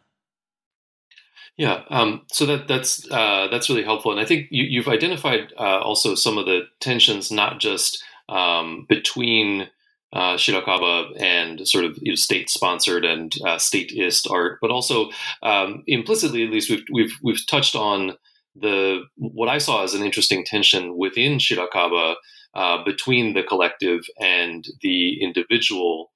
Yeah, 1.57 1.83
um, 1.89 2.21
so 2.31 2.45
that 2.45 2.69
that's 2.69 3.05
uh, 3.11 3.49
that's 3.51 3.69
really 3.69 3.83
helpful, 3.83 4.13
and 4.13 4.21
I 4.21 4.25
think 4.25 4.47
you, 4.51 4.81
have 4.81 4.93
identified 4.93 5.51
uh, 5.59 5.81
also 5.81 6.15
some 6.15 6.37
of 6.37 6.45
the 6.45 6.61
tensions, 6.79 7.29
not 7.29 7.59
just 7.59 8.01
um, 8.29 8.85
between 8.87 9.67
uh, 10.13 10.35
Shirakaba 10.35 11.19
and 11.21 11.67
sort 11.67 11.85
of 11.85 11.97
you 12.01 12.11
know, 12.11 12.15
state-sponsored 12.15 13.05
and 13.05 13.33
uh, 13.45 13.57
statist 13.57 14.27
art, 14.29 14.59
but 14.61 14.71
also 14.71 15.09
um, 15.41 15.83
implicitly, 15.87 16.43
at 16.43 16.51
least 16.51 16.69
we've 16.69 16.83
we've 16.91 17.17
we've 17.23 17.47
touched 17.47 17.75
on 17.75 18.17
the 18.55 19.03
what 19.15 19.47
I 19.47 19.57
saw 19.57 19.83
as 19.83 19.93
an 19.93 20.03
interesting 20.03 20.43
tension 20.43 20.97
within 20.97 21.37
Shirakaba 21.37 22.15
uh, 22.53 22.83
between 22.83 23.33
the 23.33 23.43
collective 23.43 24.01
and 24.19 24.65
the 24.81 25.21
individual. 25.21 26.11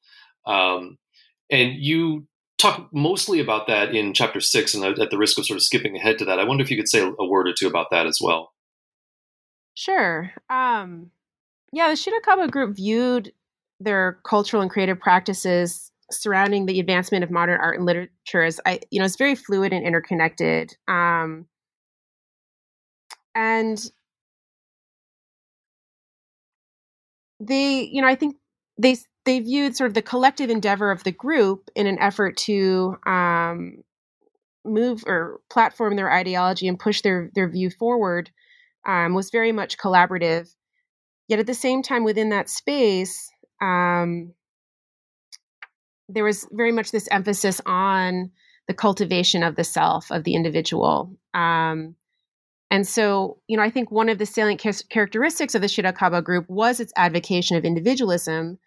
Um, 0.46 0.98
and 1.50 1.76
you 1.76 2.28
talk 2.58 2.90
mostly 2.92 3.40
about 3.40 3.68
that 3.68 3.96
in 3.96 4.14
chapter 4.14 4.42
six, 4.42 4.74
and 4.74 4.84
at 4.84 5.10
the 5.10 5.18
risk 5.18 5.38
of 5.38 5.46
sort 5.46 5.58
of 5.58 5.64
skipping 5.64 5.96
ahead 5.96 6.18
to 6.20 6.26
that, 6.26 6.40
I 6.40 6.44
wonder 6.44 6.64
if 6.64 6.70
you 6.70 6.78
could 6.78 6.90
say 6.90 7.02
a 7.02 7.26
word 7.26 7.48
or 7.48 7.54
two 7.58 7.68
about 7.68 7.88
that 7.92 8.08
as 8.08 8.20
well. 8.22 8.52
Sure. 9.74 10.34
Um, 10.50 11.12
yeah, 11.72 11.90
the 11.90 11.96
Shirakaba 11.96 12.50
group 12.50 12.76
viewed 12.76 13.34
their 13.80 14.20
cultural 14.24 14.62
and 14.62 14.72
creative 14.72 15.00
practices 15.00 15.92
surrounding 16.12 16.66
the 16.66 16.80
advancement 16.80 17.24
of 17.24 17.32
modern 17.32 17.60
art 17.60 17.78
and 17.78 17.86
literature 17.86 18.44
is 18.44 18.62
I, 18.66 18.80
you 18.92 19.00
know, 19.00 19.06
it's 19.06 19.16
very 19.16 19.36
fluid 19.36 19.74
and 19.74 19.86
interconnected. 19.86 20.76
Um, 20.88 21.48
and 23.34 23.84
they, 27.40 27.82
you 27.82 28.02
know, 28.02 28.08
I 28.08 28.16
think 28.16 28.38
they 28.78 28.98
they 29.26 29.40
viewed 29.40 29.76
sort 29.76 29.90
of 29.90 29.94
the 29.96 30.02
collective 30.02 30.50
endeavor 30.50 30.92
of 30.92 31.04
the 31.04 31.12
group 31.12 31.70
in 31.76 31.88
an 31.88 32.00
effort 32.00 32.38
to 32.38 32.98
um, 33.06 33.84
move 34.64 35.04
or 35.06 35.40
platform 35.50 35.96
their 35.96 36.12
ideology 36.12 36.68
and 36.68 36.80
push 36.80 37.02
their 37.02 37.32
their 37.36 37.50
view 37.50 37.70
forward 37.70 38.32
um, 38.88 39.14
was 39.14 39.30
very 39.32 39.52
much 39.52 39.78
collaborative. 39.78 40.54
Yet 41.28 41.40
at 41.40 41.48
the 41.48 41.56
same 41.56 41.82
time, 41.82 42.04
within 42.04 42.30
that 42.30 42.50
space, 42.50 43.32
um, 43.66 44.34
there 46.08 46.24
was 46.24 46.48
very 46.52 46.72
much 46.72 46.92
this 46.92 47.08
emphasis 47.12 47.60
on 47.66 48.32
the 48.68 48.74
cultivation 48.74 49.44
of 49.44 49.56
the 49.56 49.64
self 49.64 50.12
of 50.12 50.24
the 50.24 50.36
individual. 50.36 51.12
Um, 51.34 51.96
and 52.72 52.88
so, 52.88 53.40
you 53.48 53.58
know, 53.58 53.64
I 53.64 53.70
think 53.70 53.92
one 53.92 54.10
of 54.10 54.18
the 54.18 54.26
salient 54.26 54.64
characteristics 54.90 55.56
of 55.56 55.62
the 55.62 55.68
Shirakaba 55.68 56.24
group 56.24 56.46
was 56.50 56.80
its 56.80 56.94
advocacy 56.96 57.56
of 57.56 57.64
individualism, 57.64 58.58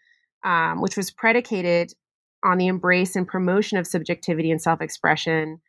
um, 0.44 0.80
which 0.80 0.96
was 0.96 1.10
predicated 1.10 1.92
on 2.44 2.58
the 2.58 2.68
embrace 2.68 3.16
and 3.16 3.26
promotion 3.26 3.78
of 3.78 3.86
subjectivity 3.86 4.50
and 4.50 4.62
self-expression. 4.62 5.60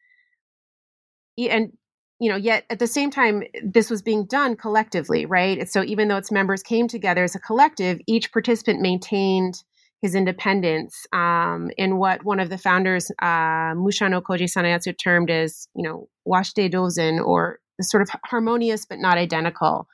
And 1.38 1.72
you 2.20 2.30
know, 2.30 2.36
yet 2.36 2.66
at 2.70 2.80
the 2.80 2.88
same 2.88 3.10
time, 3.10 3.44
this 3.64 3.90
was 3.90 4.02
being 4.02 4.26
done 4.26 4.56
collectively, 4.56 5.26
right? 5.26 5.70
So 5.70 5.84
even 5.84 6.10
though 6.10 6.18
its 6.18 6.32
members 6.32 6.62
came 6.62 6.88
together 6.88 7.24
as 7.24 7.36
a 7.36 7.40
collective, 7.40 8.00
each 8.08 8.32
participant 8.34 8.82
maintained 8.82 9.64
his 10.02 10.16
independence 10.16 11.06
um, 11.14 11.72
in 11.78 11.98
what 11.98 12.24
one 12.24 12.40
of 12.40 12.50
the 12.50 12.58
founders, 12.58 13.12
uh, 13.22 13.74
Mushano 13.76 14.22
Koji 14.22 14.44
Saneatsu, 14.44 14.98
termed 14.98 15.30
as, 15.30 15.68
you 15.76 15.84
know, 15.84 16.08
washite 16.26 16.72
dozen, 16.72 17.20
or 17.20 17.60
sort 17.82 18.02
of 18.02 18.10
harmonious 18.26 18.86
but 18.86 19.00
not 19.00 19.18
identical. 19.18 19.88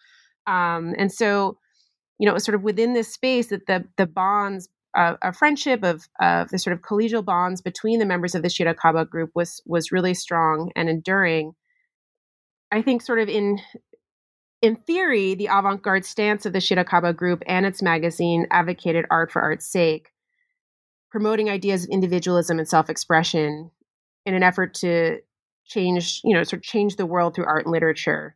Um, 0.48 0.94
and 0.98 1.12
so, 1.12 1.58
you 2.20 2.26
know, 2.26 2.32
it 2.32 2.36
was 2.36 2.44
sort 2.44 2.56
of 2.56 2.64
within 2.64 2.94
this 2.94 3.14
space 3.14 3.48
that 3.48 3.68
the 3.68 3.86
the 3.98 4.06
bonds 4.06 4.70
of, 4.96 5.18
of 5.22 5.36
friendship 5.36 5.84
of 5.84 6.08
of 6.20 6.50
the 6.50 6.60
sort 6.60 6.76
of 6.76 6.82
collegial 6.82 7.26
bonds 7.26 7.62
between 7.62 8.00
the 8.00 8.06
members 8.06 8.36
of 8.36 8.42
the 8.42 8.48
Shirakaba 8.48 9.10
group 9.10 9.32
was 9.36 9.62
was 9.66 9.92
really 9.92 10.14
strong 10.14 10.72
and 10.76 10.90
enduring. 10.90 11.54
I 12.76 12.82
think, 12.82 13.02
sort 13.02 13.20
of 13.20 13.30
in 13.30 13.62
in 14.62 14.76
theory, 14.76 15.34
the 15.34 15.48
avant 15.48 15.82
garde 15.82 16.04
stance 16.04 16.46
of 16.46 16.52
the 16.52 16.60
Shirakaba 16.60 17.16
group 17.16 17.42
and 17.48 17.66
its 17.66 17.82
magazine 17.82 18.48
advocated 18.52 19.06
art 19.10 19.32
for 19.32 19.42
art's 19.42 19.66
sake, 19.66 20.12
promoting 21.10 21.50
ideas 21.50 21.86
of 21.86 21.90
individualism 21.90 22.60
and 22.60 22.68
self 22.68 22.90
expression 22.90 23.72
in 24.26 24.34
an 24.34 24.44
effort 24.44 24.74
to 24.74 25.20
change, 25.66 26.20
you 26.26 26.34
know, 26.34 26.44
sort 26.44 26.60
of 26.60 26.64
change 26.64 26.98
the 26.98 27.06
world 27.06 27.34
through 27.34 27.46
art 27.46 27.64
and 27.66 27.72
literature. 27.72 28.36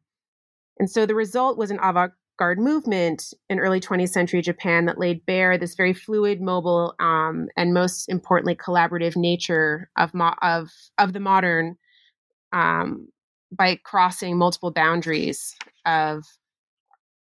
And 0.80 0.90
so 0.90 1.06
the 1.06 1.16
result 1.16 1.58
was 1.58 1.70
an 1.70 1.80
avant 1.84 2.14
garde 2.38 2.60
movement 2.60 3.34
in 3.50 3.60
early 3.60 3.82
20th 3.82 4.12
century 4.12 4.42
Japan 4.42 4.86
that 4.86 4.98
laid 4.98 5.26
bare 5.26 5.58
this 5.58 5.76
very 5.76 5.94
fluid, 5.94 6.40
mobile, 6.40 6.96
um, 7.02 7.50
and 7.58 7.74
most 7.74 8.08
importantly, 8.08 8.56
collaborative 8.56 9.18
nature 9.18 9.90
of, 9.98 10.14
mo- 10.14 10.36
of, 10.42 10.70
of 10.98 11.12
the 11.12 11.20
modern 11.20 11.76
um, 12.54 13.10
by 13.52 13.80
crossing 13.84 14.38
multiple 14.38 14.72
boundaries 14.72 15.56
of 15.86 16.24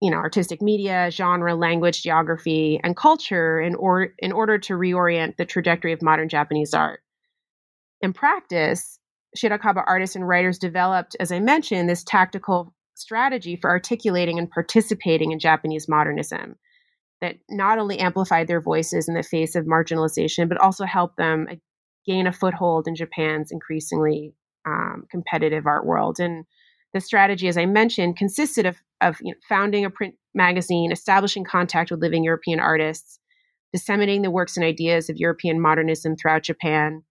you 0.02 0.12
know 0.12 0.18
artistic 0.18 0.62
media 0.62 1.10
genre 1.12 1.56
language 1.56 2.04
geography 2.04 2.80
and 2.84 2.96
culture 2.96 3.60
in, 3.60 3.76
or, 3.76 4.10
in 4.20 4.32
order 4.32 4.58
to 4.58 4.74
reorient 4.74 5.38
the 5.38 5.46
trajectory 5.46 5.94
of 5.94 6.02
modern 6.02 6.30
japanese 6.30 6.74
art. 6.74 7.02
In 8.02 8.14
practice 8.14 9.00
shirakaba 9.38 9.84
artists 9.86 10.16
and 10.16 10.28
writers 10.28 10.58
developed 10.58 11.16
as 11.20 11.32
i 11.32 11.40
mentioned 11.40 11.90
this 11.90 12.04
tactical 12.04 12.74
strategy 12.96 13.56
for 13.56 13.70
articulating 13.70 14.40
and 14.40 14.50
participating 14.50 15.32
in 15.32 15.40
japanese 15.40 15.88
modernism 15.88 16.56
that 17.22 17.36
not 17.50 17.78
only 17.78 18.00
amplified 18.00 18.48
their 18.48 18.62
voices 18.62 19.08
in 19.08 19.16
the 19.16 19.24
face 19.24 19.56
of 19.56 19.66
marginalization 19.66 20.48
but 20.48 20.60
also 20.60 20.86
helped 20.86 21.18
them 21.18 21.48
uh, 21.52 21.56
gain 22.06 22.26
a 22.26 22.32
foothold 22.32 22.88
in 22.88 22.96
japan's 22.96 23.52
increasingly 23.52 24.34
um, 24.68 25.06
competitive 25.10 25.66
art 25.66 25.86
world. 25.86 26.20
And 26.20 26.46
the 26.94 27.00
strategy, 27.00 27.48
as 27.48 27.58
I 27.58 27.66
mentioned, 27.66 28.18
consisted 28.18 28.66
of, 28.66 28.78
of 29.02 29.18
you 29.22 29.32
know, 29.32 29.38
founding 29.48 29.86
a 29.86 29.90
print 29.90 30.16
magazine, 30.34 30.92
establishing 30.92 31.44
contact 31.44 31.90
with 31.90 32.02
living 32.02 32.24
European 32.24 32.60
artists, 32.60 33.20
disseminating 33.74 34.22
the 34.22 34.32
works 34.32 34.58
and 34.58 34.66
ideas 34.66 35.10
of 35.10 35.18
European 35.18 35.62
modernism 35.62 36.16
throughout 36.16 36.44
Japan, 36.44 37.04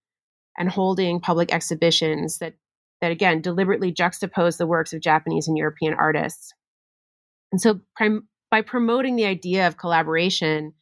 and 0.59 0.71
holding 0.71 1.21
public 1.21 1.53
exhibitions 1.53 2.38
that, 2.38 2.55
that 3.01 3.11
again, 3.11 3.40
deliberately 3.40 3.92
juxtapose 3.92 4.59
the 4.59 4.66
works 4.66 4.92
of 4.92 5.01
Japanese 5.01 5.49
and 5.49 5.57
European 5.57 5.95
artists. 5.95 6.53
And 7.53 7.61
so, 7.61 7.81
prim- 7.95 8.29
by 8.51 8.62
promoting 8.62 9.16
the 9.16 9.27
idea 9.27 9.66
of 9.66 9.77
collaboration, 9.77 10.73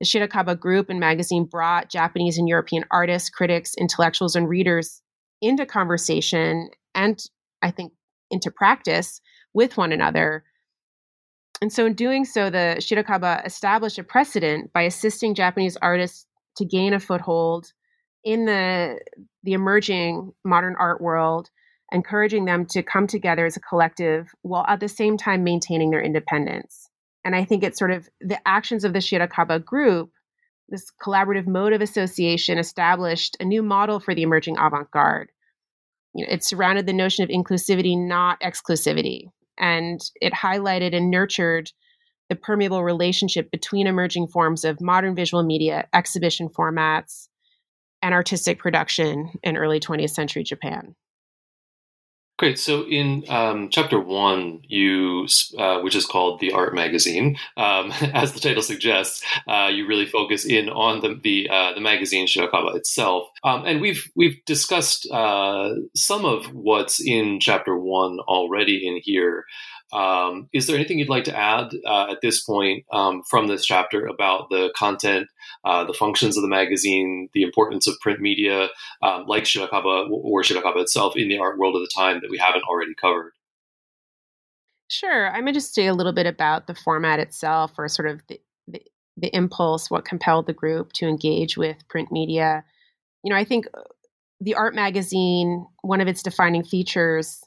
the 0.00 0.06
Shirakaba 0.06 0.58
Group 0.58 0.90
and 0.90 1.00
magazine 1.00 1.44
brought 1.44 1.90
Japanese 1.90 2.38
and 2.38 2.48
European 2.48 2.84
artists, 2.90 3.30
critics, 3.30 3.74
intellectuals, 3.76 4.36
and 4.36 4.48
readers 4.48 5.02
into 5.40 5.66
conversation 5.66 6.70
and 6.94 7.22
I 7.62 7.70
think 7.70 7.92
into 8.30 8.50
practice 8.50 9.20
with 9.52 9.76
one 9.76 9.92
another. 9.92 10.44
And 11.60 11.72
so, 11.72 11.86
in 11.86 11.94
doing 11.94 12.24
so, 12.24 12.48
the 12.48 12.76
Shirakaba 12.78 13.44
established 13.44 13.98
a 13.98 14.04
precedent 14.04 14.72
by 14.72 14.82
assisting 14.82 15.34
Japanese 15.34 15.76
artists 15.82 16.26
to 16.56 16.64
gain 16.64 16.94
a 16.94 17.00
foothold 17.00 17.72
in 18.24 18.46
the, 18.46 18.98
the 19.42 19.52
emerging 19.52 20.32
modern 20.44 20.74
art 20.78 21.00
world, 21.00 21.50
encouraging 21.92 22.44
them 22.44 22.66
to 22.66 22.82
come 22.82 23.06
together 23.06 23.44
as 23.44 23.56
a 23.56 23.60
collective 23.60 24.28
while 24.42 24.64
at 24.68 24.80
the 24.80 24.88
same 24.88 25.16
time 25.16 25.44
maintaining 25.44 25.90
their 25.90 26.02
independence. 26.02 26.88
And 27.24 27.36
I 27.36 27.44
think 27.44 27.62
it's 27.62 27.78
sort 27.78 27.90
of 27.90 28.08
the 28.20 28.38
actions 28.48 28.84
of 28.84 28.94
the 28.94 29.00
Shirakaba 29.00 29.62
group 29.62 30.10
this 30.70 30.90
collaborative 31.02 31.46
mode 31.46 31.72
of 31.72 31.80
association 31.80 32.58
established 32.58 33.36
a 33.40 33.44
new 33.44 33.62
model 33.62 34.00
for 34.00 34.14
the 34.14 34.22
emerging 34.22 34.56
avant 34.58 34.90
garde. 34.90 35.30
You 36.14 36.24
know, 36.24 36.32
it 36.32 36.44
surrounded 36.44 36.86
the 36.86 36.92
notion 36.92 37.24
of 37.24 37.28
inclusivity, 37.28 37.96
not 37.96 38.40
exclusivity, 38.40 39.24
and 39.58 40.00
it 40.20 40.32
highlighted 40.32 40.94
and 40.94 41.10
nurtured 41.10 41.70
the 42.28 42.36
permeable 42.36 42.84
relationship 42.84 43.50
between 43.50 43.86
emerging 43.86 44.28
forms 44.28 44.64
of 44.64 44.80
modern 44.80 45.14
visual 45.14 45.42
media, 45.42 45.88
exhibition 45.92 46.48
formats, 46.48 47.28
and 48.02 48.14
artistic 48.14 48.58
production 48.58 49.30
in 49.42 49.56
early 49.56 49.80
20th 49.80 50.10
century 50.10 50.42
Japan. 50.42 50.94
Great. 52.40 52.58
So 52.58 52.86
in 52.88 53.24
um, 53.28 53.68
chapter 53.68 54.00
one, 54.00 54.62
you 54.66 55.26
uh, 55.58 55.80
which 55.80 55.94
is 55.94 56.06
called 56.06 56.40
the 56.40 56.52
Art 56.52 56.74
Magazine, 56.74 57.36
um, 57.58 57.92
as 58.14 58.32
the 58.32 58.40
title 58.40 58.62
suggests, 58.62 59.22
uh, 59.46 59.68
you 59.70 59.86
really 59.86 60.06
focus 60.06 60.46
in 60.46 60.70
on 60.70 61.00
the 61.00 61.20
the, 61.22 61.50
uh, 61.50 61.74
the 61.74 61.82
magazine 61.82 62.26
Shirakaba 62.26 62.76
itself, 62.76 63.28
um, 63.44 63.66
and 63.66 63.82
we've 63.82 64.10
we've 64.16 64.42
discussed 64.46 65.06
uh, 65.12 65.74
some 65.94 66.24
of 66.24 66.46
what's 66.54 66.98
in 66.98 67.40
chapter 67.40 67.76
one 67.76 68.20
already 68.20 68.88
in 68.88 69.02
here. 69.02 69.44
Um, 69.92 70.48
is 70.52 70.66
there 70.66 70.76
anything 70.76 70.98
you'd 70.98 71.08
like 71.08 71.24
to 71.24 71.36
add 71.36 71.72
uh, 71.84 72.10
at 72.10 72.20
this 72.20 72.42
point 72.42 72.84
um, 72.92 73.22
from 73.28 73.48
this 73.48 73.64
chapter 73.64 74.06
about 74.06 74.48
the 74.50 74.72
content, 74.76 75.28
uh, 75.64 75.84
the 75.84 75.92
functions 75.92 76.36
of 76.36 76.42
the 76.42 76.48
magazine, 76.48 77.28
the 77.32 77.42
importance 77.42 77.86
of 77.86 77.98
print 78.00 78.20
media, 78.20 78.68
um, 79.02 79.26
like 79.26 79.44
Shirakaba 79.44 80.08
or 80.10 80.42
Shirakaba 80.42 80.82
itself 80.82 81.16
in 81.16 81.28
the 81.28 81.38
art 81.38 81.58
world 81.58 81.74
of 81.74 81.82
the 81.82 81.90
time 81.94 82.20
that 82.20 82.30
we 82.30 82.38
haven't 82.38 82.64
already 82.64 82.94
covered? 82.94 83.32
Sure. 84.88 85.28
I'm 85.28 85.42
going 85.42 85.46
to 85.46 85.52
just 85.52 85.74
say 85.74 85.86
a 85.86 85.94
little 85.94 86.12
bit 86.12 86.26
about 86.26 86.66
the 86.66 86.74
format 86.74 87.20
itself 87.20 87.72
or 87.78 87.86
sort 87.88 88.10
of 88.10 88.20
the, 88.26 88.40
the, 88.66 88.82
the 89.16 89.34
impulse, 89.36 89.90
what 89.90 90.04
compelled 90.04 90.46
the 90.46 90.52
group 90.52 90.92
to 90.94 91.06
engage 91.06 91.56
with 91.56 91.76
print 91.88 92.10
media. 92.10 92.64
You 93.22 93.30
know, 93.30 93.36
I 93.36 93.44
think 93.44 93.66
uh, 93.72 93.82
the 94.40 94.54
art 94.54 94.74
magazine, 94.74 95.66
one 95.82 96.00
of 96.00 96.08
its 96.08 96.22
defining 96.22 96.64
features 96.64 97.40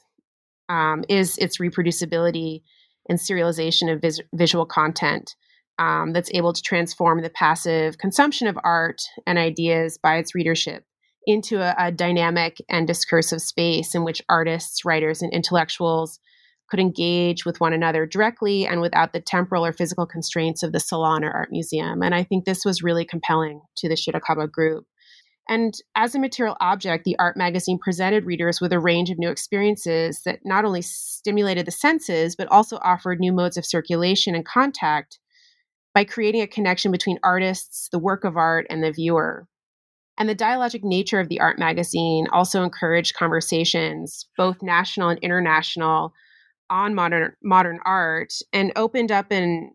um, 0.68 1.04
is 1.08 1.38
its 1.38 1.58
reproducibility 1.58 2.62
and 3.08 3.18
serialization 3.18 3.92
of 3.92 4.00
vis- 4.00 4.20
visual 4.34 4.66
content 4.66 5.34
um, 5.78 6.12
that's 6.12 6.30
able 6.32 6.52
to 6.52 6.62
transform 6.62 7.22
the 7.22 7.30
passive 7.30 7.98
consumption 7.98 8.46
of 8.46 8.58
art 8.62 9.02
and 9.26 9.38
ideas 9.38 9.98
by 9.98 10.16
its 10.16 10.34
readership 10.34 10.84
into 11.26 11.60
a, 11.60 11.74
a 11.78 11.92
dynamic 11.92 12.58
and 12.68 12.86
discursive 12.86 13.40
space 13.40 13.94
in 13.94 14.04
which 14.04 14.22
artists, 14.28 14.84
writers, 14.84 15.22
and 15.22 15.32
intellectuals 15.32 16.20
could 16.68 16.80
engage 16.80 17.44
with 17.44 17.60
one 17.60 17.72
another 17.72 18.06
directly 18.06 18.66
and 18.66 18.80
without 18.80 19.12
the 19.12 19.20
temporal 19.20 19.64
or 19.64 19.72
physical 19.72 20.06
constraints 20.06 20.62
of 20.62 20.72
the 20.72 20.80
salon 20.80 21.24
or 21.24 21.30
art 21.30 21.50
museum. 21.50 22.02
And 22.02 22.14
I 22.14 22.24
think 22.24 22.44
this 22.44 22.64
was 22.64 22.82
really 22.82 23.04
compelling 23.04 23.60
to 23.78 23.88
the 23.88 23.94
Shirakaba 23.94 24.50
group. 24.50 24.86
And 25.48 25.74
as 25.94 26.14
a 26.14 26.18
material 26.18 26.56
object, 26.60 27.04
the 27.04 27.18
art 27.18 27.36
magazine 27.36 27.78
presented 27.78 28.24
readers 28.24 28.60
with 28.60 28.72
a 28.72 28.78
range 28.78 29.10
of 29.10 29.18
new 29.18 29.28
experiences 29.28 30.22
that 30.24 30.40
not 30.44 30.64
only 30.64 30.80
stimulated 30.80 31.66
the 31.66 31.70
senses, 31.70 32.34
but 32.34 32.48
also 32.50 32.78
offered 32.78 33.20
new 33.20 33.32
modes 33.32 33.58
of 33.58 33.66
circulation 33.66 34.34
and 34.34 34.46
contact 34.46 35.18
by 35.94 36.04
creating 36.04 36.40
a 36.40 36.46
connection 36.46 36.90
between 36.90 37.18
artists, 37.22 37.88
the 37.92 37.98
work 37.98 38.24
of 38.24 38.36
art, 38.36 38.66
and 38.70 38.82
the 38.82 38.90
viewer. 38.90 39.46
And 40.16 40.28
the 40.28 40.34
dialogic 40.34 40.82
nature 40.82 41.20
of 41.20 41.28
the 41.28 41.40
art 41.40 41.58
magazine 41.58 42.26
also 42.32 42.62
encouraged 42.62 43.14
conversations, 43.14 44.26
both 44.36 44.62
national 44.62 45.10
and 45.10 45.18
international, 45.20 46.12
on 46.70 46.94
modern 46.94 47.34
modern 47.42 47.78
art, 47.84 48.32
and 48.52 48.72
opened 48.76 49.12
up 49.12 49.30
an 49.30 49.72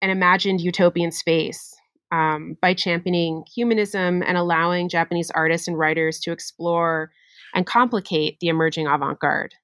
an 0.00 0.10
imagined 0.10 0.60
utopian 0.60 1.10
space 1.10 1.74
um, 2.12 2.56
by 2.60 2.74
championing 2.74 3.44
humanism 3.52 4.22
and 4.22 4.36
allowing 4.36 4.88
Japanese 4.88 5.30
artists 5.30 5.68
and 5.68 5.78
writers 5.78 6.20
to 6.20 6.32
explore 6.32 7.10
and 7.54 7.66
complicate 7.66 8.38
the 8.40 8.48
emerging 8.48 8.86
avant 8.86 9.18
garde. 9.18 9.54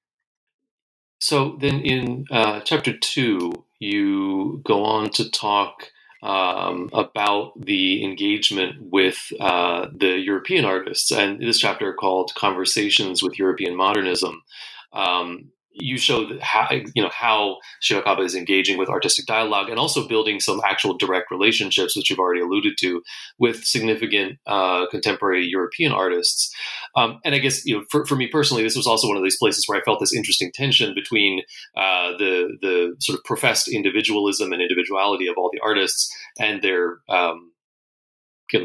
So 1.19 1.57
then 1.61 1.79
in 1.81 2.25
uh, 2.31 2.59
chapter 2.61 2.97
two, 2.97 3.53
you 3.79 4.61
go 4.65 4.83
on 4.83 5.09
to 5.11 5.29
talk 5.31 5.91
um, 6.21 6.89
about 6.93 7.53
the 7.59 8.03
engagement 8.03 8.75
with 8.91 9.31
uh, 9.39 9.87
the 9.95 10.17
European 10.19 10.65
artists, 10.65 11.11
and 11.11 11.41
this 11.41 11.59
chapter 11.59 11.93
called 11.93 12.33
"Conversations 12.35 13.23
with 13.23 13.39
European 13.39 13.75
Modernism." 13.75 14.43
Um, 14.91 15.52
you 15.73 15.97
show 15.97 16.27
how 16.41 16.67
you 16.71 17.01
know 17.01 17.09
how 17.11 17.57
Shirakaba 17.81 18.23
is 18.23 18.35
engaging 18.35 18.77
with 18.77 18.89
artistic 18.89 19.25
dialogue 19.25 19.69
and 19.69 19.79
also 19.79 20.07
building 20.07 20.39
some 20.39 20.61
actual 20.65 20.95
direct 20.95 21.31
relationships, 21.31 21.95
which 21.95 22.09
you've 22.09 22.19
already 22.19 22.41
alluded 22.41 22.77
to, 22.79 23.01
with 23.39 23.63
significant 23.63 24.39
uh, 24.45 24.85
contemporary 24.87 25.45
European 25.45 25.91
artists. 25.91 26.53
Um, 26.95 27.19
and 27.25 27.33
I 27.33 27.39
guess 27.39 27.65
you 27.65 27.77
know, 27.77 27.85
for, 27.89 28.05
for 28.05 28.15
me 28.15 28.27
personally, 28.27 28.63
this 28.63 28.75
was 28.75 28.87
also 28.87 29.07
one 29.07 29.17
of 29.17 29.23
these 29.23 29.37
places 29.37 29.65
where 29.67 29.79
I 29.79 29.83
felt 29.83 29.99
this 29.99 30.15
interesting 30.15 30.51
tension 30.53 30.93
between 30.93 31.41
uh, 31.75 32.11
the 32.17 32.57
the 32.61 32.95
sort 32.99 33.17
of 33.17 33.23
professed 33.23 33.67
individualism 33.67 34.53
and 34.53 34.61
individuality 34.61 35.27
of 35.27 35.35
all 35.37 35.49
the 35.51 35.61
artists 35.61 36.13
and 36.39 36.61
their 36.61 36.99
um, 37.09 37.52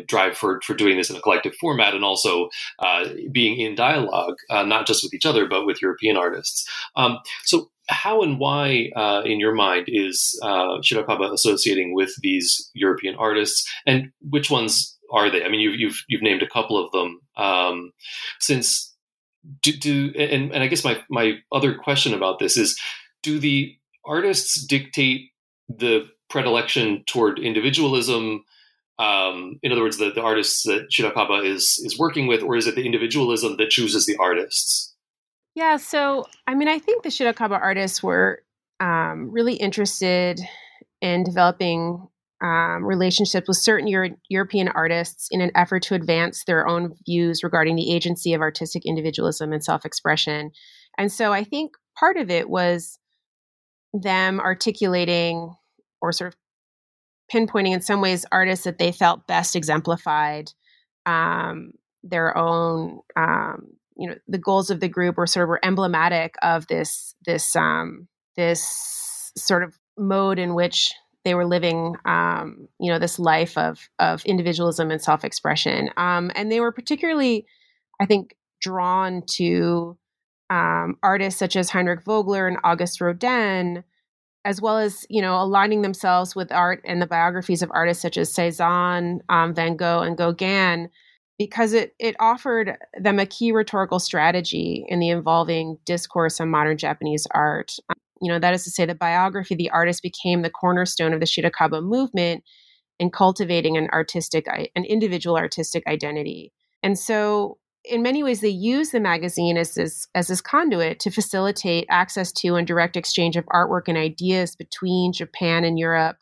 drive 0.07 0.37
for 0.37 0.61
for 0.64 0.74
doing 0.74 0.96
this 0.96 1.11
in 1.11 1.16
a 1.16 1.20
collective 1.20 1.55
format 1.61 1.94
and 1.94 2.05
also 2.05 2.48
uh, 2.79 3.07
being 3.33 3.59
in 3.61 3.74
dialogue, 3.74 4.37
uh, 4.51 4.64
not 4.64 4.87
just 4.87 5.03
with 5.03 5.14
each 5.14 5.27
other 5.27 5.46
but 5.46 5.66
with 5.66 5.83
European 5.83 6.16
artists. 6.16 6.68
Um, 6.96 7.18
so. 7.44 7.70
How 7.90 8.20
and 8.20 8.38
why, 8.38 8.90
uh, 8.96 9.22
in 9.24 9.40
your 9.40 9.55
mind, 9.55 9.87
is 9.88 10.38
uh, 10.42 10.77
Shirakaba 10.83 11.33
associating 11.33 11.94
with 11.94 12.12
these 12.20 12.70
European 12.74 13.14
artists, 13.14 13.66
and 13.87 14.12
which 14.20 14.51
ones 14.51 14.98
are 15.11 15.31
they? 15.31 15.42
I 15.42 15.48
mean, 15.48 15.61
you've 15.61 15.81
you've, 15.81 16.05
you've 16.07 16.20
named 16.20 16.42
a 16.42 16.46
couple 16.46 16.77
of 16.77 16.92
them. 16.92 17.18
Um, 17.38 17.92
since 18.40 18.94
do, 19.62 19.72
do 19.72 20.12
and, 20.18 20.53
and 20.53 20.62
I 20.62 20.66
guess 20.66 20.85
my 20.85 21.01
my 21.09 21.38
other 21.51 21.74
question 21.74 22.12
about 22.12 22.40
this 22.40 22.59
is, 22.59 22.79
do 23.22 23.38
the 23.38 23.74
artists 24.05 24.66
dictate 24.66 25.31
the 25.70 26.07
predilection 26.29 27.05
toward 27.07 27.38
individualism 27.38 28.44
um, 28.98 29.58
in 29.62 29.70
other 29.70 29.82
words, 29.82 29.98
the, 29.98 30.11
the 30.11 30.22
artists 30.22 30.62
that 30.64 30.88
Shirakaba 30.90 31.44
is 31.44 31.80
is 31.84 31.98
working 31.98 32.26
with, 32.26 32.42
or 32.42 32.56
is 32.56 32.66
it 32.66 32.74
the 32.74 32.84
individualism 32.84 33.56
that 33.56 33.70
chooses 33.70 34.06
the 34.06 34.16
artists? 34.18 34.94
Yeah, 35.54 35.76
so 35.76 36.26
I 36.46 36.54
mean, 36.54 36.68
I 36.68 36.78
think 36.78 37.02
the 37.02 37.08
Shirakaba 37.08 37.61
artists 37.61 38.02
were 38.02 38.42
um, 38.80 39.30
really 39.30 39.54
interested 39.54 40.40
in 41.00 41.24
developing 41.24 42.08
um, 42.42 42.84
relationships 42.84 43.48
with 43.48 43.56
certain 43.56 43.88
Euro- 43.88 44.16
European 44.28 44.68
artists 44.68 45.28
in 45.30 45.40
an 45.40 45.50
effort 45.54 45.82
to 45.84 45.94
advance 45.94 46.44
their 46.44 46.66
own 46.68 46.94
views 47.06 47.42
regarding 47.42 47.76
the 47.76 47.92
agency 47.92 48.32
of 48.32 48.40
artistic 48.40 48.84
individualism 48.87 49.52
and 49.52 49.64
self 49.64 49.84
expression. 49.84 50.50
And 50.96 51.12
so 51.12 51.32
I 51.32 51.44
think 51.44 51.72
part 51.98 52.16
of 52.16 52.30
it 52.30 52.48
was 52.48 52.98
them 53.92 54.40
articulating 54.40 55.54
or 56.00 56.12
sort 56.12 56.34
of 56.34 56.38
pinpointing 57.32 57.72
in 57.72 57.80
some 57.80 58.00
ways 58.00 58.24
artists 58.32 58.64
that 58.64 58.78
they 58.78 58.92
felt 58.92 59.26
best 59.26 59.54
exemplified 59.56 60.52
um, 61.06 61.72
their 62.02 62.36
own 62.36 63.00
um, 63.16 63.68
you 63.96 64.08
know 64.08 64.14
the 64.28 64.38
goals 64.38 64.70
of 64.70 64.80
the 64.80 64.88
group 64.88 65.16
were 65.16 65.26
sort 65.26 65.44
of 65.44 65.48
were 65.48 65.64
emblematic 65.64 66.36
of 66.42 66.66
this 66.68 67.14
this 67.26 67.56
um, 67.56 68.08
this 68.36 69.32
sort 69.36 69.62
of 69.62 69.78
mode 69.96 70.38
in 70.38 70.54
which 70.54 70.94
they 71.24 71.34
were 71.34 71.46
living 71.46 71.96
um, 72.04 72.68
you 72.78 72.90
know 72.90 72.98
this 72.98 73.18
life 73.18 73.58
of 73.58 73.88
of 73.98 74.24
individualism 74.24 74.90
and 74.90 75.02
self-expression. 75.02 75.90
Um, 75.96 76.30
and 76.34 76.50
they 76.50 76.60
were 76.60 76.72
particularly 76.72 77.46
i 78.00 78.06
think 78.06 78.36
drawn 78.60 79.22
to 79.26 79.96
um, 80.50 80.96
artists 81.02 81.38
such 81.38 81.56
as 81.56 81.70
heinrich 81.70 82.04
vogeler 82.04 82.48
and 82.48 82.58
August 82.64 83.00
rodin 83.00 83.84
as 84.44 84.61
well 84.61 84.79
as 84.79 85.07
you 85.11 85.20
know 85.20 85.40
aligning 85.40 85.83
themselves 85.83 86.35
with 86.35 86.53
art 86.53 86.81
and 86.85 87.03
the 87.03 87.07
biographies 87.07 87.62
of 87.62 87.70
artists 87.72 88.03
such 88.03 88.16
as 88.16 88.33
Cezanne, 88.33 89.20
um, 89.29 89.55
Van 89.55 89.77
Gogh, 89.77 90.01
and 90.01 90.16
Gauguin, 90.16 90.88
because 91.38 91.72
it 91.72 91.94
it 91.98 92.16
offered 92.20 92.77
them 92.98 93.18
a 93.18 93.27
key 93.27 93.53
rhetorical 93.53 93.98
strategy 93.98 94.85
in 94.88 95.01
the 95.01 95.11
evolving 95.11 95.79
discourse 95.85 96.40
on 96.40 96.51
modern 96.51 96.77
Japanese 96.77 97.27
art. 97.33 97.72
Um, 97.88 97.96
you 98.20 98.33
know, 98.33 98.38
that 98.38 98.55
is 98.55 98.64
to 98.64 98.70
say, 98.70 98.85
the 98.85 98.94
biography 98.94 99.55
of 99.55 99.59
the 99.59 99.70
artist 99.70 100.03
became 100.03 100.42
the 100.42 100.51
cornerstone 100.51 101.12
of 101.12 101.20
the 101.20 101.27
Shirakaba 101.27 101.83
movement 101.83 102.42
in 102.98 103.11
cultivating 103.11 103.77
an 103.77 103.88
artistic, 103.92 104.46
an 104.48 104.85
individual 104.85 105.37
artistic 105.37 105.87
identity. 105.87 106.53
And 106.83 106.98
so, 106.98 107.59
in 107.88 108.03
many 108.03 108.22
ways 108.22 108.40
they 108.40 108.48
use 108.48 108.90
the 108.90 109.01
magazine 109.01 109.57
as 109.57 109.74
this 109.74 110.07
as 110.14 110.29
this 110.29 110.40
conduit 110.40 111.01
to 111.01 111.11
facilitate 111.11 111.87
access 111.90 112.33
to 112.33 112.55
and 112.55 112.66
direct 112.66 112.96
exchange 112.96 113.37
of 113.37 113.46
artwork 113.46 113.83
and 113.88 113.96
ideas 113.96 114.55
between 114.55 115.12
Japan 115.12 115.64
and 115.64 115.79
Europe 115.79 116.16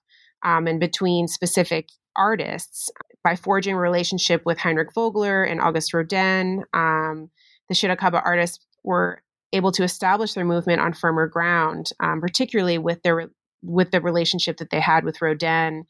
um, 0.44 0.66
and 0.66 0.80
between 0.80 1.28
specific 1.28 1.88
artists 2.14 2.90
by 3.22 3.36
forging 3.36 3.74
a 3.74 3.78
relationship 3.78 4.42
with 4.46 4.58
Heinrich 4.58 4.94
Vogeler 4.96 5.48
and 5.50 5.60
August 5.60 5.92
Rodin. 5.92 6.64
Um, 6.72 7.30
the 7.68 7.74
Shirakaba 7.74 8.22
artists 8.24 8.64
were 8.84 9.22
able 9.52 9.72
to 9.72 9.82
establish 9.82 10.34
their 10.34 10.44
movement 10.44 10.80
on 10.80 10.92
firmer 10.92 11.26
ground, 11.26 11.90
um, 12.00 12.20
particularly 12.20 12.78
with 12.78 13.02
their 13.02 13.28
with 13.62 13.90
the 13.90 14.00
relationship 14.00 14.58
that 14.58 14.70
they 14.70 14.80
had 14.80 15.04
with 15.04 15.20
Rodin. 15.20 15.84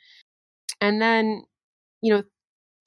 And 0.81 1.01
then, 1.01 1.43
you 2.03 2.15
know, 2.15 2.23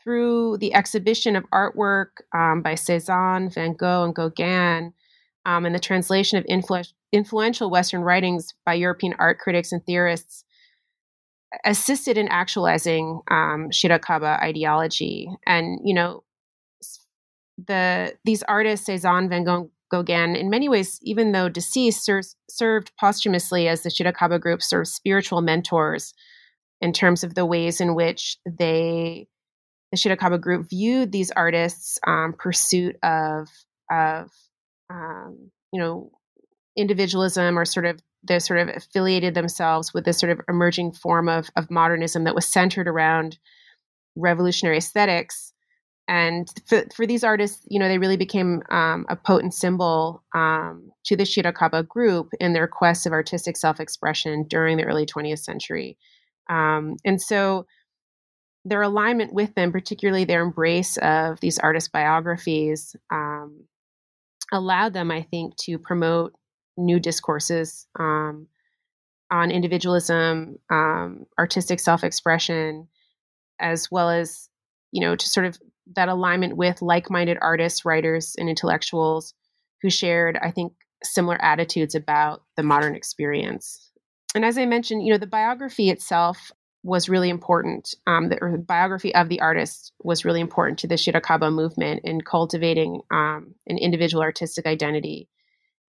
through 0.03 0.57
the 0.57 0.73
exhibition 0.73 1.35
of 1.35 1.45
artwork 1.53 2.21
um, 2.33 2.62
by 2.62 2.75
Cezanne, 2.75 3.49
Van 3.49 3.73
Gogh, 3.73 4.05
and 4.05 4.15
Gauguin, 4.15 4.93
um, 5.45 5.65
and 5.65 5.75
the 5.75 5.79
translation 5.79 6.38
of 6.38 6.45
influ- 6.45 6.91
influential 7.12 7.69
Western 7.69 8.01
writings 8.01 8.53
by 8.65 8.73
European 8.73 9.13
art 9.19 9.39
critics 9.39 9.71
and 9.71 9.85
theorists, 9.85 10.43
assisted 11.65 12.17
in 12.17 12.27
actualizing 12.27 13.21
um, 13.29 13.69
Shirakaba 13.71 14.41
ideology. 14.41 15.29
And 15.45 15.79
you 15.83 15.93
know, 15.93 16.23
the 17.67 18.13
these 18.23 18.43
artists, 18.43 18.85
Cezanne, 18.85 19.29
Van 19.29 19.43
Gogh, 19.43 19.69
Gauguin, 19.91 20.35
in 20.35 20.49
many 20.49 20.69
ways, 20.69 20.99
even 21.01 21.31
though 21.31 21.49
deceased, 21.49 22.05
ser- 22.05 22.21
served 22.49 22.91
posthumously 22.99 23.67
as 23.67 23.81
the 23.81 23.89
Shirakaba 23.89 24.39
group's 24.39 24.69
sort 24.69 24.83
of 24.83 24.88
spiritual 24.88 25.41
mentors 25.41 26.13
in 26.81 26.93
terms 26.93 27.23
of 27.23 27.35
the 27.35 27.45
ways 27.45 27.81
in 27.81 27.95
which 27.95 28.38
they 28.45 29.27
the 29.91 29.97
Shirakaba 29.97 30.39
group 30.39 30.69
viewed 30.69 31.12
these 31.12 31.32
artists' 31.32 31.99
um, 32.06 32.34
pursuit 32.38 32.97
of 33.04 33.47
of 33.91 34.30
um, 34.89 35.52
you 35.71 35.80
know 35.80 36.12
individualism 36.78 37.58
or 37.58 37.65
sort 37.65 37.86
of 37.86 37.99
they 38.23 38.39
sort 38.39 38.60
of 38.60 38.69
affiliated 38.75 39.34
themselves 39.34 39.93
with 39.93 40.06
this 40.06 40.19
sort 40.19 40.32
of 40.32 40.41
emerging 40.47 40.91
form 40.91 41.30
of 41.30 41.49
of 41.56 41.71
modernism 41.71 42.23
that 42.25 42.36
was 42.36 42.47
centered 42.47 42.88
around 42.88 43.38
revolutionary 44.15 44.78
aesthetics. 44.78 45.54
And 46.08 46.47
for, 46.67 46.86
for 46.95 47.06
these 47.06 47.23
artists, 47.23 47.63
you 47.69 47.78
know, 47.78 47.88
they 47.88 47.99
really 47.99 48.17
became 48.17 48.63
um, 48.71 49.06
a 49.10 49.15
potent 49.15 49.54
symbol 49.54 50.23
um, 50.34 50.91
to 51.06 51.15
the 51.15 51.23
Shirakaba 51.23 51.88
group 51.88 52.30
in 52.39 52.54
their 52.54 52.67
quest 52.67 53.06
of 53.06 53.13
artistic 53.13 53.56
self-expression 53.56 54.47
during 54.47 54.78
the 54.78 54.86
early 54.86 55.06
20th 55.06 55.39
century. 55.39 55.99
Um, 56.49 56.97
and 57.06 57.21
so 57.21 57.67
their 58.69 58.82
alignment 58.82 59.34
with 59.34 59.53
them, 59.55 59.71
particularly 59.71 60.25
their 60.25 60.41
embrace 60.41 60.97
of 60.97 61.39
these 61.39 61.60
artist 61.60 61.91
biographies, 61.91 62.95
um, 63.12 63.65
allowed 64.51 64.93
them, 64.93 65.12
I 65.12 65.23
think, 65.23 65.55
to 65.62 65.77
promote 65.77 66.34
new 66.77 66.99
discourses 66.99 67.88
um, 67.99 68.47
on 69.32 69.51
individualism, 69.51 70.58
um, 70.69 71.25
artistic 71.38 71.79
self-expression, 71.79 72.88
as 73.60 73.91
well 73.91 74.10
as 74.10 74.49
you 74.91 75.01
know, 75.01 75.15
to 75.15 75.27
sort 75.27 75.45
of 75.45 75.60
that 75.95 76.10
alignment 76.10 76.58
with 76.58 76.82
like-minded 76.82 77.38
artists, 77.41 77.85
writers, 77.85 78.35
and 78.37 78.50
intellectuals 78.50 79.33
who 79.81 79.89
shared, 79.89 80.37
I 80.41 80.52
think, 80.52 80.73
similar 81.04 81.41
attitudes 81.43 81.96
about 81.96 82.43
the 82.58 82.63
modern 82.63 82.96
experience. 82.96 83.91
And 84.35 84.43
as 84.43 84.58
I 84.58 84.65
mentioned, 84.65 85.06
you 85.06 85.13
know, 85.13 85.17
the 85.17 85.27
biography 85.27 85.89
itself 85.89 86.52
was 86.84 87.10
really 87.10 87.30
important. 87.30 87.94
Um, 88.08 88.30
the, 88.30 88.63
biography 88.65 89.13
of 89.13 89.30
the 89.30 89.42
artist 89.42 89.92
was 90.02 90.23
really 90.23 90.40
important 90.40 90.80
to 90.80 90.88
the 90.88 90.96
Shirakaba 90.96 91.54
movement 91.54 92.02
in 92.04 92.21
cultivating 92.21 93.02
um, 93.12 93.54
an 93.67 93.77
individual 93.77 94.23
artistic 94.23 94.65
identity. 94.65 95.27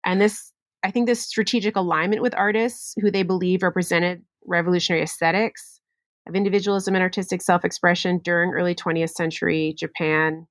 And 0.04 0.20
this, 0.20 0.52
I 0.84 0.92
think, 0.92 1.08
this 1.08 1.26
strategic 1.26 1.76
alignment 1.76 2.22
with 2.22 2.34
artists 2.36 2.96
who 3.02 3.12
they 3.12 3.24
believe 3.24 3.62
represented 3.62 4.24
revolutionary 4.46 5.04
aesthetics 5.04 5.80
of 6.28 6.36
individualism 6.36 6.96
and 6.96 7.04
artistic 7.04 7.42
self-expression 7.42 8.20
during 8.24 8.52
early 8.52 8.76
20th 8.76 9.12
century 9.12 9.76
Japan 9.78 10.48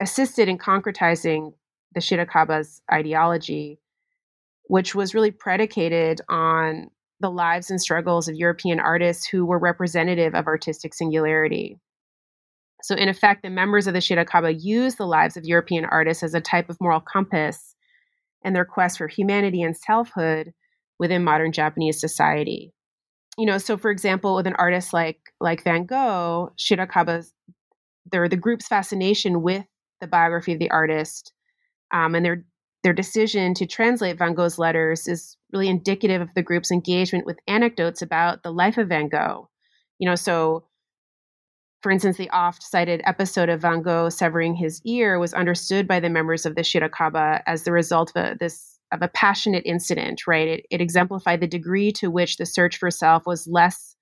assisted 0.00 0.48
in 0.48 0.58
concretizing 0.58 1.52
the 1.94 2.00
Shirakaba's 2.00 2.80
ideology, 2.92 3.80
which 4.64 4.94
was 4.94 5.14
really 5.14 5.30
predicated 5.30 6.20
on 6.28 6.90
the 7.20 7.30
lives 7.30 7.70
and 7.70 7.80
struggles 7.80 8.28
of 8.28 8.36
European 8.36 8.80
artists 8.80 9.26
who 9.26 9.44
were 9.44 9.58
representative 9.58 10.34
of 10.34 10.46
artistic 10.46 10.94
singularity. 10.94 11.78
So, 12.82 12.94
in 12.94 13.08
effect, 13.08 13.42
the 13.42 13.50
members 13.50 13.86
of 13.86 13.94
the 13.94 14.00
Shirakaba 14.00 14.56
used 14.58 14.98
the 14.98 15.06
lives 15.06 15.36
of 15.36 15.44
European 15.44 15.84
artists 15.84 16.22
as 16.22 16.34
a 16.34 16.40
type 16.40 16.70
of 16.70 16.80
moral 16.80 17.00
compass 17.00 17.74
in 18.42 18.52
their 18.52 18.64
quest 18.64 18.98
for 18.98 19.08
humanity 19.08 19.62
and 19.62 19.76
selfhood 19.76 20.52
within 20.98 21.24
modern 21.24 21.52
Japanese 21.52 22.00
society. 22.00 22.72
You 23.36 23.46
know, 23.46 23.58
so 23.58 23.76
for 23.76 23.90
example, 23.90 24.34
with 24.36 24.46
an 24.46 24.56
artist 24.58 24.92
like 24.92 25.18
like 25.40 25.64
Van 25.64 25.86
Gogh, 25.86 26.52
Shirakaba's 26.56 27.32
there 28.10 28.28
the 28.28 28.36
group's 28.36 28.66
fascination 28.66 29.42
with 29.42 29.64
the 30.00 30.06
biography 30.06 30.52
of 30.52 30.58
the 30.58 30.70
artist 30.70 31.32
um, 31.92 32.14
and 32.14 32.24
their 32.24 32.44
their 32.82 32.92
decision 32.92 33.54
to 33.54 33.66
translate 33.66 34.18
Van 34.18 34.34
Gogh's 34.34 34.58
letters 34.58 35.08
is 35.08 35.36
really 35.52 35.68
indicative 35.68 36.22
of 36.22 36.32
the 36.34 36.42
group's 36.42 36.70
engagement 36.70 37.26
with 37.26 37.38
anecdotes 37.48 38.02
about 38.02 38.42
the 38.42 38.52
life 38.52 38.78
of 38.78 38.88
Van 38.88 39.08
Gogh. 39.08 39.48
You 39.98 40.08
know, 40.08 40.14
so 40.14 40.64
for 41.82 41.92
instance, 41.92 42.16
the 42.16 42.30
oft 42.30 42.62
cited 42.62 43.00
episode 43.04 43.48
of 43.48 43.62
Van 43.62 43.82
Gogh 43.82 44.08
severing 44.08 44.54
his 44.54 44.80
ear 44.84 45.18
was 45.18 45.34
understood 45.34 45.86
by 45.86 46.00
the 46.00 46.10
members 46.10 46.44
of 46.44 46.54
the 46.54 46.62
Shirakaba 46.62 47.42
as 47.46 47.62
the 47.62 47.72
result 47.72 48.12
of 48.14 48.24
a, 48.24 48.36
this 48.38 48.78
of 48.90 49.02
a 49.02 49.08
passionate 49.08 49.62
incident, 49.66 50.26
right? 50.26 50.48
It, 50.48 50.66
it 50.70 50.80
exemplified 50.80 51.40
the 51.40 51.46
degree 51.46 51.92
to 51.92 52.10
which 52.10 52.36
the 52.36 52.46
search 52.46 52.78
for 52.78 52.90
self 52.90 53.26
was 53.26 53.46
less 53.46 53.94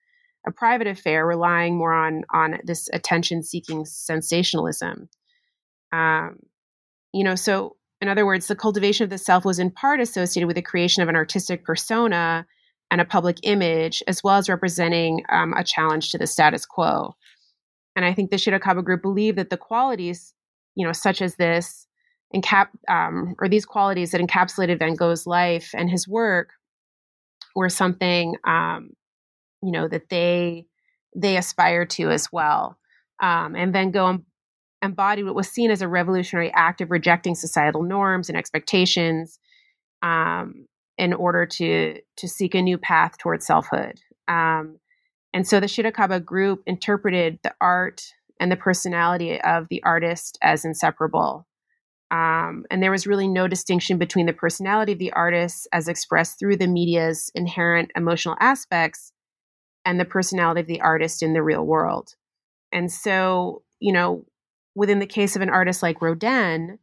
a 0.47 0.53
private 0.53 0.87
affair, 0.87 1.27
relying 1.27 1.77
more 1.77 1.93
on 1.93 2.23
on 2.33 2.59
this 2.65 2.89
attention-seeking 2.93 3.85
sensationalism. 3.85 5.09
Um, 5.93 6.39
you 7.13 7.25
know, 7.25 7.35
so 7.35 7.77
in 8.07 8.11
other 8.11 8.25
words, 8.25 8.47
the 8.47 8.55
cultivation 8.55 9.03
of 9.03 9.11
the 9.11 9.19
self 9.19 9.45
was 9.45 9.59
in 9.59 9.69
part 9.69 10.01
associated 10.01 10.47
with 10.47 10.55
the 10.55 10.63
creation 10.63 11.03
of 11.03 11.09
an 11.09 11.17
artistic 11.17 11.65
persona 11.65 12.47
and 12.89 13.01
a 13.01 13.05
public 13.05 13.39
image, 13.43 14.01
as 14.07 14.23
well 14.23 14.37
as 14.37 14.49
representing 14.49 15.25
um, 15.33 15.53
a 15.55 15.65
challenge 15.65 16.11
to 16.11 16.19
the 16.19 16.27
status 16.29 16.65
quo. 16.65 17.17
And 17.97 18.05
I 18.05 18.15
think 18.15 18.31
the 18.31 18.37
Shirakaba 18.37 18.85
group 18.85 19.03
believed 19.03 19.39
that 19.39 19.51
the 19.51 19.57
qualities, 19.57 20.33
you 20.77 20.87
know, 20.87 20.93
such 20.93 21.21
as 21.21 21.35
this, 21.35 21.89
encap 22.33 22.69
um, 22.89 23.35
or 23.41 23.49
these 23.49 23.67
qualities 23.67 24.13
that 24.13 24.21
encapsulated 24.21 24.79
Van 24.79 24.95
Gogh's 24.95 25.27
life 25.27 25.71
and 25.75 25.91
his 25.91 26.07
work, 26.07 26.51
were 27.57 27.69
something, 27.69 28.37
um, 28.47 28.91
you 29.65 29.73
know, 29.73 29.89
that 29.89 30.11
they 30.11 30.67
they 31.17 31.37
aspired 31.37 31.91
to 31.91 32.11
as 32.11 32.31
well. 32.31 32.79
Um, 33.21 33.57
and 33.57 33.73
Van 33.73 33.91
Gogh 33.91 34.21
embodied 34.83 35.25
what 35.25 35.35
was 35.35 35.49
seen 35.49 35.71
as 35.71 35.83
a 35.83 35.89
revolutionary 35.89 36.53
act 36.53 36.81
of 36.81 36.91
rejecting 36.91 37.35
societal 37.35 37.83
norms 37.83 38.29
and 38.29 38.37
expectations 38.37 39.39
um, 40.03 40.67
in 40.99 41.13
order 41.13 41.47
to 41.47 42.01
to 42.17 42.29
seek 42.29 42.55
a 42.55 42.63
new 42.63 42.79
path 42.79 43.19
towards 43.19 43.47
selfhood. 43.47 44.01
Um, 44.29 44.79
and 45.33 45.47
so 45.47 45.61
the 45.61 45.67
Shirakaba 45.67 46.25
group 46.25 46.63
interpreted 46.67 47.39
the 47.43 47.55
art 47.61 48.03
and 48.41 48.51
the 48.51 48.57
personality 48.57 49.41
of 49.41 49.67
the 49.69 49.83
artist 49.83 50.39
as 50.43 50.65
inseparable. 50.65 51.47
Um, 52.11 52.65
and 52.71 52.83
there 52.83 52.91
was 52.91 53.07
really 53.07 53.27
no 53.27 53.49
distinction 53.49 53.99
between 53.99 54.27
the 54.27 54.33
personality 54.33 54.93
of 54.93 54.99
the 54.99 55.13
artist 55.13 55.67
as 55.73 55.89
expressed 55.89 56.39
through 56.39 56.57
the 56.57 56.69
media's 56.69 57.31
inherent 57.35 57.91
emotional 57.97 58.37
aspects 58.41 59.13
and 59.85 59.99
the 59.99 60.05
personality 60.05 60.61
of 60.61 60.67
the 60.67 60.81
artist 60.81 61.23
in 61.23 61.33
the 61.33 61.43
real 61.43 61.65
world. 61.65 62.15
And 62.73 62.91
so, 62.93 63.63
you 63.81 63.93
know, 63.93 64.25
within 64.77 65.01
the 65.01 65.07
case 65.07 65.35
of 65.35 65.43
an 65.43 65.49
artist 65.49 65.83
like 65.83 66.03
Rodin, 66.03 66.79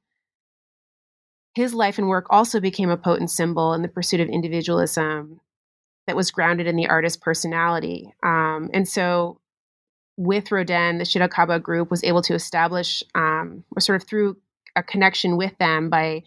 his 1.56 1.74
life 1.74 2.00
and 2.00 2.10
work 2.10 2.26
also 2.32 2.60
became 2.60 2.90
a 2.90 2.98
potent 2.98 3.30
symbol 3.30 3.74
in 3.74 3.84
the 3.84 3.88
pursuit 3.88 4.20
of 4.20 4.28
individualism 4.28 5.40
that 6.08 6.16
was 6.16 6.32
grounded 6.32 6.66
in 6.66 6.76
the 6.76 6.88
artist's 6.88 7.22
personality. 7.22 8.12
Um, 8.24 8.72
and 8.74 8.90
so, 8.90 9.40
with 10.18 10.52
Rodin, 10.52 10.98
the 10.98 11.06
Shirakaba 11.06 11.62
group 11.62 11.90
was 11.90 12.04
able 12.04 12.22
to 12.24 12.34
establish, 12.34 13.04
um, 13.16 13.64
or 13.76 13.80
sort 13.80 14.02
of 14.02 14.08
through 14.08 14.38
a 14.76 14.84
connection 14.84 15.38
with 15.38 15.56
them 15.60 15.90
by 15.90 16.24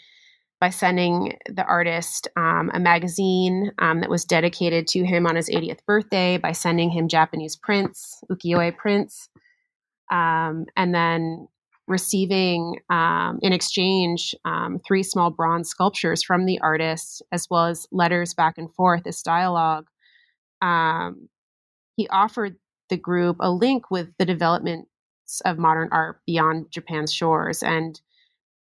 by 0.59 0.71
sending 0.71 1.37
the 1.51 1.65
artist 1.65 2.29
um, 2.35 2.71
a 2.73 2.81
magazine 2.81 3.73
um, 3.79 4.01
that 4.01 4.09
was 4.09 4.25
dedicated 4.25 4.87
to 4.87 5.05
him 5.05 5.27
on 5.27 5.37
his 5.37 5.51
80th 5.51 5.85
birthday, 5.87 6.39
by 6.39 6.53
sending 6.53 6.89
him 6.89 7.09
Japanese 7.09 7.57
prints, 7.57 8.25
ukiyo-e 8.33 8.71
prints, 8.71 9.29
um, 10.11 10.65
and 10.75 10.95
then 10.95 11.49
receiving 11.89 12.77
um, 12.91 13.39
in 13.43 13.53
exchange 13.53 14.35
um, 14.45 14.81
three 14.87 15.03
small 15.03 15.31
bronze 15.31 15.69
sculptures 15.69 16.23
from 16.23 16.47
the 16.47 16.59
artist, 16.61 17.23
as 17.33 17.49
well 17.51 17.67
as 17.67 17.87
letters 17.93 18.35
back 18.35 18.59
and 18.59 18.73
forth, 18.75 19.05
this 19.05 19.23
dialogue. 19.23 19.87
Um, 20.63 21.29
he 21.97 22.09
offered 22.09 22.57
the 22.91 22.97
group 22.97 23.37
a 23.41 23.51
link 23.51 23.91
with 23.91 24.09
the 24.19 24.25
developments 24.25 24.89
of 25.45 25.59
modern 25.59 25.89
art 25.93 26.21
beyond 26.27 26.71
Japan's 26.71 27.13
shores, 27.13 27.63
and 27.63 28.01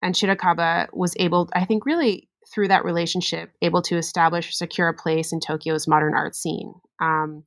and 0.02 0.14
Shirakaba 0.14 0.88
was 0.94 1.14
able, 1.18 1.50
I 1.54 1.66
think, 1.66 1.84
really 1.84 2.28
through 2.52 2.68
that 2.68 2.84
relationship, 2.84 3.52
able 3.62 3.82
to 3.82 3.96
establish 3.96 4.56
secure 4.56 4.88
a 4.88 4.94
place 4.94 5.32
in 5.32 5.40
Tokyo's 5.40 5.86
modern 5.86 6.14
art 6.14 6.34
scene. 6.34 6.72
Um, 7.00 7.44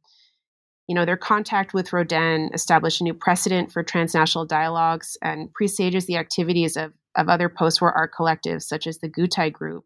you 0.88 0.96
know, 0.96 1.06
their 1.06 1.18
contact 1.18 1.74
with 1.74 1.94
Rodin 1.94 2.50
established 2.54 3.00
a 3.00 3.04
new 3.04 3.14
precedent 3.14 3.72
for 3.72 3.84
transnational 3.84 4.46
dialogues 4.46 5.18
and 5.22 5.54
presages 5.54 6.06
the 6.06 6.18
activities 6.18 6.76
of, 6.76 6.92
of 7.16 7.30
other 7.30 7.48
post 7.48 7.82
war 7.82 7.94
art 7.94 8.12
collectives, 8.18 8.64
such 8.64 8.86
as 8.86 9.00
the 9.00 9.10
Gutai 9.10 9.52
Group, 9.52 9.86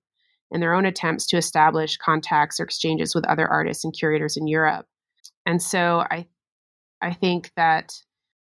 in 0.49 0.59
their 0.59 0.73
own 0.73 0.85
attempts 0.85 1.27
to 1.27 1.37
establish 1.37 1.97
contacts 1.97 2.59
or 2.59 2.63
exchanges 2.63 3.13
with 3.13 3.27
other 3.27 3.47
artists 3.47 3.83
and 3.83 3.93
curators 3.97 4.37
in 4.37 4.47
Europe. 4.47 4.87
And 5.45 5.61
so 5.61 6.03
I, 6.09 6.25
I 7.01 7.13
think 7.13 7.51
that, 7.55 7.93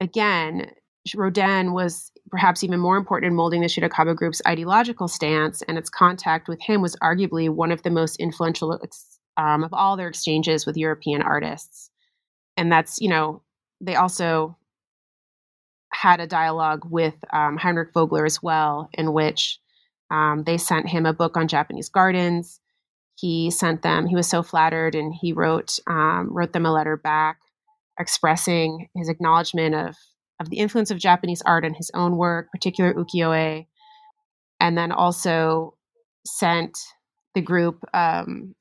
again, 0.01 0.71
Rodin 1.17 1.73
was 1.73 2.13
perhaps 2.31 2.63
even 2.63 2.79
more 2.79 2.97
important 2.97 3.31
in 3.31 3.37
molding 3.37 3.63
the 3.63 3.67
Shirakaba 3.67 4.15
group's 4.15 4.43
ideological 4.47 5.09
stance, 5.09 5.63
and 5.63 5.77
its 5.77 5.91
contact 5.91 6.47
with 6.47 6.61
him 6.63 6.83
was 6.83 6.95
arguably 7.03 7.49
one 7.49 7.73
of 7.73 7.83
the 7.83 7.91
most 7.91 8.17
influential 8.17 8.79
um, 9.37 9.65
of 9.65 9.73
all 9.73 9.97
their 9.97 10.09
exchanges 10.09 10.67
with 10.67 10.77
European 10.77 11.23
artists 11.23 11.88
and 12.59 12.71
that's 12.71 13.01
you 13.01 13.09
know 13.09 13.41
they 13.81 13.95
also 13.95 14.57
had 15.93 16.21
a 16.21 16.27
dialogue 16.27 16.83
with 16.91 17.15
um, 17.33 17.57
Heinrich 17.57 17.95
Vogeler 17.95 18.27
as 18.27 18.43
well, 18.43 18.91
in 18.93 19.13
which 19.15 19.59
um, 20.11 20.43
they 20.45 20.59
sent 20.59 20.89
him 20.89 21.07
a 21.07 21.15
book 21.15 21.37
on 21.37 21.49
Japanese 21.49 21.89
gardens. 21.89 22.61
He 23.15 23.51
sent 23.51 23.83
them. 23.83 24.07
He 24.07 24.15
was 24.15 24.29
so 24.29 24.43
flattered, 24.43 24.95
and 24.95 25.15
he 25.15 25.33
wrote 25.33 25.79
um, 25.87 26.29
wrote 26.31 26.53
them 26.53 26.67
a 26.67 26.73
letter 26.73 26.97
back, 26.97 27.39
expressing 27.99 28.89
his 28.95 29.09
acknowledgement 29.09 29.75
of 29.75 29.97
of 30.41 30.51
the 30.51 30.59
influence 30.59 30.91
of 30.91 30.99
Japanese 30.99 31.43
art 31.43 31.65
in 31.65 31.75
his 31.75 31.91
own 31.95 32.17
work, 32.17 32.51
particular 32.53 32.93
ukiyo-e, 32.93 33.67
and 34.61 34.77
then 34.77 34.93
also 34.93 35.75
sent 36.27 36.77
the 37.35 37.41
group 37.41 37.85
um, 37.95 38.55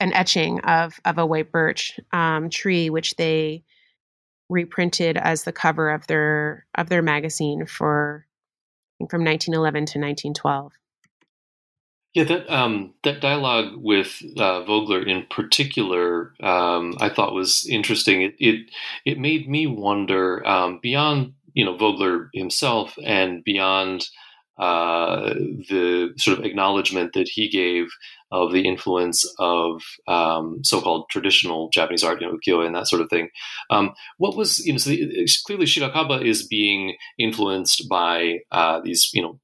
an 0.00 0.12
etching 0.14 0.60
of 0.60 0.98
of 1.04 1.18
a 1.18 1.26
white 1.26 1.52
birch 1.52 2.00
um, 2.12 2.50
tree, 2.50 2.90
which 2.90 3.14
they 3.16 3.62
reprinted 4.48 5.16
as 5.16 5.44
the 5.44 5.52
cover 5.52 5.90
of 5.90 6.06
their 6.08 6.66
of 6.74 6.88
their 6.88 7.02
magazine 7.02 7.66
for 7.66 8.26
from 9.08 9.24
1911 9.24 9.86
to 9.86 9.98
1912. 9.98 10.72
Yeah, 12.12 12.24
that 12.24 12.50
um, 12.50 12.94
that 13.04 13.20
dialogue 13.20 13.74
with 13.76 14.20
uh, 14.36 14.64
Vogeler 14.64 15.06
in 15.06 15.26
particular, 15.30 16.34
um, 16.40 16.96
I 17.00 17.08
thought 17.08 17.34
was 17.34 17.66
interesting. 17.70 18.22
It 18.22 18.34
it, 18.40 18.70
it 19.04 19.18
made 19.18 19.48
me 19.48 19.68
wonder 19.68 20.46
um, 20.46 20.80
beyond 20.82 21.34
you 21.54 21.64
know 21.64 21.76
Vogeler 21.76 22.28
himself 22.34 22.98
and 23.04 23.44
beyond 23.44 24.08
uh, 24.58 25.34
the 25.68 26.12
sort 26.18 26.38
of 26.38 26.44
acknowledgement 26.44 27.12
that 27.14 27.28
he 27.28 27.48
gave 27.48 27.86
of 28.32 28.52
the 28.52 28.66
influence 28.66 29.28
of 29.38 29.82
um, 30.06 30.60
so-called 30.62 31.08
traditional 31.10 31.68
Japanese 31.70 32.04
art, 32.04 32.20
you 32.20 32.26
know, 32.26 32.36
ukiyo 32.36 32.64
and 32.64 32.74
that 32.74 32.86
sort 32.86 33.02
of 33.02 33.10
thing. 33.10 33.28
Um, 33.70 33.92
what 34.18 34.36
was, 34.36 34.64
you 34.64 34.72
know, 34.72 34.78
so 34.78 34.90
the, 34.90 35.28
clearly 35.46 35.66
Shirakaba 35.66 36.24
is 36.24 36.46
being 36.46 36.96
influenced 37.18 37.88
by 37.88 38.38
uh, 38.52 38.80
these, 38.80 39.10
you 39.12 39.22
know, 39.22 39.40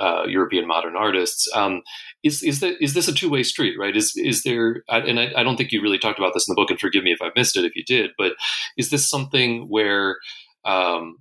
uh, 0.00 0.24
European 0.26 0.66
modern 0.66 0.96
artists. 0.96 1.48
Um, 1.54 1.82
is 2.22 2.42
is 2.42 2.60
that 2.60 2.82
is 2.82 2.94
this 2.94 3.08
a 3.08 3.14
two-way 3.14 3.42
street, 3.42 3.76
right? 3.78 3.96
Is 3.96 4.14
is 4.16 4.42
there? 4.42 4.82
And 4.88 5.18
I, 5.18 5.32
I 5.36 5.42
don't 5.42 5.56
think 5.56 5.72
you 5.72 5.82
really 5.82 5.98
talked 5.98 6.18
about 6.18 6.32
this 6.34 6.48
in 6.48 6.52
the 6.52 6.60
book, 6.60 6.70
and 6.70 6.80
forgive 6.80 7.04
me 7.04 7.12
if 7.12 7.22
I 7.22 7.30
missed 7.36 7.56
it 7.56 7.64
if 7.64 7.76
you 7.76 7.84
did. 7.84 8.10
But 8.18 8.32
is 8.76 8.90
this 8.90 9.08
something 9.08 9.66
where 9.68 10.18
um, 10.64 11.18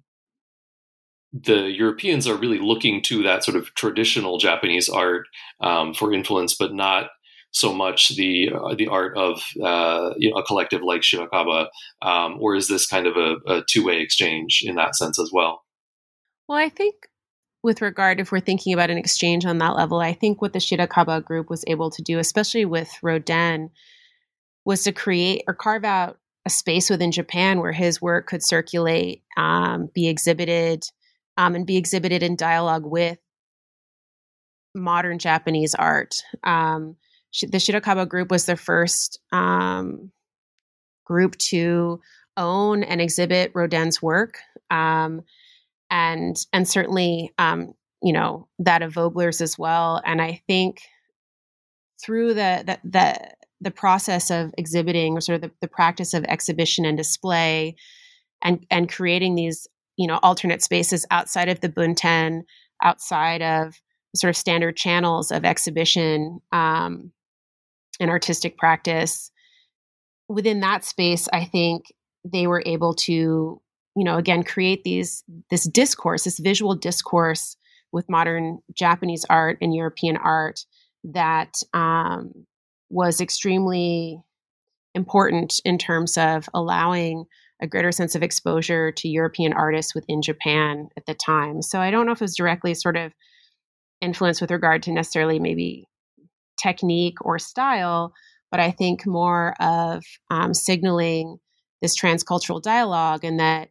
the 1.31 1.69
Europeans 1.69 2.27
are 2.27 2.35
really 2.35 2.59
looking 2.59 3.01
to 3.03 3.23
that 3.23 3.43
sort 3.43 3.57
of 3.57 3.73
traditional 3.75 4.37
Japanese 4.37 4.89
art 4.89 5.27
um, 5.61 5.93
for 5.93 6.13
influence, 6.13 6.55
but 6.55 6.73
not 6.73 7.09
so 7.51 7.73
much 7.73 8.15
the 8.15 8.51
uh, 8.51 8.75
the 8.75 8.87
art 8.87 9.17
of 9.17 9.41
uh, 9.63 10.13
you 10.17 10.29
know, 10.29 10.37
a 10.37 10.43
collective 10.43 10.81
like 10.83 11.01
Shirakaba, 11.01 11.67
um, 12.01 12.37
or 12.39 12.55
is 12.55 12.67
this 12.67 12.85
kind 12.85 13.07
of 13.07 13.15
a, 13.17 13.35
a 13.47 13.63
two 13.67 13.85
way 13.85 14.01
exchange 14.01 14.63
in 14.65 14.75
that 14.75 14.95
sense 14.95 15.19
as 15.19 15.31
well? 15.31 15.63
Well, 16.47 16.57
I 16.57 16.69
think 16.69 16.95
with 17.61 17.81
regard, 17.81 18.19
if 18.19 18.31
we're 18.31 18.39
thinking 18.39 18.73
about 18.73 18.89
an 18.89 18.97
exchange 18.97 19.45
on 19.45 19.57
that 19.59 19.75
level, 19.75 19.99
I 19.99 20.13
think 20.13 20.41
what 20.41 20.53
the 20.53 20.59
Shirakaba 20.59 21.23
group 21.23 21.49
was 21.49 21.63
able 21.67 21.89
to 21.91 22.01
do, 22.01 22.17
especially 22.19 22.65
with 22.65 22.91
Rodin, 23.01 23.69
was 24.65 24.83
to 24.83 24.91
create 24.91 25.43
or 25.47 25.53
carve 25.53 25.83
out 25.83 26.17
a 26.45 26.49
space 26.49 26.89
within 26.89 27.11
Japan 27.11 27.59
where 27.59 27.73
his 27.73 28.01
work 28.01 28.27
could 28.27 28.43
circulate, 28.43 29.23
um, 29.35 29.89
be 29.93 30.07
exhibited, 30.07 30.85
um, 31.39 31.55
and 31.55 31.65
be 31.65 31.77
exhibited 31.77 32.21
in 32.21 32.35
dialogue 32.35 32.85
with 32.85 33.17
modern 34.75 35.17
Japanese 35.19 35.73
art. 35.73 36.15
Um, 36.43 36.97
the 37.41 37.59
Shirakaba 37.59 38.07
group 38.09 38.29
was 38.29 38.45
the 38.45 38.57
first 38.57 39.19
um, 39.31 40.11
group 41.05 41.37
to 41.37 42.01
own 42.35 42.83
and 42.83 42.99
exhibit 42.99 43.53
Rodin's 43.55 44.01
work, 44.01 44.39
um, 44.69 45.21
and 45.89 46.35
and 46.51 46.67
certainly 46.67 47.31
um, 47.37 47.73
you 48.03 48.11
know 48.11 48.49
that 48.59 48.81
of 48.81 48.93
Vogeler's 48.93 49.39
as 49.39 49.57
well. 49.57 50.01
And 50.05 50.21
I 50.21 50.41
think 50.45 50.81
through 52.03 52.33
the 52.33 52.63
the 52.65 52.79
the, 52.83 53.31
the 53.61 53.71
process 53.71 54.29
of 54.29 54.53
exhibiting, 54.57 55.15
or 55.15 55.21
sort 55.21 55.37
of 55.37 55.41
the, 55.43 55.51
the 55.61 55.67
practice 55.69 56.13
of 56.13 56.25
exhibition 56.25 56.83
and 56.83 56.97
display, 56.97 57.77
and 58.41 58.65
and 58.69 58.91
creating 58.91 59.35
these 59.35 59.69
you 59.99 60.07
know 60.07 60.17
alternate 60.23 60.63
spaces 60.63 61.05
outside 61.11 61.49
of 61.49 61.59
the 61.59 61.69
bunten, 61.69 62.43
outside 62.81 63.41
of 63.41 63.75
sort 64.15 64.29
of 64.29 64.37
standard 64.37 64.75
channels 64.77 65.29
of 65.29 65.43
exhibition 65.43 66.39
um, 66.51 67.11
and 67.99 68.09
artistic 68.09 68.57
practice. 68.57 69.29
Within 70.29 70.61
that 70.61 70.85
space, 70.85 71.27
I 71.33 71.43
think 71.43 71.87
they 72.23 72.47
were 72.47 72.63
able 72.65 72.93
to, 72.93 73.11
you 73.11 74.03
know, 74.03 74.17
again 74.17 74.43
create 74.43 74.85
these 74.85 75.21
this 75.49 75.67
discourse, 75.67 76.23
this 76.23 76.39
visual 76.39 76.75
discourse 76.75 77.57
with 77.91 78.09
modern 78.09 78.59
Japanese 78.73 79.25
art 79.29 79.57
and 79.61 79.75
European 79.75 80.15
art 80.15 80.61
that 81.03 81.61
um, 81.73 82.31
was 82.89 83.19
extremely 83.19 84.21
important 84.95 85.59
in 85.65 85.77
terms 85.77 86.17
of 86.17 86.47
allowing 86.53 87.25
a 87.61 87.67
greater 87.67 87.91
sense 87.91 88.15
of 88.15 88.23
exposure 88.23 88.91
to 88.91 89.09
European 89.09 89.53
artists 89.53 89.93
within 89.93 90.21
Japan 90.21 90.89
at 90.95 91.05
the 91.05 91.13
time. 91.13 91.61
So 91.61 91.79
I 91.79 91.91
don't 91.91 92.05
know 92.05 92.13
if 92.13 92.21
it 92.21 92.23
was 92.23 92.35
directly 92.35 92.73
sort 92.73 92.97
of 92.97 93.13
influence 94.01 94.39
with 94.39 94.51
regard 94.51 94.83
to 94.83 94.91
necessarily 94.91 95.39
maybe 95.39 95.85
technique 96.61 97.17
or 97.21 97.37
style, 97.39 98.13
but 98.51 98.59
I 98.59 98.71
think 98.71 99.05
more 99.05 99.53
of 99.59 100.03
um, 100.29 100.53
signaling 100.53 101.37
this 101.81 101.99
transcultural 101.99 102.61
dialogue 102.61 103.23
and 103.23 103.39
that 103.39 103.69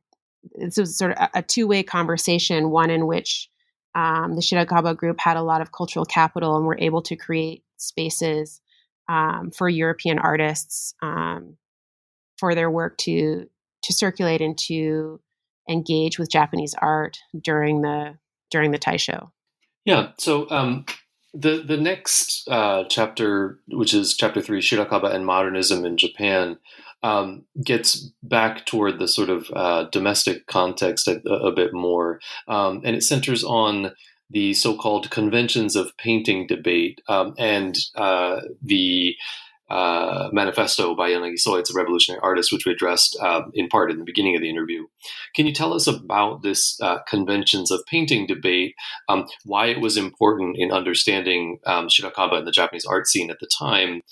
this 0.55 0.77
was 0.77 0.97
sort 0.97 1.13
of 1.13 1.19
a, 1.19 1.39
a 1.39 1.43
two 1.43 1.67
way 1.67 1.83
conversation, 1.83 2.71
one 2.71 2.91
in 2.91 3.07
which 3.07 3.49
um, 3.95 4.35
the 4.35 4.43
Shirakaba 4.43 4.97
group 4.97 5.19
had 5.19 5.37
a 5.37 5.43
lot 5.43 5.61
of 5.61 5.73
cultural 5.73 6.05
capital 6.05 6.57
and 6.57 6.67
were 6.67 6.79
able 6.79 7.03
to 7.03 7.17
create 7.17 7.65
spaces 7.79 8.61
um, 9.09 9.51
for 9.51 9.69
European 9.69 10.19
artists 10.19 10.95
um, 11.03 11.57
for 12.39 12.55
their 12.55 12.71
work 12.71 12.97
to 12.99 13.49
to 13.83 13.93
circulate 13.93 14.41
and 14.41 14.57
to 14.67 15.21
engage 15.69 16.19
with 16.19 16.31
Japanese 16.31 16.75
art 16.81 17.19
during 17.41 17.83
the 17.83 18.19
during 18.51 18.71
the 18.71 18.79
Taisho. 18.79 19.31
Yeah. 19.85 20.13
So 20.19 20.49
um, 20.51 20.87
the 21.35 21.63
the 21.67 21.77
next 21.77 22.49
uh, 22.49 22.85
chapter, 22.89 23.59
which 23.69 23.95
is 23.95 24.17
chapter 24.17 24.41
three, 24.41 24.61
Shirakaba 24.61 25.15
and 25.15 25.27
modernism 25.27 25.85
in 25.85 25.97
Japan, 25.97 26.59
um, 27.03 27.45
gets 27.65 28.11
back 28.23 28.67
toward 28.67 28.99
the 28.99 29.09
sort 29.09 29.31
of 29.31 29.51
uh, 29.55 29.85
domestic 29.91 30.47
context 30.47 31.09
a, 31.09 31.21
a 31.29 31.53
bit 31.53 31.73
more, 31.73 32.21
um, 32.49 32.83
and 32.85 32.97
it 32.97 33.03
centers 33.03 33.45
on 33.45 33.93
the 34.31 34.53
so-called 34.53 35.11
conventions 35.11 35.75
of 35.75 35.97
painting 35.97 36.47
debate 36.47 37.01
um, 37.09 37.35
and 37.39 37.79
uh, 37.95 38.41
the 38.63 39.17
uh, 39.71 40.31
manifesto 40.33 40.95
by 40.95 41.11
Yanagi 41.11 41.37
Soetsu, 41.37 41.71
a 41.71 41.77
revolutionary 41.77 42.21
artist, 42.23 42.53
which 42.53 42.65
we 42.65 42.73
addressed 42.73 43.19
um, 43.21 43.51
in 43.55 43.69
part 43.69 43.91
in 43.91 43.99
the 43.99 44.05
beginning 44.05 44.35
of 44.35 44.41
the 44.41 44.49
interview. 44.49 44.87
Can 45.35 45.47
you 45.47 45.53
tell 45.53 45.75
us 45.75 45.87
about 45.87 46.43
this 46.43 46.79
uh, 46.81 46.99
conventions 47.09 47.71
of 47.71 47.85
painting 47.87 48.27
debate, 48.27 48.75
um, 49.09 49.27
why 49.45 49.67
it 49.67 49.81
was 49.81 49.97
important 49.97 50.57
in 50.59 50.73
understanding 50.73 51.59
um, 51.67 51.89
Shirakaba 51.89 52.39
and 52.39 52.47
the 52.47 52.53
Japanese 52.53 52.87
art 52.87 53.07
scene 53.07 53.31
at 53.31 53.41
the 53.41 53.49
time, 53.59 54.03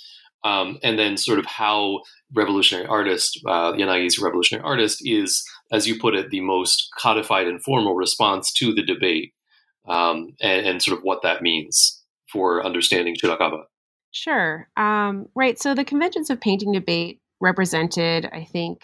um, 0.45 0.79
and 0.83 0.99
then 0.99 1.17
sort 1.17 1.39
of 1.39 1.47
how 1.47 2.03
revolutionary 2.35 2.87
artist, 2.87 3.41
uh, 3.47 3.73
Yanagi's 3.73 4.19
revolutionary 4.19 4.65
artist, 4.65 5.01
is, 5.05 5.43
as 5.73 5.89
you 5.89 5.99
put 5.99 6.15
it, 6.15 6.31
the 6.31 6.41
most 6.41 6.89
codified 6.99 7.47
and 7.47 7.63
formal 7.63 7.95
response 7.95 8.53
to 8.53 8.75
the 8.75 8.83
debate, 8.83 9.33
um, 9.89 10.35
and, 10.41 10.67
and 10.67 10.83
sort 10.83 10.99
of 10.99 11.03
what 11.03 11.23
that 11.23 11.43
means 11.43 12.03
for 12.31 12.65
understanding 12.65 13.17
Shirakaba. 13.17 13.63
Sure. 14.17 14.67
Um, 14.79 15.27
right. 15.35 15.59
So 15.59 15.75
the 15.75 15.85
conventions 15.85 16.31
of 16.31 16.41
painting 16.41 16.73
debate 16.73 17.21
represented, 17.39 18.27
I 18.33 18.45
think, 18.45 18.81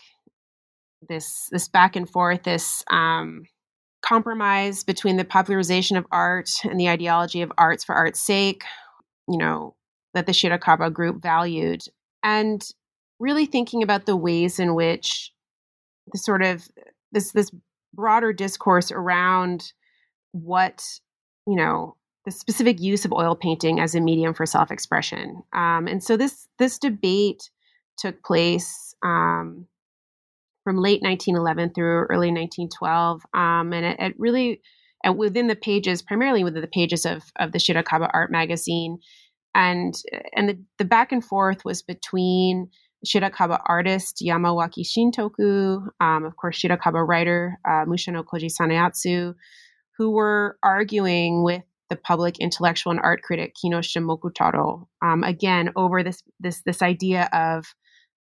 this 1.08 1.48
this 1.50 1.68
back 1.68 1.96
and 1.96 2.06
forth, 2.08 2.42
this 2.42 2.84
um, 2.90 3.44
compromise 4.02 4.84
between 4.84 5.16
the 5.16 5.24
popularization 5.24 5.96
of 5.96 6.04
art 6.12 6.50
and 6.64 6.78
the 6.78 6.90
ideology 6.90 7.40
of 7.40 7.50
arts 7.56 7.82
for 7.82 7.94
art's 7.94 8.20
sake. 8.20 8.62
You 9.26 9.38
know 9.38 9.74
that 10.12 10.26
the 10.26 10.32
Shirakaba 10.32 10.92
group 10.92 11.22
valued, 11.22 11.80
and 12.22 12.62
really 13.18 13.46
thinking 13.46 13.82
about 13.82 14.04
the 14.04 14.16
ways 14.16 14.58
in 14.58 14.74
which 14.74 15.32
the 16.12 16.18
sort 16.18 16.42
of 16.42 16.68
this 17.10 17.32
this 17.32 17.50
broader 17.94 18.34
discourse 18.34 18.92
around 18.92 19.72
what 20.32 20.84
you 21.46 21.56
know 21.56 21.96
the 22.24 22.30
specific 22.30 22.80
use 22.80 23.04
of 23.04 23.12
oil 23.12 23.34
painting 23.34 23.80
as 23.80 23.94
a 23.94 24.00
medium 24.00 24.34
for 24.34 24.46
self-expression. 24.46 25.42
Um, 25.52 25.86
and 25.88 26.02
so 26.02 26.16
this 26.16 26.48
this 26.58 26.78
debate 26.78 27.50
took 27.98 28.22
place 28.22 28.94
um, 29.04 29.66
from 30.64 30.76
late 30.76 31.02
1911 31.02 31.74
through 31.74 32.04
early 32.04 32.30
1912, 32.30 33.22
um, 33.34 33.72
and 33.72 33.86
it, 33.86 33.96
it, 33.98 34.14
really 34.18 34.60
and 35.04 35.18
within 35.18 35.48
the 35.48 35.56
pages, 35.56 36.00
primarily 36.00 36.44
within 36.44 36.62
the 36.62 36.68
pages 36.68 37.04
of 37.04 37.24
of 37.38 37.52
the 37.52 37.58
Shirakaba 37.58 38.08
Art 38.12 38.30
magazine, 38.30 38.98
and 39.54 39.94
and 40.34 40.48
the, 40.48 40.58
the 40.78 40.84
back 40.84 41.12
and 41.12 41.24
forth 41.24 41.64
was 41.64 41.82
between 41.82 42.70
Shirakaba 43.04 43.60
artist 43.66 44.22
Yamawaki 44.24 44.86
Shintoku, 44.86 45.88
um, 46.00 46.24
of 46.24 46.36
course 46.36 46.60
Shirakaba 46.60 47.06
writer 47.06 47.58
uh, 47.64 47.84
Mushano 47.84 48.24
Koji 48.24 48.48
Saneatsu, 48.48 49.34
who 49.98 50.10
were 50.12 50.56
arguing 50.62 51.42
with 51.42 51.62
the 51.92 52.00
public 52.00 52.38
intellectual 52.38 52.90
and 52.90 53.00
art 53.02 53.22
critic 53.22 53.54
Kinoshita 53.54 54.02
Mokutaro. 54.02 54.86
Um, 55.02 55.22
again, 55.22 55.70
over 55.76 56.02
this 56.02 56.22
this 56.40 56.62
this 56.62 56.80
idea 56.80 57.28
of 57.32 57.66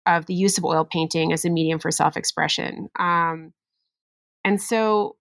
of 0.05 0.25
the 0.27 0.33
use 0.33 0.57
of 0.57 0.63
oil 0.63 0.87
painting 0.89 1.33
as 1.33 1.43
a 1.43 1.49
medium 1.49 1.77
for 1.79 1.91
self 1.91 2.15
expression. 2.15 2.87
Um, 2.97 3.53
and 4.45 4.61
so, 4.61 5.17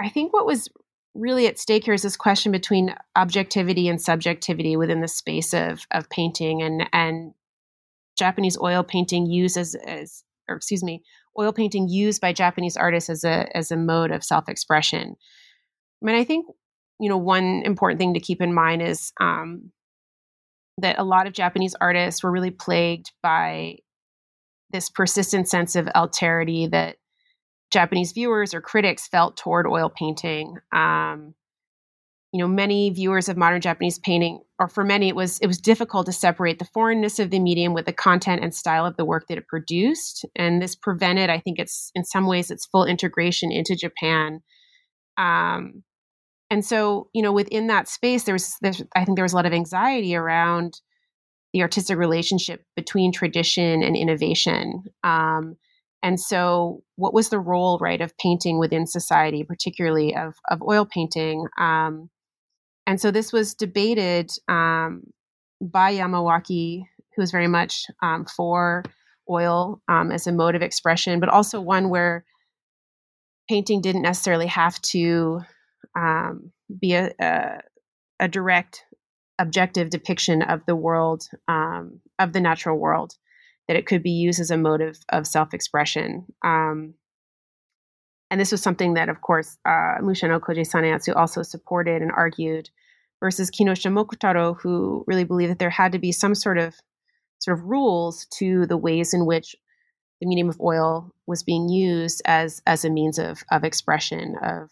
I 0.00 0.08
think 0.08 0.32
what 0.32 0.46
was 0.46 0.68
really 1.14 1.46
at 1.46 1.58
stake 1.58 1.84
here 1.84 1.94
is 1.94 2.02
this 2.02 2.16
question 2.16 2.50
between 2.52 2.94
objectivity 3.14 3.88
and 3.88 4.02
subjectivity 4.02 4.76
within 4.76 5.00
the 5.00 5.08
space 5.08 5.54
of 5.54 5.86
of 5.92 6.10
painting 6.10 6.62
and 6.62 6.88
and 6.92 7.32
Japanese 8.18 8.58
oil 8.58 8.82
painting 8.82 9.26
used 9.26 9.56
as 9.56 9.76
as 9.86 10.24
or 10.48 10.56
excuse 10.56 10.82
me, 10.82 11.02
oil 11.38 11.52
painting 11.52 11.88
used 11.88 12.20
by 12.20 12.32
Japanese 12.32 12.76
artists 12.76 13.08
as 13.08 13.22
a 13.22 13.56
as 13.56 13.70
a 13.70 13.76
mode 13.76 14.10
of 14.10 14.24
self 14.24 14.48
expression. 14.48 15.14
I 16.02 16.06
mean, 16.06 16.16
I 16.16 16.24
think 16.24 16.46
you 17.00 17.08
know, 17.08 17.18
one 17.18 17.62
important 17.64 17.98
thing 17.98 18.14
to 18.14 18.20
keep 18.20 18.40
in 18.40 18.54
mind 18.54 18.82
is 18.82 19.12
um, 19.20 19.70
that 20.78 20.98
a 20.98 21.04
lot 21.04 21.26
of 21.26 21.32
Japanese 21.32 21.74
artists 21.80 22.22
were 22.22 22.30
really 22.30 22.50
plagued 22.50 23.12
by 23.22 23.76
this 24.70 24.90
persistent 24.90 25.48
sense 25.48 25.76
of 25.76 25.86
alterity 25.86 26.70
that 26.70 26.96
Japanese 27.72 28.12
viewers 28.12 28.54
or 28.54 28.60
critics 28.60 29.08
felt 29.08 29.36
toward 29.36 29.66
oil 29.66 29.90
painting. 29.94 30.56
Um, 30.72 31.34
you 32.32 32.40
know, 32.40 32.48
many 32.48 32.90
viewers 32.90 33.28
of 33.28 33.36
modern 33.36 33.60
Japanese 33.60 33.98
painting, 33.98 34.40
or 34.58 34.68
for 34.68 34.84
many, 34.84 35.08
it 35.08 35.16
was 35.16 35.38
it 35.38 35.46
was 35.46 35.58
difficult 35.58 36.06
to 36.06 36.12
separate 36.12 36.58
the 36.58 36.68
foreignness 36.74 37.18
of 37.18 37.30
the 37.30 37.38
medium 37.38 37.72
with 37.72 37.86
the 37.86 37.92
content 37.92 38.42
and 38.42 38.54
style 38.54 38.84
of 38.84 38.96
the 38.96 39.04
work 39.04 39.26
that 39.28 39.38
it 39.38 39.48
produced, 39.48 40.24
and 40.34 40.60
this 40.60 40.74
prevented, 40.74 41.30
I 41.30 41.38
think, 41.38 41.58
it's 41.58 41.90
in 41.94 42.04
some 42.04 42.26
ways 42.26 42.50
its 42.50 42.66
full 42.66 42.84
integration 42.84 43.50
into 43.50 43.76
Japan. 43.76 44.42
Um, 45.16 45.82
and 46.50 46.64
so 46.64 47.08
you 47.12 47.22
know 47.22 47.32
within 47.32 47.66
that 47.66 47.88
space 47.88 48.24
there's 48.24 48.56
there's 48.60 48.82
i 48.94 49.04
think 49.04 49.16
there 49.16 49.24
was 49.24 49.32
a 49.32 49.36
lot 49.36 49.46
of 49.46 49.52
anxiety 49.52 50.14
around 50.14 50.80
the 51.56 51.62
artistic 51.62 51.96
relationship 51.96 52.62
between 52.74 53.12
tradition 53.12 53.82
and 53.82 53.96
innovation. 53.96 54.84
Um, 55.02 55.56
and 56.02 56.20
so 56.20 56.82
what 56.96 57.14
was 57.14 57.30
the 57.30 57.38
role 57.38 57.78
right 57.80 58.02
of 58.02 58.16
painting 58.18 58.58
within 58.58 58.86
society 58.86 59.42
particularly 59.42 60.14
of 60.14 60.34
of 60.50 60.60
oil 60.60 60.84
painting? 60.84 61.46
Um, 61.58 62.10
and 62.86 63.00
so 63.00 63.10
this 63.10 63.32
was 63.32 63.54
debated 63.54 64.30
um, 64.48 65.04
by 65.62 65.94
yamawaki 65.94 66.82
who 67.14 67.22
was 67.22 67.30
very 67.30 67.48
much 67.48 67.86
um, 68.02 68.26
for 68.26 68.84
oil 69.30 69.80
um, 69.88 70.12
as 70.12 70.26
a 70.26 70.32
mode 70.32 70.54
of 70.56 70.62
expression 70.62 71.18
but 71.18 71.30
also 71.30 71.58
one 71.58 71.88
where 71.88 72.26
painting 73.48 73.80
didn't 73.80 74.02
necessarily 74.02 74.46
have 74.46 74.78
to 74.82 75.40
um, 75.96 76.52
be 76.80 76.94
a, 76.94 77.12
a, 77.20 77.60
a, 78.20 78.28
direct, 78.28 78.84
objective 79.38 79.90
depiction 79.90 80.42
of 80.42 80.64
the 80.66 80.76
world, 80.76 81.24
um, 81.48 82.00
of 82.18 82.32
the 82.32 82.40
natural 82.40 82.78
world. 82.78 83.14
that 83.68 83.76
it 83.76 83.86
could 83.86 84.02
be 84.02 84.10
used 84.10 84.40
as 84.40 84.50
a 84.50 84.56
motive 84.56 84.96
of 85.08 85.26
self-expression. 85.26 86.24
Um, 86.44 86.94
and 88.30 88.40
this 88.40 88.52
was 88.52 88.62
something 88.62 88.94
that, 88.94 89.08
of 89.08 89.20
course, 89.20 89.58
uh, 89.64 89.98
Mushano 90.00 90.38
Koji 90.40 90.60
Saneatsu 90.60 91.16
also 91.16 91.42
supported 91.42 92.02
and 92.02 92.12
argued, 92.12 92.70
versus 93.20 93.50
Kinoshita 93.50 93.92
Mokutaro, 93.92 94.56
who 94.60 95.04
really 95.06 95.24
believed 95.24 95.50
that 95.50 95.58
there 95.58 95.70
had 95.70 95.92
to 95.92 95.98
be 95.98 96.12
some 96.12 96.34
sort 96.34 96.58
of 96.58 96.74
sort 97.38 97.58
of 97.58 97.64
rules 97.64 98.26
to 98.38 98.66
the 98.66 98.76
ways 98.76 99.12
in 99.12 99.26
which 99.26 99.54
the 100.20 100.26
medium 100.26 100.48
of 100.48 100.60
oil 100.60 101.12
was 101.26 101.42
being 101.42 101.68
used 101.68 102.22
as 102.24 102.62
as 102.66 102.84
a 102.84 102.90
means 102.90 103.18
of 103.18 103.42
of 103.50 103.64
expression 103.64 104.36
of 104.42 104.70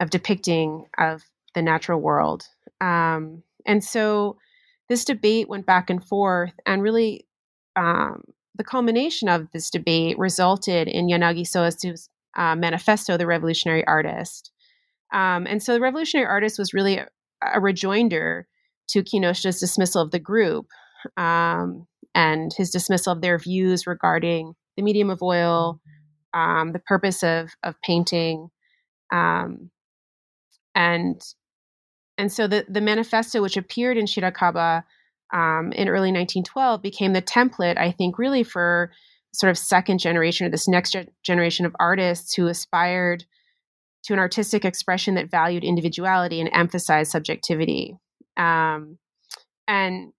of 0.00 0.10
depicting 0.10 0.86
of 0.98 1.22
the 1.54 1.62
natural 1.62 2.00
world. 2.00 2.46
Um, 2.80 3.42
and 3.66 3.84
so 3.84 4.36
this 4.88 5.04
debate 5.04 5.48
went 5.48 5.66
back 5.66 5.90
and 5.90 6.04
forth, 6.04 6.54
and 6.66 6.82
really 6.82 7.26
um, 7.76 8.24
the 8.56 8.64
culmination 8.64 9.28
of 9.28 9.50
this 9.52 9.70
debate 9.70 10.18
resulted 10.18 10.88
in 10.88 11.08
Yanagi 11.08 11.46
Soetsu's 11.46 12.08
uh, 12.36 12.56
manifesto, 12.56 13.16
The 13.16 13.26
Revolutionary 13.26 13.86
Artist. 13.86 14.50
Um, 15.12 15.46
and 15.46 15.62
so 15.62 15.74
the 15.74 15.80
Revolutionary 15.80 16.26
Artist 16.26 16.58
was 16.58 16.74
really 16.74 16.98
a, 16.98 17.08
a 17.54 17.60
rejoinder 17.60 18.46
to 18.88 19.02
Kinoshita's 19.02 19.60
dismissal 19.60 20.02
of 20.02 20.10
the 20.10 20.18
group 20.18 20.66
um, 21.16 21.86
and 22.14 22.52
his 22.56 22.70
dismissal 22.70 23.12
of 23.12 23.20
their 23.20 23.38
views 23.38 23.86
regarding 23.86 24.54
the 24.76 24.82
medium 24.82 25.10
of 25.10 25.22
oil, 25.22 25.80
um, 26.34 26.72
the 26.72 26.78
purpose 26.78 27.22
of 27.22 27.50
of 27.62 27.74
painting, 27.82 28.48
um, 29.12 29.70
and 30.74 31.20
and 32.18 32.32
so 32.32 32.46
the 32.46 32.66
the 32.68 32.80
manifesto, 32.80 33.40
which 33.42 33.56
appeared 33.56 33.96
in 33.96 34.06
Shirakaba 34.06 34.84
um, 35.32 35.72
in 35.72 35.88
early 35.88 36.12
1912, 36.12 36.82
became 36.82 37.12
the 37.12 37.22
template, 37.22 37.78
I 37.78 37.92
think, 37.92 38.18
really 38.18 38.42
for 38.42 38.90
sort 39.32 39.50
of 39.50 39.58
second 39.58 39.98
generation 39.98 40.46
or 40.46 40.50
this 40.50 40.68
next 40.68 40.92
ge- 40.92 41.08
generation 41.22 41.64
of 41.64 41.76
artists 41.78 42.34
who 42.34 42.48
aspired 42.48 43.24
to 44.02 44.12
an 44.12 44.18
artistic 44.18 44.64
expression 44.64 45.14
that 45.14 45.30
valued 45.30 45.62
individuality 45.62 46.40
and 46.40 46.50
emphasized 46.52 47.12
subjectivity. 47.12 47.96
Um, 48.36 48.98
and 49.68 50.12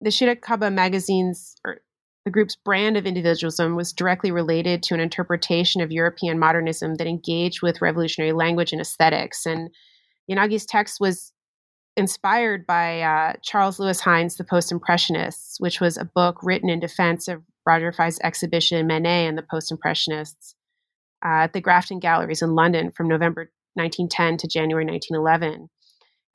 the 0.00 0.10
Shirakaba 0.10 0.72
magazine's 0.72 1.56
or 1.64 1.78
the 2.26 2.32
group's 2.32 2.56
brand 2.56 2.96
of 2.96 3.06
individualism 3.06 3.76
was 3.76 3.92
directly 3.92 4.32
related 4.32 4.82
to 4.82 4.94
an 4.94 5.00
interpretation 5.00 5.80
of 5.80 5.92
European 5.92 6.40
modernism 6.40 6.96
that 6.96 7.06
engaged 7.06 7.62
with 7.62 7.80
revolutionary 7.80 8.32
language 8.32 8.72
and 8.72 8.80
aesthetics. 8.80 9.46
And 9.46 9.70
Yanagi's 10.28 10.66
text 10.66 10.98
was 10.98 11.32
inspired 11.96 12.66
by 12.66 13.00
uh, 13.00 13.34
Charles 13.44 13.78
Lewis 13.78 14.02
Hind's 14.02 14.38
The 14.38 14.42
Post 14.42 14.72
Impressionists, 14.72 15.60
which 15.60 15.80
was 15.80 15.96
a 15.96 16.04
book 16.04 16.38
written 16.42 16.68
in 16.68 16.80
defense 16.80 17.28
of 17.28 17.44
Roger 17.64 17.92
Fry's 17.92 18.18
exhibition 18.24 18.88
Manet 18.88 19.28
and 19.28 19.38
the 19.38 19.46
Post 19.48 19.70
Impressionists 19.70 20.56
uh, 21.24 21.44
at 21.44 21.52
the 21.52 21.60
Grafton 21.60 22.00
Galleries 22.00 22.42
in 22.42 22.56
London 22.56 22.90
from 22.90 23.06
November 23.06 23.52
1910 23.74 24.38
to 24.38 24.48
January 24.48 24.84
1911. 24.84 25.68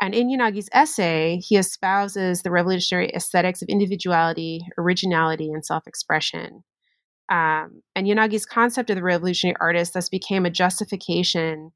And 0.02 0.16
in 0.16 0.30
Yanagi's 0.30 0.70
essay, 0.74 1.38
he 1.38 1.58
espouses 1.58 2.42
the 2.42 2.50
revolutionary 2.50 3.12
aesthetics 3.14 3.62
of 3.62 3.70
individuality, 3.70 4.66
originality, 4.78 5.52
and 5.52 5.64
self 5.64 5.86
expression. 5.86 6.64
Um, 7.30 7.84
and 7.96 8.08
Yanagi's 8.08 8.46
concept 8.46 8.90
of 8.90 8.96
the 8.96 9.04
revolutionary 9.04 9.56
artist 9.62 9.94
thus 9.94 10.10
became 10.10 10.46
a 10.46 10.50
justification 10.50 11.72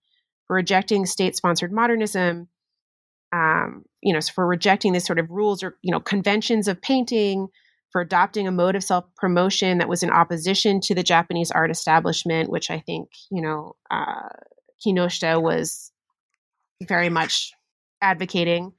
for 0.48 0.56
rejecting 0.56 1.06
state 1.06 1.36
sponsored 1.36 1.72
modernism, 1.72 2.50
um, 3.32 3.86
you 4.02 4.12
know, 4.12 4.20
for 4.22 4.46
rejecting 4.46 4.94
this 4.94 5.06
sort 5.06 5.20
of 5.20 5.30
rules 5.30 5.64
or, 5.64 5.78
you 5.84 5.92
know, 5.92 6.00
conventions 6.00 6.68
of 6.68 6.82
painting, 6.82 7.48
for 7.92 8.02
adopting 8.02 8.48
a 8.48 8.52
mode 8.52 8.76
of 8.76 8.84
self 8.84 9.06
promotion 9.16 9.78
that 9.78 9.88
was 9.88 10.02
in 10.02 10.10
opposition 10.10 10.82
to 10.82 10.96
the 10.96 11.04
Japanese 11.04 11.52
art 11.52 11.70
establishment, 11.70 12.50
which 12.50 12.72
I 12.72 12.80
think, 12.80 13.10
you 13.32 13.42
know, 13.42 13.76
uh, 13.92 14.30
Kinoshita 14.86 15.42
was 15.42 15.92
very 16.82 17.10
much 17.10 17.54
advocating 18.06 18.72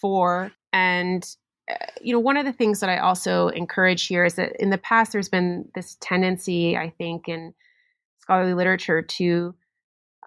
for. 0.00 0.52
And, 0.72 1.24
uh, 1.70 1.86
you 2.02 2.12
know, 2.12 2.20
one 2.20 2.36
of 2.36 2.44
the 2.44 2.52
things 2.52 2.80
that 2.80 2.90
I 2.90 2.98
also 2.98 3.48
encourage 3.48 4.06
here 4.06 4.24
is 4.24 4.34
that 4.34 4.52
in 4.60 4.70
the 4.70 4.78
past, 4.78 5.12
there's 5.12 5.30
been 5.30 5.68
this 5.74 5.96
tendency, 6.00 6.76
I 6.76 6.90
think, 6.98 7.28
in 7.28 7.54
scholarly 8.20 8.54
literature 8.54 9.02
to 9.02 9.54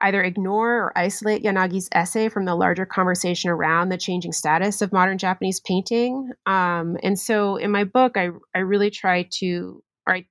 either 0.01 0.23
ignore 0.23 0.73
or 0.83 0.97
isolate 0.97 1.43
Yanagi's 1.43 1.89
essay 1.91 2.29
from 2.29 2.45
the 2.45 2.55
larger 2.55 2.85
conversation 2.85 3.49
around 3.49 3.89
the 3.89 3.97
changing 3.97 4.31
status 4.31 4.81
of 4.81 4.93
modern 4.93 5.17
Japanese 5.17 5.59
painting. 5.59 6.31
Um, 6.45 6.97
and 7.03 7.17
so 7.19 7.55
in 7.57 7.71
my 7.71 7.83
book, 7.83 8.15
I, 8.15 8.29
I 8.55 8.59
really 8.59 8.91
try 8.91 9.27
to, 9.39 9.83
or 10.05 10.15
I, 10.15 10.25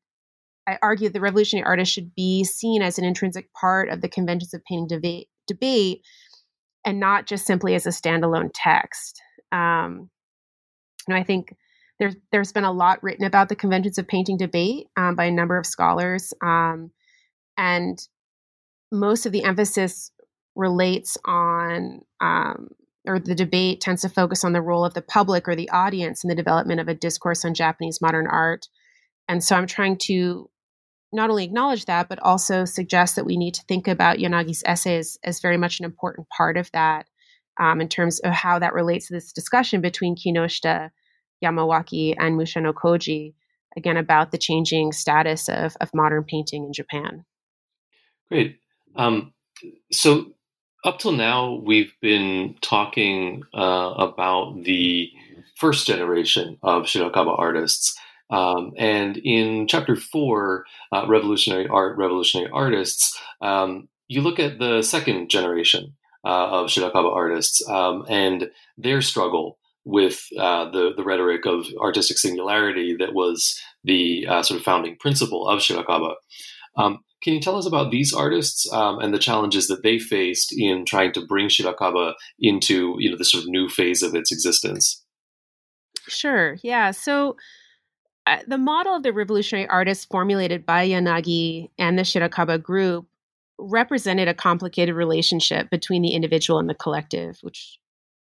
I 0.68 0.78
argue 0.82 1.08
the 1.08 1.20
revolutionary 1.20 1.66
artist 1.66 1.92
should 1.92 2.14
be 2.14 2.44
seen 2.44 2.82
as 2.82 2.98
an 2.98 3.04
intrinsic 3.04 3.52
part 3.52 3.88
of 3.88 4.00
the 4.00 4.08
conventions 4.08 4.54
of 4.54 4.64
painting 4.64 4.88
debate, 4.88 5.28
debate 5.48 6.02
and 6.86 7.00
not 7.00 7.26
just 7.26 7.44
simply 7.44 7.74
as 7.74 7.84
a 7.84 7.90
standalone 7.90 8.50
text. 8.54 9.20
Um, 9.52 10.08
you 11.06 11.14
know, 11.14 11.20
I 11.20 11.24
think 11.24 11.54
there's 11.98 12.14
there's 12.30 12.52
been 12.52 12.64
a 12.64 12.72
lot 12.72 13.02
written 13.02 13.26
about 13.26 13.48
the 13.48 13.56
conventions 13.56 13.98
of 13.98 14.06
painting 14.06 14.36
debate 14.36 14.86
um, 14.96 15.16
by 15.16 15.24
a 15.24 15.30
number 15.30 15.58
of 15.58 15.66
scholars, 15.66 16.32
um, 16.42 16.90
and 17.58 17.98
most 18.92 19.26
of 19.26 19.32
the 19.32 19.44
emphasis 19.44 20.12
relates 20.54 21.18
on 21.24 22.00
um, 22.20 22.68
or 23.06 23.18
the 23.18 23.34
debate 23.34 23.80
tends 23.80 24.02
to 24.02 24.08
focus 24.08 24.44
on 24.44 24.52
the 24.52 24.62
role 24.62 24.84
of 24.84 24.94
the 24.94 25.02
public 25.02 25.48
or 25.48 25.54
the 25.54 25.70
audience 25.70 26.24
in 26.24 26.28
the 26.28 26.34
development 26.34 26.80
of 26.80 26.88
a 26.88 26.94
discourse 26.94 27.44
on 27.44 27.54
Japanese 27.54 28.00
modern 28.00 28.26
art. 28.26 28.66
And 29.28 29.42
so 29.42 29.56
I'm 29.56 29.66
trying 29.66 29.98
to 29.98 30.50
not 31.16 31.30
only 31.30 31.44
acknowledge 31.44 31.86
that, 31.86 32.08
but 32.08 32.22
also 32.22 32.64
suggest 32.64 33.16
that 33.16 33.26
we 33.26 33.36
need 33.36 33.54
to 33.54 33.64
think 33.64 33.88
about 33.88 34.18
Yanagi's 34.18 34.62
essays 34.66 35.18
as 35.24 35.40
very 35.40 35.56
much 35.56 35.80
an 35.80 35.84
important 35.84 36.28
part 36.28 36.56
of 36.56 36.70
that 36.72 37.06
um, 37.58 37.80
in 37.80 37.88
terms 37.88 38.20
of 38.20 38.32
how 38.32 38.58
that 38.58 38.74
relates 38.74 39.08
to 39.08 39.14
this 39.14 39.32
discussion 39.32 39.80
between 39.80 40.14
Kinoshita, 40.14 40.90
Yamawaki, 41.42 42.14
and 42.18 42.38
Mushano 42.38 42.72
Koji, 42.72 43.34
again, 43.76 43.96
about 43.96 44.30
the 44.30 44.38
changing 44.38 44.92
status 44.92 45.48
of, 45.48 45.76
of 45.80 45.90
modern 45.94 46.22
painting 46.22 46.64
in 46.64 46.72
Japan. 46.72 47.24
Great. 48.28 48.58
Um, 48.94 49.32
so, 49.90 50.32
up 50.84 50.98
till 50.98 51.12
now, 51.12 51.54
we've 51.54 51.92
been 52.00 52.56
talking 52.60 53.42
uh, 53.54 53.94
about 53.96 54.62
the 54.64 55.10
first 55.56 55.86
generation 55.86 56.58
of 56.62 56.84
Shirakaba 56.84 57.36
artists. 57.38 57.98
Um, 58.30 58.72
and 58.76 59.16
in 59.18 59.66
chapter 59.68 59.96
four, 59.96 60.64
uh, 60.92 61.06
Revolutionary 61.08 61.68
Art, 61.68 61.96
Revolutionary 61.96 62.50
Artists, 62.52 63.18
um, 63.40 63.88
you 64.08 64.20
look 64.20 64.38
at 64.38 64.58
the 64.58 64.82
second 64.82 65.30
generation 65.30 65.94
uh, 66.24 66.48
of 66.50 66.66
Shirakaba 66.66 67.12
artists 67.12 67.66
um, 67.68 68.04
and 68.08 68.50
their 68.76 69.00
struggle 69.00 69.58
with 69.84 70.26
uh, 70.38 70.68
the, 70.70 70.92
the 70.96 71.04
rhetoric 71.04 71.46
of 71.46 71.66
artistic 71.80 72.18
singularity 72.18 72.96
that 72.98 73.14
was 73.14 73.60
the 73.84 74.26
uh, 74.28 74.42
sort 74.42 74.58
of 74.58 74.64
founding 74.64 74.96
principle 74.96 75.46
of 75.48 75.60
Shirakaba. 75.60 76.14
Um, 76.76 77.04
can 77.22 77.34
you 77.34 77.40
tell 77.40 77.56
us 77.56 77.66
about 77.66 77.90
these 77.90 78.12
artists 78.12 78.70
um, 78.72 78.98
and 78.98 79.14
the 79.14 79.18
challenges 79.18 79.68
that 79.68 79.82
they 79.82 79.98
faced 79.98 80.52
in 80.56 80.84
trying 80.84 81.12
to 81.12 81.24
bring 81.24 81.48
Shirakaba 81.48 82.14
into 82.38 82.96
you 82.98 83.10
know 83.10 83.16
the 83.16 83.24
sort 83.24 83.44
of 83.44 83.48
new 83.48 83.68
phase 83.68 84.02
of 84.02 84.14
its 84.14 84.30
existence? 84.30 85.02
Sure. 86.08 86.56
Yeah. 86.62 86.90
So 86.90 87.36
the 88.46 88.58
model 88.58 88.94
of 88.94 89.02
the 89.02 89.12
revolutionary 89.12 89.68
artist 89.68 90.08
formulated 90.10 90.66
by 90.66 90.88
Yanagi 90.88 91.70
and 91.78 91.98
the 91.98 92.02
Shirakaba 92.02 92.62
group 92.62 93.06
represented 93.58 94.28
a 94.28 94.34
complicated 94.34 94.94
relationship 94.94 95.70
between 95.70 96.02
the 96.02 96.14
individual 96.14 96.58
and 96.58 96.68
the 96.68 96.74
collective, 96.74 97.38
which 97.42 97.78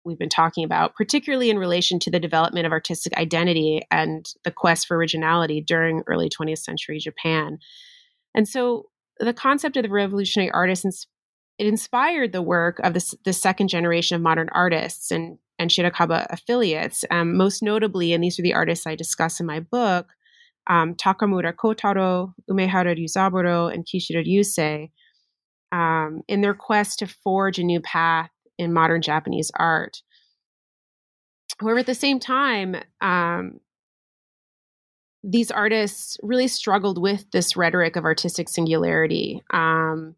we've 0.04 0.18
been 0.18 0.28
talking 0.28 0.64
about, 0.64 0.94
particularly 0.94 1.50
in 1.50 1.58
relation 1.58 1.98
to 1.98 2.10
the 2.10 2.20
development 2.20 2.66
of 2.66 2.72
artistic 2.72 3.16
identity 3.16 3.82
and 3.90 4.26
the 4.44 4.50
quest 4.50 4.86
for 4.86 4.96
originality 4.96 5.60
during 5.60 6.02
early 6.06 6.28
20th 6.28 6.58
century 6.58 6.98
Japan. 6.98 7.58
And 8.34 8.48
so 8.48 8.86
the 9.18 9.34
concept 9.34 9.76
of 9.76 9.82
the 9.82 9.90
revolutionary 9.90 10.50
artist 10.50 11.06
it 11.58 11.66
inspired 11.66 12.32
the 12.32 12.42
work 12.42 12.78
of 12.80 12.94
the, 12.94 13.14
the 13.24 13.32
second 13.32 13.68
generation 13.68 14.14
of 14.14 14.22
modern 14.22 14.48
artists 14.52 15.10
and 15.10 15.38
and 15.58 15.70
Shirakaba 15.70 16.26
affiliates. 16.30 17.04
Um, 17.10 17.36
most 17.36 17.62
notably, 17.62 18.12
and 18.12 18.22
these 18.22 18.38
are 18.38 18.42
the 18.42 18.54
artists 18.54 18.86
I 18.86 18.94
discuss 18.94 19.40
in 19.40 19.46
my 19.46 19.58
book, 19.58 20.06
um, 20.68 20.94
Takamura 20.94 21.52
Kotaro, 21.52 22.32
Umehara 22.48 22.96
Ryuzaburo, 22.96 23.72
and 23.72 23.84
Kishida 23.84 24.24
Ryusei, 24.24 24.90
um, 25.72 26.22
in 26.28 26.42
their 26.42 26.54
quest 26.54 27.00
to 27.00 27.08
forge 27.08 27.58
a 27.58 27.64
new 27.64 27.80
path 27.80 28.30
in 28.56 28.72
modern 28.72 29.02
Japanese 29.02 29.50
art. 29.56 30.02
However, 31.60 31.80
at 31.80 31.86
the 31.86 31.94
same 31.94 32.20
time, 32.20 32.76
um, 33.00 33.58
these 35.24 35.50
artists 35.50 36.16
really 36.22 36.46
struggled 36.46 37.00
with 37.02 37.28
this 37.32 37.56
rhetoric 37.56 37.96
of 37.96 38.04
artistic 38.04 38.48
singularity, 38.48 39.42
um, 39.52 40.14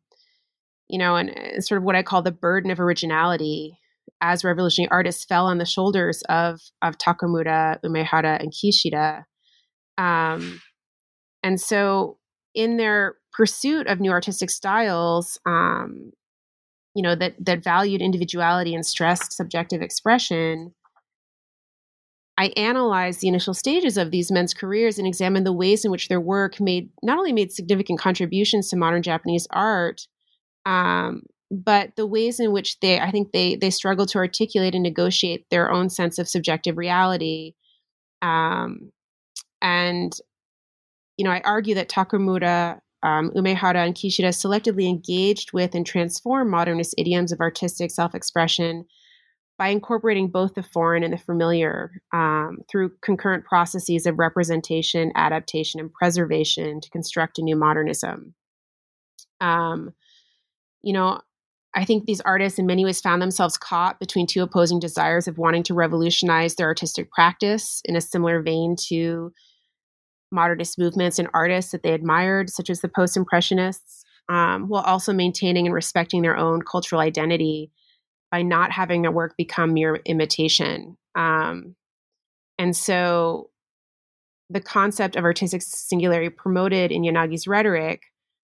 you 0.91 0.99
know, 0.99 1.17
and, 1.17 1.31
and 1.31 1.65
sort 1.65 1.79
of 1.79 1.85
what 1.85 1.97
I 1.97 2.03
call 2.03 2.23
the 2.23 2.33
burden 2.33 2.71
of 2.71 2.81
originality 2.81 3.79
as 4.21 4.45
revolutionary 4.45 4.91
artists 4.91 5.25
fell 5.25 5.47
on 5.47 5.59
the 5.59 5.65
shoulders 5.65 6.23
of 6.29 6.61
of 6.83 6.99
Takamura, 6.99 7.79
Umehara, 7.85 8.41
and 8.41 8.53
Kishida. 8.53 9.25
Um, 9.99 10.61
and 11.43 11.61
so 11.61 12.19
in 12.55 12.77
their 12.77 13.17
pursuit 13.33 13.87
of 13.87 14.01
new 14.01 14.11
artistic 14.11 14.51
styles, 14.51 15.39
um, 15.47 16.13
you 16.95 17.03
know 17.03 17.15
that 17.15 17.35
that 17.39 17.63
valued 17.63 18.03
individuality 18.03 18.75
and 18.75 18.85
stressed 18.85 19.33
subjective 19.33 19.83
expression 19.83 20.75
I 22.41 22.55
analyzed 22.57 23.21
the 23.21 23.29
initial 23.29 23.53
stages 23.53 23.99
of 23.99 24.11
these 24.11 24.33
men's 24.33 24.55
careers 24.55 24.99
and 24.99 25.07
examined 25.07 25.45
the 25.45 25.53
ways 25.53 25.85
in 25.85 25.91
which 25.91 26.09
their 26.09 26.23
work 26.23 26.59
made 26.59 26.89
not 27.03 27.19
only 27.19 27.35
made 27.35 27.53
significant 27.53 28.01
contributions 28.01 28.71
to 28.71 28.79
modern 28.79 29.03
Japanese 29.03 29.47
art, 29.51 30.07
um, 30.67 31.23
but 31.51 31.97
the 31.97 32.07
ways 32.07 32.39
in 32.39 32.53
which 32.53 32.79
they, 32.81 33.01
I 33.01 33.11
think 33.11 33.33
they 33.33 33.57
they 33.57 33.71
struggle 33.71 34.07
to 34.07 34.19
articulate 34.19 34.75
and 34.75 34.83
negotiate 34.83 35.47
their 35.51 35.71
own 35.71 35.91
sense 35.91 36.19
of 36.19 36.29
subjective 36.29 36.77
reality. 36.79 37.55
Um, 38.23 38.93
and 39.61 40.13
you 41.17 41.25
know, 41.25 41.33
I 41.33 41.43
argue 41.45 41.75
that 41.75 41.91
Takamura, 41.91 42.81
um, 43.03 43.31
Umehara, 43.37 43.85
and 43.85 43.95
Kishida 43.95 44.29
selectively 44.29 44.89
engaged 44.89 45.53
with 45.53 45.75
and 45.75 45.85
transformed 45.85 46.51
modernist 46.51 46.95
idioms 46.97 47.33
of 47.33 47.41
artistic 47.41 47.91
self-expression 47.91 48.87
by 49.59 49.69
incorporating 49.69 50.29
both 50.29 50.55
the 50.55 50.63
foreign 50.63 51.03
and 51.03 51.13
the 51.13 51.19
familiar 51.19 52.01
um, 52.15 52.61
through 52.71 52.93
concurrent 53.03 53.45
processes 53.45 54.07
of 54.07 54.19
representation, 54.19 55.13
adaptation, 55.15 55.79
and 55.81 55.93
preservation 55.93 56.81
to 56.81 56.89
construct 56.89 57.39
a 57.39 57.43
new 57.43 57.57
modernism. 57.57 58.35
Um, 59.43 59.93
you 60.83 60.93
know, 60.93 61.21
I 61.75 61.85
think 61.85 62.05
these 62.05 62.21
artists 62.23 62.59
in 62.59 62.67
many 62.67 62.85
ways 62.85 63.01
found 63.01 63.23
themselves 63.23 63.57
caught 63.57 64.01
between 64.01 64.27
two 64.27 64.43
opposing 64.43 64.81
desires 64.81 65.29
of 65.29 65.39
wanting 65.39 65.63
to 65.65 65.75
revolutionize 65.75 66.57
their 66.57 66.67
artistic 66.67 67.11
practice 67.13 67.81
in 67.85 67.95
a 67.95 68.01
similar 68.01 68.43
vein 68.43 68.75
to 68.89 69.33
modernist 70.33 70.79
movements 70.79 71.19
and 71.19 71.29
artists 71.33 71.73
that 71.73 71.83
they 71.83 71.93
admired, 71.93 72.51
such 72.51 72.71
as 72.71 72.81
the 72.81 72.89
post 72.89 73.17
impressionists, 73.17 74.05
um, 74.29 74.69
while 74.69 74.83
also 74.83 75.13
maintaining 75.13 75.67
and 75.67 75.75
respecting 75.75 76.23
their 76.23 76.37
own 76.37 76.63
cultural 76.63 77.01
identity 77.01 77.71
by 78.31 78.43
not 78.43 78.71
having 78.71 79.03
their 79.03 79.11
work 79.11 79.35
become 79.37 79.75
mere 79.75 79.97
imitation. 80.07 80.97
Um, 81.15 81.75
and 82.59 82.77
so 82.77 83.51
the 84.49 84.61
concept 84.61 85.17
of 85.17 85.25
artistic 85.25 85.63
singularity 85.63 86.31
promoted 86.31 86.91
in 86.93 87.03
Yanagi's 87.03 87.47
rhetoric 87.47 88.03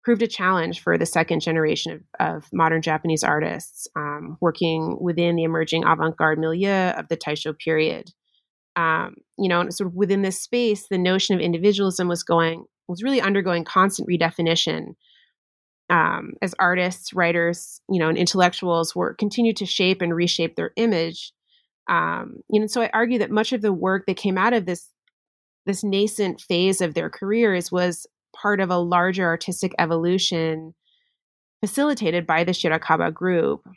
proved 0.04 0.22
a 0.22 0.28
challenge 0.28 0.82
for 0.82 0.98
the 0.98 1.06
second 1.06 1.40
generation 1.40 2.04
of, 2.20 2.28
of 2.44 2.50
modern 2.52 2.82
Japanese 2.82 3.24
artists 3.24 3.88
um, 3.96 4.38
working 4.42 4.98
within 5.00 5.36
the 5.36 5.44
emerging 5.44 5.84
avant 5.86 6.18
garde 6.18 6.40
milieu 6.40 6.90
of 6.90 7.08
the 7.08 7.18
Taisho 7.18 7.58
period. 7.58 8.12
Um, 8.76 9.16
you 9.38 9.48
know, 9.48 9.70
sort 9.70 9.90
of 9.90 9.96
within 9.96 10.24
this 10.24 10.42
space, 10.42 10.88
the 10.90 10.98
notion 10.98 11.36
of 11.36 11.42
individualism 11.42 12.08
was 12.08 12.24
going 12.24 12.66
was 12.88 13.04
really 13.04 13.22
undergoing 13.22 13.64
constant 13.64 14.10
redefinition 14.10 14.96
um, 15.90 16.34
as 16.42 16.56
artists, 16.60 17.14
writers, 17.14 17.80
you 17.90 18.00
know, 18.00 18.10
and 18.10 18.18
intellectuals 18.18 18.96
were 18.96 19.14
continued 19.14 19.58
to 19.58 19.66
shape 19.66 20.02
and 20.02 20.14
reshape 20.14 20.56
their 20.56 20.72
image. 20.76 21.32
Um, 21.90 22.38
you 22.50 22.60
know, 22.60 22.68
so 22.68 22.82
I 22.82 22.90
argue 22.94 23.20
that 23.20 23.32
much 23.32 23.54
of 23.54 23.62
the 23.62 23.74
work 23.74 24.06
that 24.08 24.18
came 24.18 24.38
out 24.38 24.54
of 24.54 24.66
this 24.66 24.90
this 25.66 25.84
nascent 25.84 26.42
phase 26.42 26.82
of 26.82 26.94
their 26.94 27.10
careers 27.10 27.72
was 27.72 28.06
part 28.34 28.60
of 28.60 28.70
a 28.70 28.78
larger 28.78 29.26
artistic 29.26 29.74
evolution 29.80 30.74
facilitated 31.62 32.28
by 32.28 32.44
the 32.44 32.52
Shirakaba 32.52 33.14
group. 33.14 33.68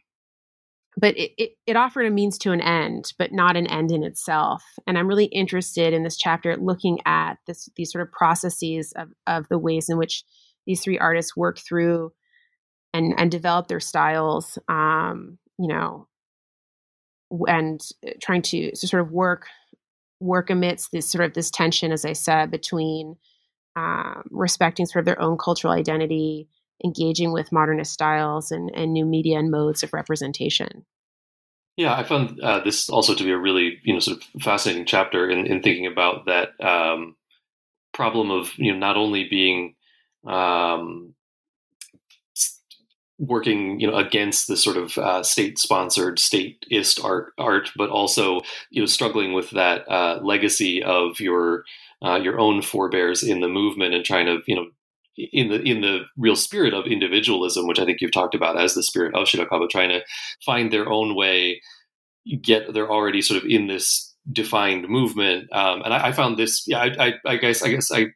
But 0.98 1.16
it, 1.18 1.32
it, 1.36 1.50
it, 1.66 1.76
offered 1.76 2.06
a 2.06 2.10
means 2.10 2.38
to 2.38 2.52
an 2.52 2.62
end, 2.62 3.12
but 3.18 3.30
not 3.30 3.54
an 3.54 3.66
end 3.66 3.92
in 3.92 4.02
itself. 4.02 4.64
And 4.86 4.96
I'm 4.96 5.06
really 5.06 5.26
interested 5.26 5.92
in 5.92 6.04
this 6.04 6.16
chapter 6.16 6.56
looking 6.56 7.00
at 7.04 7.34
this, 7.46 7.68
these 7.76 7.92
sort 7.92 8.00
of 8.00 8.12
processes 8.12 8.94
of, 8.96 9.08
of 9.26 9.46
the 9.50 9.58
ways 9.58 9.90
in 9.90 9.98
which 9.98 10.24
these 10.66 10.82
three 10.82 10.98
artists 10.98 11.36
work 11.36 11.58
through 11.58 12.12
and 12.96 13.14
and 13.18 13.30
develop 13.30 13.68
their 13.68 13.80
styles 13.80 14.58
um, 14.68 15.38
you 15.58 15.68
know 15.68 16.08
and 17.46 17.80
uh, 18.06 18.10
trying 18.20 18.42
to, 18.42 18.70
to 18.70 18.86
sort 18.86 19.02
of 19.02 19.12
work 19.12 19.46
work 20.20 20.48
amidst 20.50 20.92
this 20.92 21.10
sort 21.10 21.24
of 21.24 21.34
this 21.34 21.50
tension 21.50 21.92
as 21.92 22.04
i 22.04 22.12
said 22.12 22.50
between 22.50 23.16
um, 23.76 24.22
respecting 24.30 24.86
sort 24.86 25.00
of 25.00 25.06
their 25.06 25.20
own 25.20 25.36
cultural 25.38 25.72
identity 25.72 26.48
engaging 26.84 27.32
with 27.32 27.52
modernist 27.52 27.92
styles 27.92 28.50
and, 28.50 28.70
and 28.74 28.92
new 28.92 29.04
media 29.04 29.38
and 29.38 29.50
modes 29.50 29.82
of 29.82 29.92
representation. 29.92 30.84
Yeah, 31.76 31.94
I 31.94 32.04
found 32.04 32.40
uh, 32.40 32.60
this 32.60 32.88
also 32.88 33.14
to 33.14 33.24
be 33.24 33.30
a 33.30 33.38
really 33.38 33.78
you 33.82 33.92
know 33.92 34.00
sort 34.00 34.18
of 34.18 34.42
fascinating 34.42 34.86
chapter 34.86 35.28
in, 35.28 35.46
in 35.46 35.62
thinking 35.62 35.86
about 35.86 36.26
that 36.26 36.58
um, 36.64 37.16
problem 37.92 38.30
of 38.30 38.52
you 38.56 38.72
know 38.72 38.78
not 38.78 38.96
only 38.96 39.28
being 39.28 39.74
um, 40.26 41.14
working 43.18 43.80
you 43.80 43.86
know 43.86 43.96
against 43.96 44.48
the 44.48 44.56
sort 44.56 44.76
of 44.76 44.96
uh, 44.98 45.22
state 45.22 45.58
sponsored 45.58 46.18
stateist 46.18 47.02
art 47.02 47.32
art 47.38 47.70
but 47.76 47.90
also 47.90 48.40
you 48.70 48.80
know 48.80 48.86
struggling 48.86 49.32
with 49.32 49.50
that 49.50 49.88
uh, 49.90 50.18
legacy 50.22 50.82
of 50.82 51.20
your 51.20 51.64
uh, 52.04 52.16
your 52.16 52.38
own 52.38 52.62
forebears 52.62 53.22
in 53.22 53.40
the 53.40 53.48
movement 53.48 53.94
and 53.94 54.04
trying 54.04 54.26
to 54.26 54.38
you 54.46 54.56
know 54.56 54.66
in 55.16 55.48
the 55.48 55.62
in 55.62 55.80
the 55.80 56.00
real 56.16 56.36
spirit 56.36 56.74
of 56.74 56.86
individualism 56.86 57.66
which 57.66 57.78
i 57.78 57.84
think 57.84 58.00
you've 58.00 58.12
talked 58.12 58.34
about 58.34 58.60
as 58.60 58.74
the 58.74 58.82
spirit 58.82 59.14
of 59.14 59.26
shirakaba 59.26 59.68
trying 59.68 59.88
to 59.88 60.02
find 60.44 60.70
their 60.70 60.88
own 60.90 61.14
way 61.14 61.60
get 62.42 62.74
they're 62.74 62.90
already 62.90 63.22
sort 63.22 63.42
of 63.42 63.48
in 63.48 63.68
this 63.68 64.14
defined 64.32 64.88
movement. 64.88 65.46
Um, 65.52 65.82
and 65.82 65.94
I, 65.94 66.08
I, 66.08 66.12
found 66.12 66.36
this 66.36 66.64
yeah 66.66 66.80
I, 66.80 67.06
I, 67.06 67.12
I 67.24 67.36
guess 67.36 67.62
i 67.62 67.68
guess 67.68 67.92
i 67.92 68.06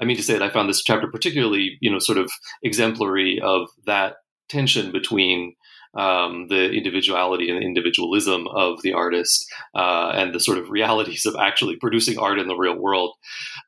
I 0.00 0.04
mean 0.04 0.16
to 0.16 0.22
say 0.22 0.34
that 0.34 0.42
I 0.42 0.50
found 0.50 0.68
this 0.68 0.82
chapter 0.82 1.10
particularly, 1.10 1.78
you 1.80 1.90
know, 1.90 1.98
sort 1.98 2.18
of 2.18 2.30
exemplary 2.62 3.40
of 3.40 3.68
that 3.86 4.16
tension 4.48 4.92
between 4.92 5.54
um, 5.96 6.46
the 6.48 6.70
individuality 6.70 7.50
and 7.50 7.62
individualism 7.62 8.46
of 8.48 8.82
the 8.82 8.92
artist 8.92 9.46
uh, 9.74 10.12
and 10.14 10.34
the 10.34 10.40
sort 10.40 10.58
of 10.58 10.70
realities 10.70 11.26
of 11.26 11.34
actually 11.36 11.76
producing 11.76 12.18
art 12.18 12.38
in 12.38 12.48
the 12.48 12.56
real 12.56 12.78
world. 12.78 13.14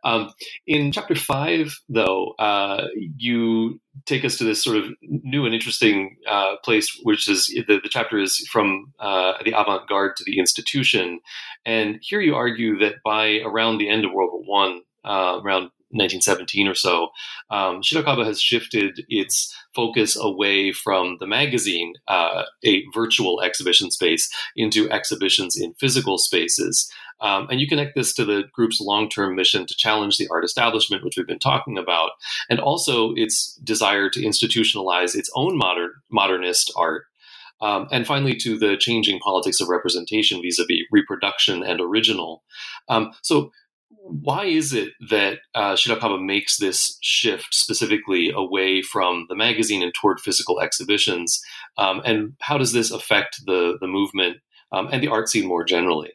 Um, 0.04 0.30
in 0.66 0.92
chapter 0.92 1.14
five, 1.14 1.74
though, 1.88 2.34
uh, 2.38 2.86
you 3.16 3.80
take 4.06 4.24
us 4.24 4.36
to 4.38 4.44
this 4.44 4.62
sort 4.62 4.76
of 4.76 4.84
new 5.02 5.44
and 5.44 5.54
interesting 5.54 6.16
uh, 6.28 6.56
place, 6.64 6.88
which 7.02 7.28
is 7.28 7.46
the, 7.46 7.80
the 7.82 7.88
chapter 7.90 8.18
is 8.18 8.46
from 8.50 8.92
uh, 9.00 9.32
the 9.44 9.58
avant 9.58 9.88
garde 9.88 10.16
to 10.16 10.24
the 10.24 10.38
institution. 10.38 11.20
And 11.64 11.98
here 12.00 12.20
you 12.20 12.34
argue 12.34 12.78
that 12.78 12.96
by 13.04 13.40
around 13.44 13.78
the 13.78 13.88
end 13.88 14.04
of 14.04 14.12
World 14.12 14.30
War 14.32 14.42
One, 14.44 14.82
uh, 15.04 15.40
around 15.42 15.70
1917 15.90 16.68
or 16.68 16.74
so, 16.74 17.08
um, 17.50 17.80
Shirakaba 17.80 18.24
has 18.24 18.40
shifted 18.40 19.04
its 19.08 19.54
focus 19.74 20.16
away 20.16 20.72
from 20.72 21.16
the 21.20 21.26
magazine, 21.26 21.94
uh, 22.08 22.44
a 22.64 22.84
virtual 22.94 23.40
exhibition 23.40 23.90
space, 23.90 24.30
into 24.56 24.90
exhibitions 24.90 25.56
in 25.56 25.74
physical 25.74 26.18
spaces. 26.18 26.90
Um, 27.20 27.48
and 27.50 27.60
you 27.60 27.66
connect 27.66 27.94
this 27.94 28.12
to 28.14 28.24
the 28.24 28.44
group's 28.52 28.80
long 28.80 29.08
term 29.08 29.34
mission 29.34 29.66
to 29.66 29.76
challenge 29.76 30.18
the 30.18 30.28
art 30.30 30.44
establishment, 30.44 31.04
which 31.04 31.16
we've 31.16 31.26
been 31.26 31.38
talking 31.38 31.78
about, 31.78 32.12
and 32.48 32.60
also 32.60 33.12
its 33.14 33.54
desire 33.64 34.08
to 34.10 34.20
institutionalize 34.20 35.14
its 35.14 35.30
own 35.34 35.56
modern 35.56 35.92
modernist 36.10 36.72
art. 36.76 37.06
Um, 37.60 37.88
and 37.90 38.06
finally, 38.06 38.36
to 38.36 38.56
the 38.56 38.76
changing 38.76 39.18
politics 39.18 39.60
of 39.60 39.68
representation 39.68 40.40
vis 40.42 40.60
a 40.60 40.64
vis 40.64 40.86
reproduction 40.92 41.64
and 41.64 41.80
original. 41.80 42.44
Um, 42.88 43.12
so, 43.22 43.50
why 43.90 44.44
is 44.44 44.72
it 44.72 44.92
that 45.10 45.38
uh, 45.54 45.74
Shirakaba 45.74 46.22
makes 46.22 46.58
this 46.58 46.98
shift 47.00 47.54
specifically 47.54 48.30
away 48.34 48.82
from 48.82 49.26
the 49.28 49.36
magazine 49.36 49.82
and 49.82 49.92
toward 49.94 50.20
physical 50.20 50.60
exhibitions? 50.60 51.40
Um, 51.76 52.02
and 52.04 52.34
how 52.40 52.58
does 52.58 52.72
this 52.72 52.90
affect 52.90 53.44
the 53.46 53.78
the 53.80 53.86
movement 53.86 54.38
um, 54.72 54.88
and 54.92 55.02
the 55.02 55.08
art 55.08 55.28
scene 55.28 55.46
more 55.46 55.64
generally? 55.64 56.12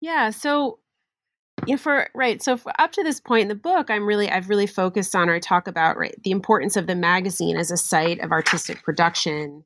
Yeah, 0.00 0.30
so 0.30 0.78
yeah, 1.66 1.76
for 1.76 2.08
right. 2.14 2.42
So 2.42 2.56
for, 2.56 2.72
up 2.80 2.92
to 2.92 3.02
this 3.02 3.20
point 3.20 3.42
in 3.42 3.48
the 3.48 3.54
book, 3.54 3.90
I'm 3.90 4.06
really 4.06 4.30
I've 4.30 4.48
really 4.48 4.66
focused 4.66 5.14
on 5.14 5.28
or 5.28 5.34
I 5.34 5.40
talk 5.40 5.66
about 5.66 5.96
right 5.96 6.14
the 6.22 6.30
importance 6.30 6.76
of 6.76 6.86
the 6.86 6.94
magazine 6.94 7.56
as 7.56 7.70
a 7.70 7.76
site 7.76 8.20
of 8.20 8.32
artistic 8.32 8.82
production 8.82 9.64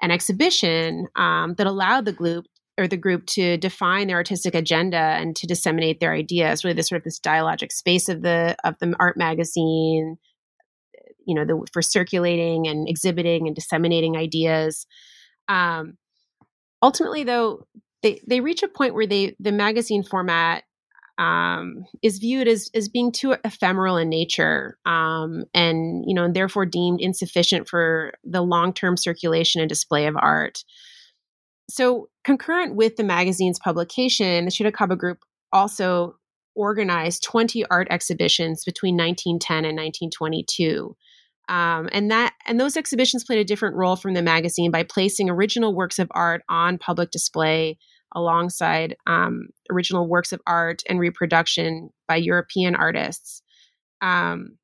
and 0.00 0.12
exhibition 0.12 1.08
um, 1.16 1.54
that 1.54 1.66
allowed 1.66 2.04
the 2.04 2.12
group 2.12 2.46
or 2.78 2.88
the 2.88 2.96
group 2.96 3.26
to 3.26 3.56
define 3.58 4.06
their 4.06 4.16
artistic 4.16 4.54
agenda 4.54 4.96
and 4.96 5.36
to 5.36 5.46
disseminate 5.46 6.00
their 6.00 6.12
ideas 6.12 6.64
really 6.64 6.74
this 6.74 6.88
sort 6.88 7.00
of 7.00 7.04
this 7.04 7.20
dialogic 7.20 7.72
space 7.72 8.08
of 8.08 8.22
the 8.22 8.56
of 8.64 8.74
the 8.80 8.94
art 8.98 9.16
magazine 9.16 10.16
you 11.26 11.34
know 11.34 11.44
the, 11.44 11.66
for 11.72 11.82
circulating 11.82 12.66
and 12.66 12.88
exhibiting 12.88 13.46
and 13.46 13.54
disseminating 13.54 14.16
ideas 14.16 14.86
um, 15.48 15.96
ultimately 16.82 17.24
though 17.24 17.66
they 18.02 18.20
they 18.26 18.40
reach 18.40 18.62
a 18.62 18.68
point 18.68 18.94
where 18.94 19.06
they 19.06 19.36
the 19.38 19.52
magazine 19.52 20.02
format 20.02 20.64
um, 21.18 21.84
is 22.02 22.18
viewed 22.18 22.48
as 22.48 22.70
as 22.74 22.88
being 22.88 23.12
too 23.12 23.36
ephemeral 23.44 23.96
in 23.96 24.08
nature, 24.08 24.78
um, 24.86 25.44
and 25.54 26.04
you 26.06 26.14
know, 26.14 26.24
and 26.24 26.34
therefore 26.34 26.66
deemed 26.66 27.00
insufficient 27.00 27.68
for 27.68 28.14
the 28.24 28.42
long 28.42 28.72
term 28.72 28.96
circulation 28.96 29.60
and 29.60 29.68
display 29.68 30.06
of 30.06 30.16
art. 30.16 30.64
So, 31.70 32.08
concurrent 32.24 32.74
with 32.74 32.96
the 32.96 33.04
magazine's 33.04 33.58
publication, 33.58 34.44
the 34.44 34.50
Shirakaba 34.50 34.98
Group 34.98 35.18
also 35.52 36.16
organized 36.54 37.22
20 37.24 37.64
art 37.66 37.88
exhibitions 37.90 38.64
between 38.64 38.94
1910 38.96 39.56
and 39.64 39.76
1922. 39.76 40.96
Um, 41.48 41.88
and 41.92 42.10
that 42.10 42.34
and 42.46 42.60
those 42.60 42.76
exhibitions 42.76 43.24
played 43.24 43.40
a 43.40 43.44
different 43.44 43.76
role 43.76 43.96
from 43.96 44.14
the 44.14 44.22
magazine 44.22 44.70
by 44.70 44.84
placing 44.84 45.28
original 45.28 45.74
works 45.74 45.98
of 45.98 46.08
art 46.12 46.42
on 46.48 46.78
public 46.78 47.10
display 47.10 47.78
alongside 48.14 48.96
um, 49.06 49.48
original 49.70 50.06
works 50.06 50.32
of 50.32 50.40
art 50.46 50.82
and 50.88 51.00
reproduction 51.00 51.90
by 52.06 52.16
European 52.16 52.74
artists. 52.74 53.42
Um, 54.00 54.58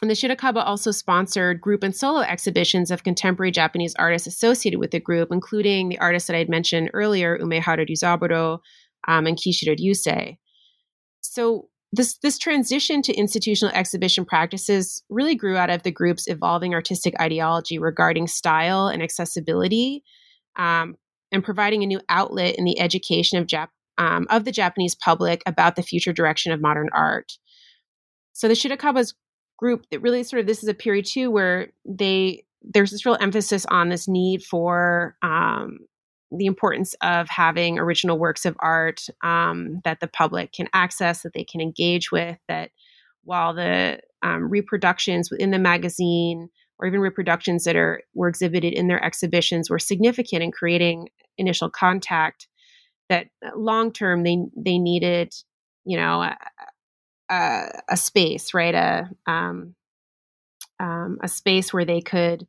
and 0.00 0.10
the 0.10 0.14
Shirakaba 0.14 0.64
also 0.64 0.92
sponsored 0.92 1.60
group 1.60 1.82
and 1.82 1.94
solo 1.94 2.20
exhibitions 2.20 2.90
of 2.90 3.02
contemporary 3.02 3.50
Japanese 3.50 3.94
artists 3.98 4.28
associated 4.28 4.78
with 4.78 4.92
the 4.92 5.00
group, 5.00 5.30
including 5.32 5.88
the 5.88 5.98
artists 5.98 6.28
that 6.28 6.36
I 6.36 6.38
had 6.38 6.48
mentioned 6.48 6.90
earlier, 6.94 7.36
Umehara 7.38 7.88
Ryuzaburo 7.88 8.60
um, 9.08 9.26
and 9.26 9.36
Kishida 9.36 9.76
Ryusei. 9.76 10.36
So 11.20 11.68
this 11.92 12.18
this 12.18 12.38
transition 12.38 13.02
to 13.02 13.14
institutional 13.14 13.74
exhibition 13.74 14.24
practices 14.24 15.02
really 15.08 15.34
grew 15.34 15.56
out 15.56 15.70
of 15.70 15.82
the 15.82 15.90
group's 15.90 16.28
evolving 16.28 16.74
artistic 16.74 17.14
ideology 17.20 17.78
regarding 17.78 18.28
style 18.28 18.86
and 18.86 19.02
accessibility, 19.02 20.04
um, 20.56 20.96
and 21.32 21.42
providing 21.42 21.82
a 21.82 21.86
new 21.86 22.00
outlet 22.08 22.54
in 22.56 22.64
the 22.64 22.78
education 22.78 23.38
of 23.38 23.46
Jap- 23.46 23.68
um, 23.96 24.26
of 24.30 24.44
the 24.44 24.52
Japanese 24.52 24.94
public 24.94 25.42
about 25.44 25.74
the 25.74 25.82
future 25.82 26.12
direction 26.12 26.52
of 26.52 26.60
modern 26.60 26.88
art. 26.92 27.32
So 28.32 28.46
the 28.46 28.54
Shirakaba's 28.54 29.14
group 29.58 29.86
that 29.90 30.00
really 30.00 30.22
sort 30.22 30.40
of 30.40 30.46
this 30.46 30.62
is 30.62 30.68
a 30.68 30.74
period 30.74 31.04
too 31.04 31.30
where 31.30 31.68
they 31.84 32.44
there's 32.62 32.90
this 32.90 33.04
real 33.04 33.18
emphasis 33.20 33.66
on 33.66 33.88
this 33.88 34.08
need 34.08 34.42
for 34.42 35.16
um, 35.22 35.78
the 36.30 36.46
importance 36.46 36.94
of 37.02 37.28
having 37.28 37.78
original 37.78 38.18
works 38.18 38.44
of 38.44 38.56
art 38.60 39.06
um, 39.22 39.80
that 39.84 40.00
the 40.00 40.08
public 40.08 40.52
can 40.52 40.68
access, 40.72 41.22
that 41.22 41.32
they 41.32 41.44
can 41.44 41.60
engage 41.60 42.10
with, 42.12 42.36
that 42.48 42.70
while 43.24 43.54
the 43.54 44.00
um, 44.22 44.50
reproductions 44.50 45.30
within 45.30 45.50
the 45.50 45.58
magazine 45.58 46.48
or 46.78 46.86
even 46.86 47.00
reproductions 47.00 47.64
that 47.64 47.76
are 47.76 48.02
were 48.14 48.28
exhibited 48.28 48.72
in 48.72 48.88
their 48.88 49.02
exhibitions 49.04 49.70
were 49.70 49.78
significant 49.78 50.42
in 50.42 50.52
creating 50.52 51.08
initial 51.36 51.70
contact 51.70 52.48
that 53.08 53.28
uh, 53.44 53.50
long 53.56 53.92
term 53.92 54.22
they 54.22 54.38
they 54.56 54.78
needed 54.78 55.32
you 55.84 55.96
know 55.96 56.22
a, 56.22 56.36
a, 57.30 57.96
space 57.96 58.54
right 58.54 58.74
a 58.74 59.10
um, 59.26 59.74
um, 60.80 61.18
a 61.22 61.28
space 61.28 61.72
where 61.72 61.84
they 61.84 62.00
could 62.00 62.46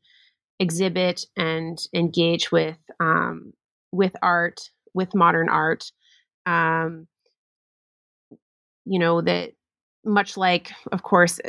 exhibit 0.60 1.26
and 1.36 1.80
engage 1.94 2.52
with 2.52 2.78
um, 3.00 3.54
with 3.92 4.16
art, 4.22 4.70
with 4.94 5.16
modern 5.16 5.50
art. 5.50 5.92
Um, 6.46 7.08
you 8.86 9.00
know, 9.00 9.22
that 9.22 9.52
much 10.06 10.38
like, 10.38 10.72
of 10.92 11.04
course, 11.04 11.40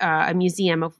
uh, 0.00 0.26
a 0.28 0.34
museum 0.34 0.82
of 0.82 0.94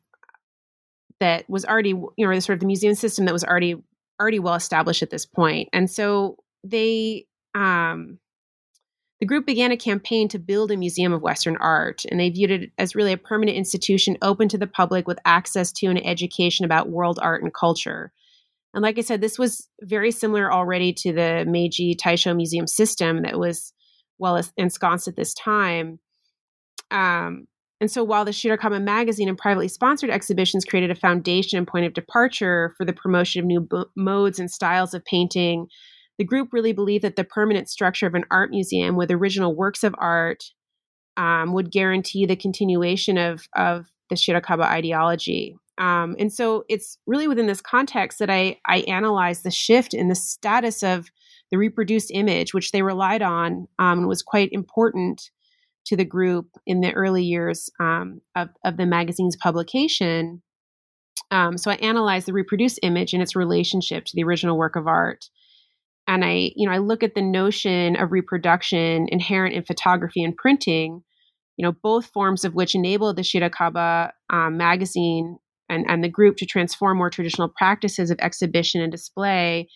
that 1.20 1.49
was 1.49 1.64
already, 1.64 1.90
you 1.90 2.12
know, 2.18 2.34
the 2.34 2.40
sort 2.40 2.55
of 2.57 2.61
the 2.61 2.66
museum 2.66 2.94
system 2.94 3.24
that 3.24 3.32
was 3.32 3.44
already 3.44 3.76
already 4.20 4.38
well 4.38 4.55
established 4.55 5.03
at 5.03 5.11
this. 5.11 5.26
And 5.72 5.90
so 5.90 6.36
they 6.64 7.26
um, 7.55 8.18
the 9.21 9.27
group 9.27 9.47
began 9.47 9.73
a 9.73 9.77
campaign 9.77 10.29
to 10.29 10.39
build 10.39 10.71
a 10.71 10.77
museum 10.77 11.12
of 11.12 11.23
Western 11.23 11.57
art, 11.57 12.05
and 12.11 12.21
they 12.21 12.29
viewed 12.29 12.51
it 12.51 12.71
as 12.77 12.95
really 12.95 13.12
a 13.12 13.19
permanent 13.19 13.57
institution 13.57 14.19
open 14.21 14.49
to 14.49 14.59
the 14.59 14.67
public 14.67 15.07
with 15.07 15.19
access 15.25 15.73
to 15.73 15.87
and 15.87 16.05
education 16.07 16.64
about 16.64 16.91
world 16.91 17.19
art 17.23 17.43
and 17.43 17.55
culture. 17.55 18.12
And 18.75 18.83
like 18.83 18.99
I 18.99 19.01
said, 19.01 19.23
this 19.23 19.39
was 19.39 19.69
very 19.81 20.11
similar 20.11 20.53
already 20.53 20.93
to 20.99 21.12
the 21.12 21.47
Meiji 21.49 21.95
Taisho 21.95 22.37
Museum 22.37 22.67
system 22.67 23.23
that 23.23 23.39
was 23.39 23.73
well 24.19 24.43
ensconced 24.59 25.09
at 25.09 25.17
this 25.17 25.33
time. 25.33 25.99
Um, 26.91 27.47
and 27.81 27.91
so 27.91 28.05
while 28.05 28.25
the 28.25 28.33
Shirakaba 28.33 28.83
magazine 28.83 29.29
and 29.29 29.37
privately 29.37 29.69
sponsored 29.69 30.11
exhibitions 30.11 30.64
created 30.64 30.91
a 30.91 30.95
foundation 30.95 31.59
and 31.59 31.67
point 31.67 31.87
of 31.87 31.95
departure 31.95 32.75
for 32.77 32.85
the 32.85 32.93
promotion 32.93 33.41
of 33.41 33.47
new 33.47 33.69
modes 33.97 34.39
and 34.39 34.51
styles 34.51 34.93
of 34.93 35.05
painting, 35.05 35.69
the 36.19 36.25
group 36.25 36.53
really 36.53 36.73
believed 36.73 37.05
that 37.05 37.17
the 37.17 37.25
permanent 37.25 37.69
structure 37.69 38.07
of 38.07 38.14
an 38.14 38.25
art 38.31 38.51
museum 38.51 38.97
with 38.97 39.11
original 39.11 39.55
works 39.55 39.85
of 39.85 39.95
art 39.99 40.45
um, 41.17 41.53
would 41.53 41.71
guarantee 41.71 42.27
the 42.27 42.37
continuation 42.37 43.19
of, 43.19 43.49
of 43.55 43.87
the 44.11 44.17
Shirakaba 44.17 44.64
ideology. 44.64 45.57
Um, 45.79 46.17
and 46.19 46.33
so 46.33 46.64
it's 46.69 46.99
really 47.07 47.29
within 47.29 47.47
this 47.47 47.61
context 47.61 48.19
that 48.19 48.31
I, 48.31 48.59
I 48.67 48.79
analyze 48.81 49.43
the 49.43 49.51
shift 49.51 49.93
in 49.93 50.09
the 50.09 50.14
status 50.14 50.83
of 50.83 51.09
the 51.51 51.59
reproduced 51.59 52.11
image, 52.12 52.55
which 52.55 52.73
they 52.73 52.83
relied 52.83 53.23
on 53.23 53.69
um, 53.79 54.01
and 54.01 54.09
was 54.09 54.23
quite 54.23 54.49
important 54.53 55.31
to 55.87 55.97
the 55.97 56.05
group 56.05 56.49
in 56.67 56.81
the 56.81 56.93
early 56.93 57.23
years 57.23 57.71
um, 57.79 58.21
of, 58.35 58.49
of 58.64 58.77
the 58.77 58.87
magazine's 58.87 59.37
publication. 59.37 60.43
Um, 61.31 61.59
so 61.59 61.71
I 61.71 61.75
analyze 61.75 62.25
the 62.25 62.33
reproduced 62.33 62.81
image 62.83 63.12
and 63.12 63.23
its 63.23 63.37
relationship 63.37 64.05
to 64.07 64.12
the 64.14 64.25
original 64.25 64.59
work 64.59 64.77
of 64.77 64.87
art. 64.87 65.29
And 66.09 66.24
I, 66.24 66.52
you 66.54 66.66
know, 66.68 66.72
I 66.72 66.78
look 66.78 67.02
at 67.02 67.14
the 67.14 67.22
notion 67.22 67.96
of 67.96 68.12
reproduction 68.12 69.07
inherent 69.09 69.54
in 69.54 69.64
photography 69.64 70.22
and 70.22 70.36
printing, 70.36 71.02
you 71.57 71.64
know, 71.64 71.72
both 71.82 72.07
forms 72.12 72.44
of 72.44 72.54
which 72.54 72.74
enable 72.74 73.12
the 73.12 73.22
Shirakaba 73.22 74.11
um, 74.30 74.57
magazine 74.57 75.38
and, 75.68 75.84
and 75.88 76.04
the 76.04 76.09
group 76.09 76.36
to 76.36 76.46
transform 76.46 76.98
more 76.98 77.11
traditional 77.11 77.52
practices 77.57 78.11
of 78.11 78.18
exhibition 78.20 78.80
and 78.80 78.92
display 78.92 79.68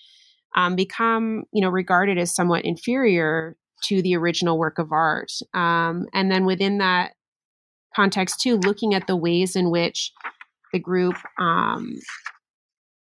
um, 0.57 0.77
become 0.77 1.45
you 1.53 1.63
know 1.63 1.69
regarded 1.69 2.19
as 2.19 2.35
somewhat 2.35 2.65
inferior 2.65 3.57
to 3.85 4.03
the 4.03 4.17
original 4.17 4.59
work 4.59 4.79
of 4.79 4.93
art. 4.93 5.33
Um, 5.55 6.07
and 6.13 6.31
then 6.31 6.45
within 6.45 6.79
that 6.79 7.13
context 7.95 8.41
too 8.41 8.57
looking 8.59 8.95
at 8.95 9.07
the 9.07 9.17
ways 9.17 9.57
in 9.57 9.71
which 9.71 10.13
the 10.73 10.79
group 10.79 11.17
um, 11.39 11.99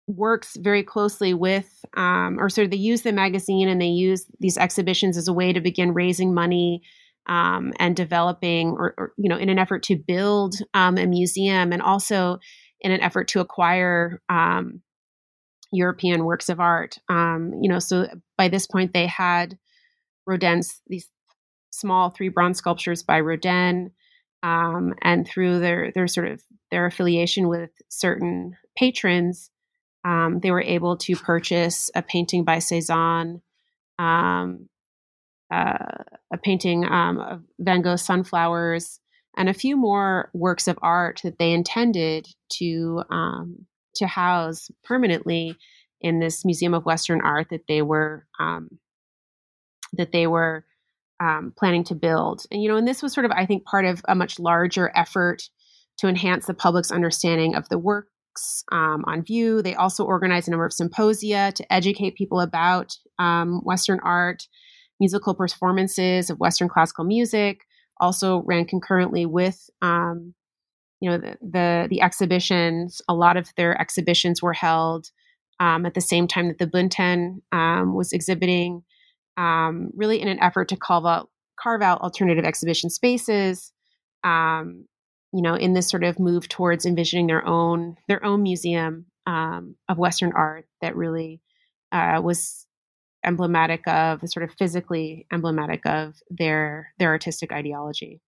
works 0.07 0.57
very 0.59 0.83
closely 0.83 1.33
with 1.33 1.85
um, 1.95 2.39
or 2.39 2.49
sort 2.49 2.65
of 2.65 2.71
they 2.71 2.77
use 2.77 3.03
the 3.03 3.11
magazine 3.13 3.69
and 3.69 3.81
they 3.81 3.87
use 3.87 4.25
these 4.39 4.57
exhibitions 4.57 5.17
as 5.17 5.27
a 5.27 5.33
way 5.33 5.53
to 5.53 5.61
begin 5.61 5.93
raising 5.93 6.33
money 6.33 6.81
um, 7.27 7.71
and 7.79 7.95
developing 7.95 8.71
or, 8.71 8.93
or, 8.97 9.13
you 9.17 9.29
know 9.29 9.37
in 9.37 9.49
an 9.49 9.59
effort 9.59 9.83
to 9.83 9.95
build 9.95 10.55
um, 10.73 10.97
a 10.97 11.05
museum 11.05 11.71
and 11.71 11.81
also 11.81 12.39
in 12.81 12.91
an 12.91 13.01
effort 13.01 13.27
to 13.27 13.39
acquire 13.39 14.21
um, 14.27 14.81
European 15.71 16.25
works 16.25 16.49
of 16.49 16.59
art. 16.59 16.97
Um, 17.07 17.53
you 17.61 17.69
know, 17.69 17.79
so 17.79 18.07
by 18.37 18.47
this 18.47 18.67
point 18.67 18.93
they 18.93 19.07
had 19.07 19.57
Rodin's 20.25 20.81
these 20.87 21.07
small 21.71 22.09
three 22.09 22.29
bronze 22.29 22.57
sculptures 22.57 23.03
by 23.03 23.21
Rodin, 23.21 23.91
um, 24.43 24.93
and 25.01 25.27
through 25.27 25.59
their 25.59 25.91
their 25.93 26.07
sort 26.07 26.27
of 26.27 26.41
their 26.71 26.85
affiliation 26.85 27.47
with 27.47 27.69
certain 27.89 28.57
patrons, 28.77 29.50
um, 30.03 30.39
they 30.41 30.51
were 30.51 30.61
able 30.61 30.97
to 30.97 31.15
purchase 31.15 31.91
a 31.95 32.01
painting 32.01 32.43
by 32.43 32.59
Cezanne, 32.59 33.41
um, 33.99 34.67
uh, 35.53 36.03
a 36.33 36.37
painting 36.41 36.85
um, 36.85 37.19
of 37.19 37.43
Van 37.59 37.81
Gogh's 37.81 38.03
Sunflowers, 38.03 38.99
and 39.37 39.47
a 39.47 39.53
few 39.53 39.77
more 39.77 40.29
works 40.33 40.67
of 40.67 40.79
art 40.81 41.21
that 41.23 41.37
they 41.37 41.51
intended 41.51 42.27
to 42.53 43.03
um, 43.09 43.65
to 43.95 44.07
house 44.07 44.69
permanently 44.83 45.55
in 45.99 46.19
this 46.19 46.43
Museum 46.43 46.73
of 46.73 46.85
Western 46.85 47.21
Art 47.21 47.47
that 47.51 47.67
they 47.67 47.81
were 47.81 48.25
um, 48.39 48.79
that 49.93 50.11
they 50.11 50.25
were 50.25 50.65
um, 51.19 51.53
planning 51.55 51.83
to 51.85 51.95
build. 51.95 52.43
And 52.49 52.63
you 52.63 52.69
know, 52.69 52.77
and 52.77 52.87
this 52.87 53.03
was 53.03 53.13
sort 53.13 53.25
of 53.25 53.31
I 53.31 53.45
think 53.45 53.65
part 53.65 53.85
of 53.85 54.01
a 54.07 54.15
much 54.15 54.39
larger 54.39 54.91
effort 54.95 55.43
to 55.97 56.07
enhance 56.07 56.47
the 56.47 56.55
public's 56.55 56.91
understanding 56.91 57.55
of 57.55 57.69
the 57.69 57.77
works 57.77 58.11
um, 58.71 59.03
on 59.07 59.23
view. 59.23 59.61
They 59.61 59.75
also 59.75 60.03
organized 60.03 60.47
a 60.47 60.51
number 60.51 60.65
of 60.65 60.73
symposia 60.73 61.51
to 61.55 61.73
educate 61.73 62.15
people 62.15 62.39
about 62.39 62.95
um, 63.19 63.61
Western 63.63 63.99
art, 64.03 64.47
musical 64.99 65.33
performances 65.33 66.29
of 66.29 66.39
Western 66.39 66.69
classical 66.69 67.03
music, 67.03 67.61
also 67.99 68.43
ran 68.45 68.65
concurrently 68.65 69.25
with 69.25 69.69
um, 69.81 70.33
you 70.99 71.09
know 71.09 71.17
the, 71.17 71.37
the, 71.41 71.87
the 71.89 72.01
exhibitions. 72.01 73.01
A 73.07 73.13
lot 73.13 73.37
of 73.37 73.49
their 73.57 73.79
exhibitions 73.79 74.41
were 74.41 74.53
held 74.53 75.07
um, 75.59 75.85
at 75.85 75.93
the 75.93 76.01
same 76.01 76.27
time 76.27 76.47
that 76.47 76.57
the 76.57 76.67
Bunten 76.67 77.41
um, 77.51 77.95
was 77.95 78.13
exhibiting, 78.13 78.83
um, 79.37 79.91
really 79.95 80.21
in 80.21 80.27
an 80.27 80.39
effort 80.39 80.69
to 80.69 80.77
carve 80.77 81.05
out 81.05 81.29
carve 81.61 81.81
out 81.81 82.01
alternative 82.01 82.45
exhibition 82.45 82.89
spaces. 82.89 83.71
Um, 84.23 84.85
you 85.33 85.41
know, 85.41 85.55
in 85.55 85.73
this 85.73 85.89
sort 85.89 86.03
of 86.03 86.19
move 86.19 86.47
towards 86.47 86.85
envisioning 86.85 87.27
their 87.27 87.45
own 87.45 87.97
their 88.07 88.23
own 88.23 88.43
museum 88.43 89.05
um, 89.25 89.75
of 89.87 89.97
Western 89.97 90.31
art 90.33 90.65
that 90.81 90.95
really 90.95 91.41
uh, 91.91 92.19
was 92.23 92.67
emblematic 93.23 93.87
of 93.87 94.21
sort 94.25 94.43
of 94.43 94.55
physically 94.57 95.27
emblematic 95.31 95.85
of 95.85 96.15
their 96.29 96.93
their 96.97 97.09
artistic 97.09 97.51
ideology. 97.51 98.21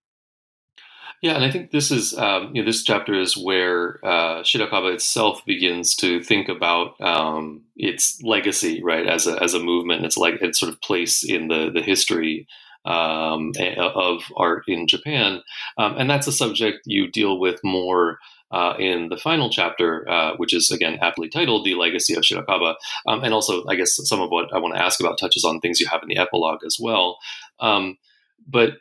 Yeah 1.22 1.36
and 1.36 1.44
i 1.44 1.50
think 1.50 1.70
this 1.70 1.90
is 1.90 2.16
um, 2.18 2.50
you 2.54 2.60
know 2.60 2.66
this 2.66 2.82
chapter 2.82 3.18
is 3.18 3.36
where 3.36 3.98
uh, 4.04 4.42
shirakaba 4.42 4.92
itself 4.92 5.42
begins 5.46 5.94
to 5.96 6.22
think 6.22 6.48
about 6.48 7.00
um, 7.00 7.62
its 7.76 8.22
legacy 8.22 8.82
right 8.82 9.06
as 9.06 9.26
a 9.26 9.42
as 9.42 9.54
a 9.54 9.60
movement 9.60 9.98
and 9.98 10.06
its 10.06 10.16
like 10.16 10.42
its 10.42 10.60
sort 10.60 10.72
of 10.72 10.80
place 10.82 11.24
in 11.24 11.48
the 11.48 11.70
the 11.72 11.82
history 11.82 12.46
um, 12.84 13.52
of 13.76 14.22
art 14.36 14.64
in 14.68 14.86
Japan. 14.86 15.42
Um, 15.78 15.96
and 15.96 16.08
that's 16.08 16.26
a 16.26 16.32
subject 16.32 16.80
you 16.86 17.10
deal 17.10 17.38
with 17.38 17.60
more 17.64 18.18
uh, 18.50 18.74
in 18.78 19.08
the 19.08 19.16
final 19.16 19.50
chapter, 19.50 20.08
uh, 20.08 20.36
which 20.36 20.54
is 20.54 20.70
again 20.70 20.98
aptly 21.02 21.28
titled 21.28 21.64
"The 21.64 21.74
Legacy 21.74 22.14
of 22.14 22.22
Shirakaba," 22.22 22.76
um, 23.06 23.24
and 23.24 23.34
also 23.34 23.64
I 23.66 23.74
guess 23.74 23.98
some 24.04 24.20
of 24.20 24.30
what 24.30 24.52
I 24.52 24.58
want 24.58 24.74
to 24.74 24.82
ask 24.82 25.00
about 25.00 25.18
touches 25.18 25.44
on 25.44 25.60
things 25.60 25.80
you 25.80 25.88
have 25.88 26.02
in 26.02 26.08
the 26.08 26.18
epilogue 26.18 26.60
as 26.64 26.76
well. 26.80 27.18
Um, 27.58 27.98
but 28.46 28.74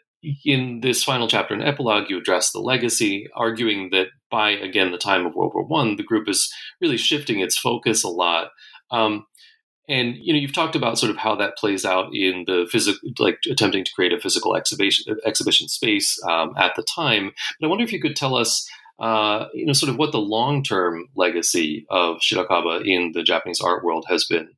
in 0.46 0.82
this 0.82 1.04
final 1.04 1.28
chapter 1.28 1.54
and 1.54 1.64
epilogue, 1.64 2.10
you 2.10 2.18
address 2.18 2.52
the 2.52 2.60
legacy, 2.60 3.28
arguing 3.36 3.90
that 3.92 4.08
by 4.30 4.52
again 4.52 4.92
the 4.92 4.98
time 4.98 5.26
of 5.26 5.36
World 5.36 5.54
War 5.56 5.66
One, 5.66 5.96
the 5.96 6.04
group 6.04 6.30
is 6.30 6.54
really 6.80 6.98
shifting 6.98 7.40
its 7.40 7.58
focus 7.58 8.04
a 8.04 8.10
lot. 8.10 8.50
Um, 8.92 9.26
and 9.88 10.16
you 10.16 10.34
know, 10.34 10.40
you've 10.40 10.54
talked 10.54 10.76
about 10.76 10.98
sort 10.98 11.10
of 11.10 11.18
how 11.18 11.36
that 11.36 11.58
plays 11.58 11.84
out 11.86 12.16
in 12.16 12.46
the 12.48 12.68
physical, 12.72 13.10
like 13.20 13.40
attempting 13.50 13.84
to 13.84 13.94
create 13.94 14.14
a 14.14 14.20
physical 14.20 14.56
exhibition 14.56 15.18
exhibition 15.26 15.68
space 15.68 16.22
um, 16.30 16.54
at 16.58 16.76
the 16.76 16.84
time. 16.84 17.32
But 17.60 17.68
I 17.68 17.70
wonder 17.70 17.84
if 17.84 17.92
you 17.92 18.02
could 18.02 18.16
tell 18.16 18.36
us 18.36 18.68
uh, 19.00 19.48
you 19.54 19.66
know, 19.66 19.74
sort 19.74 19.90
of 19.90 19.98
what 19.98 20.12
the 20.12 20.20
long 20.20 20.64
term 20.64 21.08
legacy 21.16 21.86
of 21.90 22.18
Shirakaba 22.18 22.86
in 22.86 23.12
the 23.14 23.24
Japanese 23.24 23.60
art 23.60 23.84
world 23.84 24.06
has 24.08 24.26
been. 24.26 24.50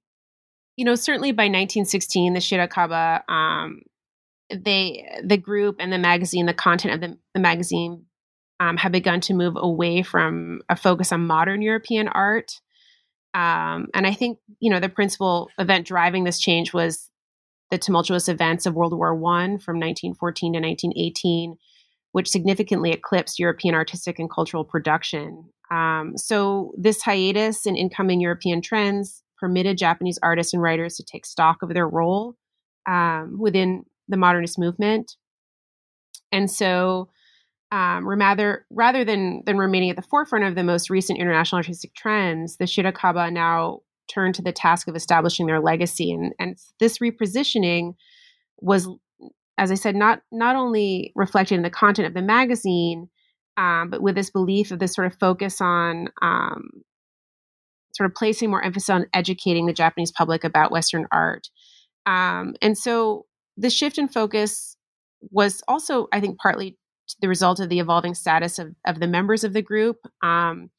You 0.78 0.86
know, 0.86 0.96
certainly 0.96 1.32
by 1.32 1.44
1916, 1.44 2.34
the 2.34 2.40
Shirakaba, 2.40 3.22
um, 3.30 3.82
they, 4.54 5.08
the 5.24 5.38
group 5.38 5.78
and 5.80 5.92
the 5.92 5.98
magazine, 5.98 6.46
the 6.46 6.54
content 6.54 6.94
of 6.94 7.02
the, 7.02 7.18
the 7.34 7.40
magazine, 7.40 8.06
um, 8.60 8.78
have 8.78 8.92
begun 8.92 9.22
to 9.22 9.34
move 9.34 9.56
away 9.56 10.04
from 10.04 10.62
a 10.70 10.76
focus 10.76 11.12
on 11.12 11.28
modern 11.28 11.62
European 11.62 12.10
art. 12.10 12.62
Um, 13.36 13.88
and 13.94 14.08
I 14.08 14.14
think, 14.14 14.40
you 14.60 14.72
know, 14.72 14.80
the 14.80 14.90
principal 14.90 15.50
event 15.60 15.86
driving 15.86 16.24
this 16.24 16.40
change 16.40 16.74
was 16.74 17.10
the 17.70 17.78
tumultuous 17.78 18.30
events 18.30 18.66
of 18.66 18.76
World 18.76 18.94
War 18.94 19.14
One 19.14 19.60
from 19.60 19.78
1914 19.78 20.54
to 20.54 20.60
1918 20.60 21.58
which 22.16 22.30
significantly 22.30 22.92
eclipsed 22.92 23.40
European 23.40 23.76
artistic 23.76 24.20
and 24.20 24.32
cultural 24.32 24.64
production. 24.64 25.50
Um, 25.70 26.14
so, 26.16 26.72
this 26.78 27.02
hiatus 27.02 27.66
in 27.66 27.76
incoming 27.76 28.22
European 28.22 28.62
trends 28.62 29.22
permitted 29.38 29.78
Japanese 29.78 30.18
artists 30.24 30.54
and 30.54 30.64
writers 30.64 30.96
to 30.96 31.04
take 31.04 31.26
stock 31.26 31.58
of 31.62 31.74
their 31.74 31.90
role 31.90 32.38
um, 32.88 33.36
within 33.38 33.84
the 34.08 34.16
modernist 34.16 34.58
movement. 34.58 35.18
And 36.32 36.50
so, 36.50 37.10
um, 37.76 38.08
rather 38.08 38.66
rather 38.70 39.04
than 39.04 39.44
than 39.46 39.58
remaining 39.58 39.90
at 39.90 39.98
the 39.98 40.02
forefront 40.02 40.46
of 40.46 40.56
the 40.56 40.64
most 40.64 40.90
recent 40.90 41.20
international 41.20 41.58
artistic 41.58 41.94
trends, 41.94 42.56
the 42.56 42.64
Shirakaba 42.64 43.34
now 43.34 43.80
turned 44.08 44.36
to 44.36 44.42
the 44.42 44.54
task 44.54 44.88
of 44.88 44.96
establishing 44.96 45.46
their 45.46 45.60
legacy, 45.60 46.14
and 46.14 46.32
and 46.40 46.58
this 46.80 47.00
repositioning 47.00 47.96
was 48.60 48.88
as 49.58 49.72
I 49.72 49.76
said, 49.76 49.94
not 49.94 50.22
not 50.32 50.56
only 50.56 51.12
reflected 51.16 51.56
in 51.56 51.64
the 51.64 51.70
content 51.70 52.08
of 52.08 52.14
the 52.14 52.22
magazine, 52.22 53.10
um, 53.58 53.90
but 53.90 54.02
with 54.02 54.16
this 54.16 54.30
belief 54.30 54.72
of 54.72 54.80
this 54.80 54.94
sort 54.94 55.08
of 55.08 55.20
focus 55.20 55.60
on 55.60 56.08
um, 56.22 56.70
sort 57.94 58.10
of 58.10 58.16
placing 58.16 58.50
more 58.50 58.64
emphasis 58.64 58.90
on 58.90 59.08
educating 59.14 59.66
the 59.66 59.74
Japanese 59.74 60.14
public 60.14 60.46
about 60.46 60.72
Western 60.72 61.08
art. 61.12 61.50
Um, 62.06 62.56
and 62.62 62.78
so 62.78 63.26
the 63.58 63.70
shift 63.70 63.98
in 63.98 64.08
focus 64.08 64.78
was 65.32 65.62
also, 65.68 66.08
I 66.14 66.22
think, 66.22 66.38
partly 66.40 66.78
the 67.22 67.28
result 67.28 67.60
of 67.60 67.70
the 67.70 67.80
evolving 67.80 68.14
status 68.14 68.60
of, 68.60 68.76
of 68.86 69.00
the 69.00 69.08
members 69.08 69.44
of 69.44 69.54
the 69.54 69.62
group. 69.62 69.98
Um, 70.24 70.70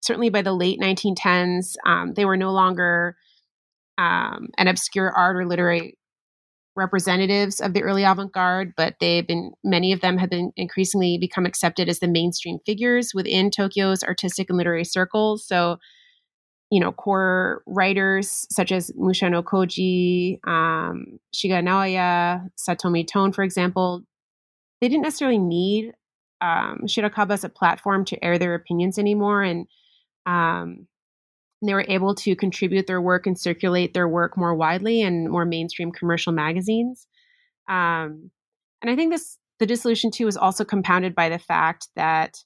certainly 0.00 0.30
by 0.30 0.42
the 0.42 0.52
late 0.52 0.80
1910s, 0.80 1.74
um, 1.86 2.14
they 2.14 2.24
were 2.24 2.36
no 2.36 2.52
longer 2.52 3.16
um, 3.98 4.48
an 4.56 4.68
obscure 4.68 5.10
art 5.10 5.36
or 5.36 5.46
literary 5.46 5.98
representatives 6.76 7.60
of 7.60 7.74
the 7.74 7.82
early 7.82 8.04
avant-garde 8.04 8.72
but 8.76 8.94
they've 9.00 9.26
been 9.26 9.52
many 9.64 9.92
of 9.92 10.00
them 10.00 10.16
have 10.16 10.30
been 10.30 10.52
increasingly 10.56 11.18
become 11.18 11.44
accepted 11.44 11.88
as 11.88 11.98
the 11.98 12.06
mainstream 12.06 12.58
figures 12.64 13.12
within 13.12 13.50
tokyo's 13.50 14.04
artistic 14.04 14.48
and 14.48 14.56
literary 14.56 14.84
circles 14.84 15.44
so 15.46 15.78
you 16.70 16.78
know 16.78 16.92
core 16.92 17.62
writers 17.66 18.46
such 18.50 18.70
as 18.70 18.92
mushano 18.92 19.42
koji 19.42 20.38
um, 20.46 21.18
shiga 21.34 21.60
naoya 21.62 22.48
satomi 22.56 23.06
Ton, 23.06 23.32
for 23.32 23.42
example 23.42 24.02
they 24.80 24.88
didn't 24.88 25.02
necessarily 25.02 25.38
need 25.38 25.92
um, 26.40 26.80
shirakaba 26.86 27.32
as 27.32 27.44
a 27.44 27.48
platform 27.48 28.04
to 28.06 28.24
air 28.24 28.38
their 28.38 28.54
opinions 28.54 28.98
anymore 28.98 29.42
and 29.42 29.66
um, 30.26 30.86
they 31.62 31.74
were 31.74 31.84
able 31.88 32.14
to 32.14 32.34
contribute 32.34 32.86
their 32.86 33.00
work 33.00 33.26
and 33.26 33.38
circulate 33.38 33.92
their 33.92 34.08
work 34.08 34.36
more 34.36 34.54
widely 34.54 35.02
in 35.02 35.30
more 35.30 35.44
mainstream 35.44 35.92
commercial 35.92 36.32
magazines. 36.32 37.06
Um, 37.68 38.30
and 38.80 38.90
I 38.90 38.96
think 38.96 39.12
this 39.12 39.38
the 39.58 39.66
dissolution 39.66 40.10
too 40.10 40.24
was 40.24 40.38
also 40.38 40.64
compounded 40.64 41.14
by 41.14 41.28
the 41.28 41.38
fact 41.38 41.88
that, 41.94 42.38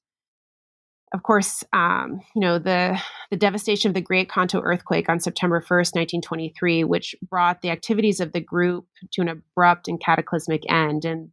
of 1.13 1.23
course, 1.23 1.63
um, 1.73 2.21
you 2.35 2.41
know 2.41 2.59
the 2.59 3.01
the 3.31 3.37
devastation 3.37 3.89
of 3.89 3.95
the 3.95 4.01
Great 4.01 4.29
Kanto 4.29 4.61
earthquake 4.61 5.09
on 5.09 5.21
September 5.21 5.61
first, 5.61 5.95
nineteen 5.95 6.21
twenty 6.21 6.53
three, 6.59 6.83
which 6.83 7.15
brought 7.23 7.63
the 7.63 7.71
activities 7.71 8.19
of 8.19 8.33
the 8.33 8.41
group 8.41 8.87
to 9.13 9.21
an 9.21 9.29
abrupt 9.29 9.87
and 9.87 10.01
cataclysmic 10.01 10.63
end, 10.69 11.05
and 11.05 11.31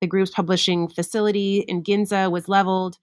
the 0.00 0.06
group's 0.06 0.30
publishing 0.30 0.88
facility 0.88 1.64
in 1.68 1.82
Ginza 1.82 2.30
was 2.30 2.48
leveled 2.48 2.98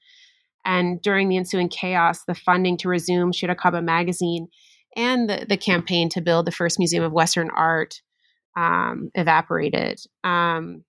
and 0.68 1.02
during 1.02 1.30
the 1.30 1.38
ensuing 1.38 1.70
chaos, 1.70 2.26
the 2.26 2.36
funding 2.36 2.78
to 2.78 2.90
resume 2.90 3.32
Shirakaba 3.32 3.82
magazine 3.82 4.50
and 4.98 5.30
the, 5.30 5.46
the 5.48 5.56
campaign 5.56 6.10
to 6.10 6.22
build 6.22 6.46
the 6.46 6.52
first 6.52 6.78
museum 6.78 7.06
of 7.06 7.14
Western 7.14 7.50
art 7.56 8.02
um, 8.58 9.10
evaporated. 9.16 10.02
Um, 10.26 10.84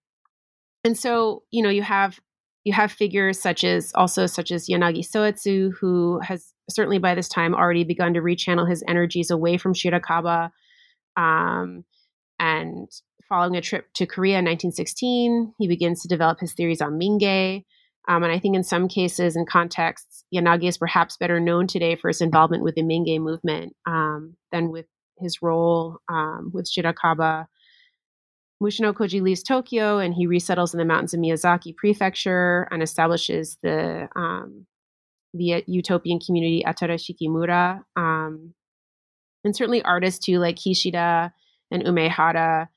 and 0.83 0.99
so, 0.99 1.45
you 1.53 1.63
know, 1.63 1.69
you 1.69 1.83
have 1.83 2.19
you 2.65 2.73
have 2.73 2.91
figures 2.91 3.41
such 3.41 3.63
as 3.63 3.93
also 3.95 4.27
such 4.27 4.51
as 4.51 4.69
Yanagi 4.69 5.09
Soetsu, 5.09 5.73
who 5.81 6.19
has 6.21 6.53
certainly 6.69 6.99
by 6.99 7.15
this 7.15 7.29
time 7.29 7.55
already 7.55 7.85
begun 7.85 8.15
to 8.15 8.21
rechannel 8.21 8.69
his 8.69 8.83
energies 8.89 9.31
away 9.31 9.59
from 9.59 9.75
Shirakaba. 9.75 10.51
Um, 11.17 11.85
and 12.41 12.91
following 13.29 13.57
a 13.57 13.61
trip 13.61 13.87
to 13.95 14.07
Korea 14.07 14.39
in 14.39 14.45
1916, 14.45 15.55
he 15.59 15.69
begins 15.69 16.03
to 16.03 16.09
develop 16.09 16.41
his 16.41 16.53
theories 16.53 16.81
on 16.81 16.99
Mingei. 16.99 17.65
Um, 18.09 18.23
and 18.23 18.33
I 18.33 18.39
think 18.39 18.57
in 18.57 18.65
some 18.65 18.89
cases 18.89 19.37
and 19.37 19.47
contexts, 19.47 20.25
Yanagi 20.35 20.69
is 20.69 20.79
perhaps 20.79 21.17
better 21.19 21.39
known 21.39 21.67
today 21.67 21.95
for 21.95 22.09
his 22.09 22.21
involvement 22.21 22.63
with 22.63 22.75
the 22.75 22.83
Mingei 22.83 23.21
movement 23.21 23.75
um, 23.87 24.35
than 24.51 24.71
with 24.71 24.87
his 25.19 25.43
role 25.43 25.99
um, 26.09 26.51
with 26.55 26.71
Shirakaba. 26.71 27.47
Mushano 28.63 28.93
Koji 28.93 29.21
leaves 29.23 29.43
Tokyo 29.43 29.99
and 29.99 30.15
he 30.15 30.27
resettles 30.27 30.75
in 30.75 30.79
the 30.79 30.85
mountains 30.85 31.15
of 31.15 31.21
Miyazaki 31.21 31.77
Prefecture 31.77 32.67
and 32.71 32.83
establishes 32.83 33.59
the 33.63 34.09
um, 34.17 34.67
the 35.35 35.63
utopian 35.67 36.19
community 36.19 36.65
Atarashikimura. 36.67 37.83
Um, 37.95 38.55
and 39.45 39.55
certainly 39.55 39.83
artists 39.83 40.25
too, 40.25 40.39
like 40.39 40.57
Kishida 40.57 41.31
and 41.71 41.85
Umehara. 41.85 42.69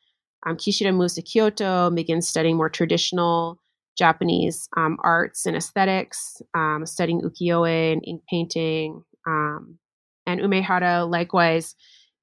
Um, 0.45 0.57
Kishida 0.57 0.93
moves 0.93 1.15
to 1.15 1.21
Kyoto, 1.21 1.89
begins 1.91 2.27
studying 2.27 2.57
more 2.57 2.69
traditional 2.69 3.59
Japanese 3.97 4.67
um, 4.75 4.97
arts 5.03 5.45
and 5.45 5.55
aesthetics, 5.55 6.41
um, 6.55 6.85
studying 6.85 7.21
ukiyo-e 7.21 7.93
and 7.93 8.03
ink 8.05 8.23
painting. 8.29 9.03
Um, 9.27 9.77
and 10.25 10.41
Umehara 10.41 11.09
likewise 11.09 11.75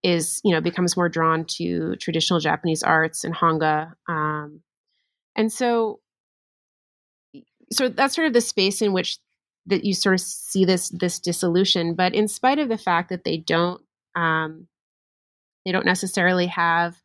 is, 0.03 0.41
you 0.45 0.53
know, 0.53 0.61
becomes 0.61 0.97
more 0.97 1.09
drawn 1.09 1.45
to 1.45 1.97
traditional 1.97 2.41
Japanese 2.41 2.83
arts 2.83 3.25
and 3.25 3.35
hanga. 3.35 3.95
Um, 4.09 4.63
and 5.37 5.53
so, 5.53 6.01
so 7.71 7.89
that's 7.89 8.15
sort 8.15 8.27
of 8.27 8.33
the 8.33 8.41
space 8.41 8.81
in 8.83 8.93
which 8.93 9.19
that 9.67 9.85
you 9.85 9.93
sort 9.95 10.15
of 10.15 10.21
see 10.21 10.65
this 10.65 10.89
this 10.89 11.19
dissolution. 11.19 11.95
But 11.95 12.15
in 12.15 12.27
spite 12.27 12.59
of 12.59 12.69
the 12.69 12.79
fact 12.79 13.11
that 13.11 13.25
they 13.25 13.37
don't 13.37 13.83
um, 14.17 14.67
they 15.65 15.73
don't 15.73 15.87
necessarily 15.87 16.47
have 16.47 16.97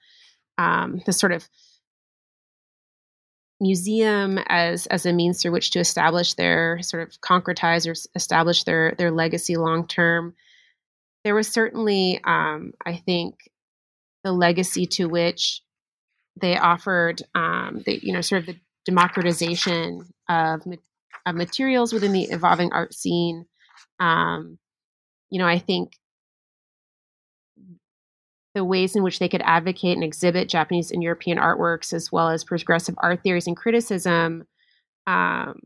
um, 0.58 1.02
the 1.06 1.14
sort 1.14 1.32
of 1.32 1.48
museum 3.60 4.40
as 4.48 4.88
as 4.88 5.06
a 5.06 5.14
means 5.14 5.42
through 5.42 5.52
which 5.52 5.72
to 5.72 5.80
establish 5.80 6.34
their 6.34 6.82
sort 6.82 7.08
of 7.08 7.22
concretize 7.22 7.88
or 7.88 7.96
establish 8.16 8.64
their 8.64 8.94
their 8.98 9.12
legacy 9.12 9.56
long 9.56 9.88
term. 9.88 10.34
There 11.24 11.36
was 11.36 11.48
certainly, 11.48 12.20
um, 12.26 12.74
I 12.86 12.98
think, 12.98 13.36
the 14.26 14.34
legacy 14.34 14.86
to 14.88 15.06
which 15.06 15.62
they 16.40 16.58
offered, 16.58 17.22
um, 17.34 17.82
the 17.86 18.00
you 18.04 18.12
know, 18.12 18.22
sort 18.22 18.42
of 18.42 18.48
the 18.48 18.60
democratization 18.86 20.06
of, 20.28 20.62
of 21.26 21.36
materials 21.36 21.94
within 21.94 22.12
the 22.12 22.24
evolving 22.24 22.74
art 22.74 22.94
scene. 22.94 23.46
Um, 24.00 24.58
you 25.30 25.40
know, 25.40 25.48
I 25.48 25.60
think 25.60 25.94
the 28.56 28.64
ways 28.64 28.96
in 28.96 29.04
which 29.04 29.20
they 29.20 29.30
could 29.30 29.42
advocate 29.44 29.96
and 29.96 30.04
exhibit 30.04 30.50
Japanese 30.50 30.92
and 30.92 31.02
European 31.02 31.38
artworks, 31.38 31.92
as 31.94 32.12
well 32.12 32.30
as 32.30 32.44
progressive 32.44 32.96
art 33.00 33.24
theories 33.24 33.48
and 33.48 33.58
criticism, 33.58 34.46
um, 35.08 35.60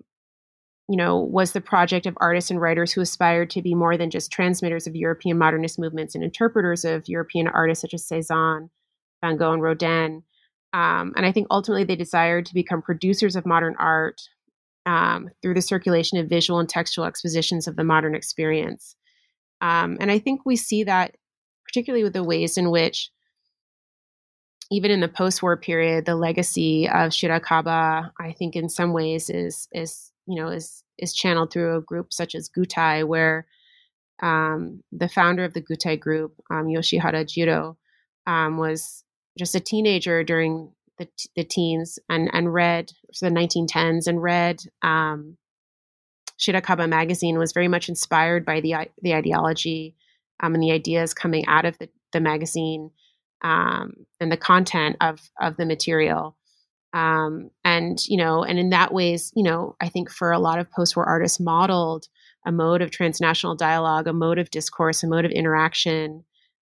you 0.90 0.96
know, 0.96 1.20
was 1.20 1.52
the 1.52 1.60
project 1.60 2.06
of 2.06 2.18
artists 2.22 2.50
and 2.50 2.62
writers 2.62 2.94
who 2.94 3.02
aspired 3.02 3.50
to 3.50 3.62
be 3.62 3.76
more 3.76 3.98
than 3.98 4.10
just 4.10 4.32
transmitters 4.32 4.88
of 4.88 4.96
European 4.96 5.38
modernist 5.38 5.78
movements 5.78 6.16
and 6.16 6.24
interpreters 6.24 6.86
of 6.86 7.04
European 7.08 7.48
artists 7.48 7.82
such 7.82 7.94
as 7.94 8.06
Cezanne, 8.06 8.70
Van 9.22 9.36
Gogh, 9.36 9.54
and 9.54 9.62
Rodin. 9.62 10.24
Um, 10.72 11.14
and 11.18 11.26
I 11.26 11.32
think 11.34 11.48
ultimately 11.52 11.84
they 11.84 11.98
desired 11.98 12.46
to 12.46 12.54
become 12.54 12.82
producers 12.82 13.36
of 13.36 13.46
modern 13.46 13.76
art 13.78 14.22
um, 14.86 15.30
through 15.42 15.56
the 15.56 15.62
circulation 15.62 16.18
of 16.20 16.30
visual 16.30 16.60
and 16.60 16.70
textual 16.70 17.06
expositions 17.06 17.68
of 17.68 17.76
the 17.76 17.84
modern 17.84 18.16
experience. 18.16 18.96
Um, 19.60 19.98
and 20.00 20.10
I 20.10 20.20
think 20.20 20.42
we 20.46 20.56
see 20.56 20.86
that 20.86 21.16
particularly 21.68 22.04
with 22.04 22.14
the 22.14 22.24
ways 22.24 22.58
in 22.58 22.72
which, 22.72 23.10
even 24.72 24.92
in 24.92 25.00
the 25.00 25.08
post-war 25.08 25.58
period, 25.58 26.06
the 26.06 26.16
legacy 26.16 26.88
of 26.88 27.12
Shirakaba, 27.12 28.12
I 28.20 28.32
think, 28.34 28.56
in 28.56 28.70
some 28.70 28.94
ways, 28.94 29.30
is 29.30 29.68
is 29.72 30.12
you 30.26 30.36
know 30.36 30.50
is 30.50 30.84
is 30.98 31.14
channeled 31.14 31.52
through 31.52 31.78
a 31.78 31.82
group 31.82 32.12
such 32.12 32.36
as 32.36 32.50
Gutai, 32.50 33.06
where 33.06 33.46
um, 34.22 34.84
the 34.92 35.10
founder 35.10 35.44
of 35.44 35.54
the 35.54 35.62
Gutai 35.62 36.00
group, 36.00 36.34
um, 36.50 36.66
Yoshihara 36.66 37.28
Jiro, 37.28 37.78
um, 38.26 38.58
was 38.58 39.04
just 39.38 39.56
a 39.56 39.60
teenager 39.60 40.24
during 40.24 40.72
the, 40.98 41.08
the 41.36 41.44
teens 41.44 42.00
and, 42.10 42.30
and 42.34 42.54
read 42.54 42.92
so 43.14 43.30
the 43.30 43.36
1910s 43.36 44.08
and 44.08 44.22
read 44.22 44.62
um, 44.82 45.38
Shirakaba 46.40 46.88
magazine 46.90 47.38
was 47.38 47.52
very 47.52 47.68
much 47.68 47.90
inspired 47.90 48.46
by 48.46 48.62
the 48.62 48.76
the 49.02 49.14
ideology 49.14 49.96
um, 50.40 50.54
and 50.54 50.64
the 50.64 50.72
ideas 50.72 51.14
coming 51.14 51.46
out 51.48 51.66
of 51.66 51.78
the, 51.78 51.90
the 52.14 52.20
magazine 52.20 52.92
um, 53.44 53.94
and 54.20 54.32
the 54.32 54.38
content 54.38 54.98
of 55.02 55.20
of 55.40 55.58
the 55.58 55.66
material. 55.66 56.36
Um, 56.94 57.52
and 57.64 58.00
you 58.08 58.18
know, 58.18 58.44
and 58.44 58.58
in 58.58 58.70
that 58.70 58.94
ways, 58.94 59.32
you 59.36 59.44
know, 59.44 59.76
I 59.82 59.90
think 59.90 60.10
for 60.10 60.32
a 60.32 60.40
lot 60.40 60.60
of 60.60 60.72
post-war 60.72 61.06
artists, 61.06 61.40
modeled 61.40 62.08
a 62.46 62.52
mode 62.52 62.82
of 62.82 62.92
transnational 62.92 63.56
dialogue, 63.56 64.08
a 64.08 64.14
mode 64.14 64.40
of 64.40 64.50
discourse, 64.50 65.04
a 65.04 65.08
mode 65.08 65.26
of 65.26 65.32
interaction 65.32 66.24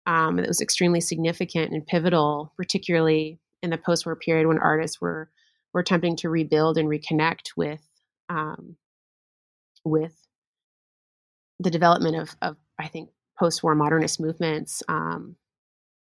um, 0.06 0.36
that 0.36 0.48
was 0.48 0.60
extremely 0.60 1.00
significant 1.00 1.72
and 1.72 1.86
pivotal, 1.86 2.52
particularly 2.56 3.38
in 3.62 3.70
the 3.70 3.78
post-war 3.78 4.16
period 4.16 4.46
when 4.46 4.58
artists 4.58 5.00
were 5.00 5.30
were 5.72 5.80
attempting 5.80 6.16
to 6.16 6.30
rebuild 6.30 6.78
and 6.78 6.88
reconnect 6.88 7.50
with 7.56 7.86
um, 8.28 8.76
with 9.84 10.14
the 11.60 11.70
development 11.70 12.16
of, 12.16 12.36
of 12.42 12.56
I 12.78 12.88
think 12.88 13.10
post-war 13.38 13.74
modernist 13.74 14.20
movements, 14.20 14.82
um, 14.88 15.36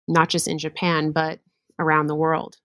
not 0.07 0.29
just 0.29 0.47
in 0.47 0.57
Japan 0.57 1.11
but 1.11 1.39
around 1.79 2.07
the 2.07 2.15
world. 2.15 2.57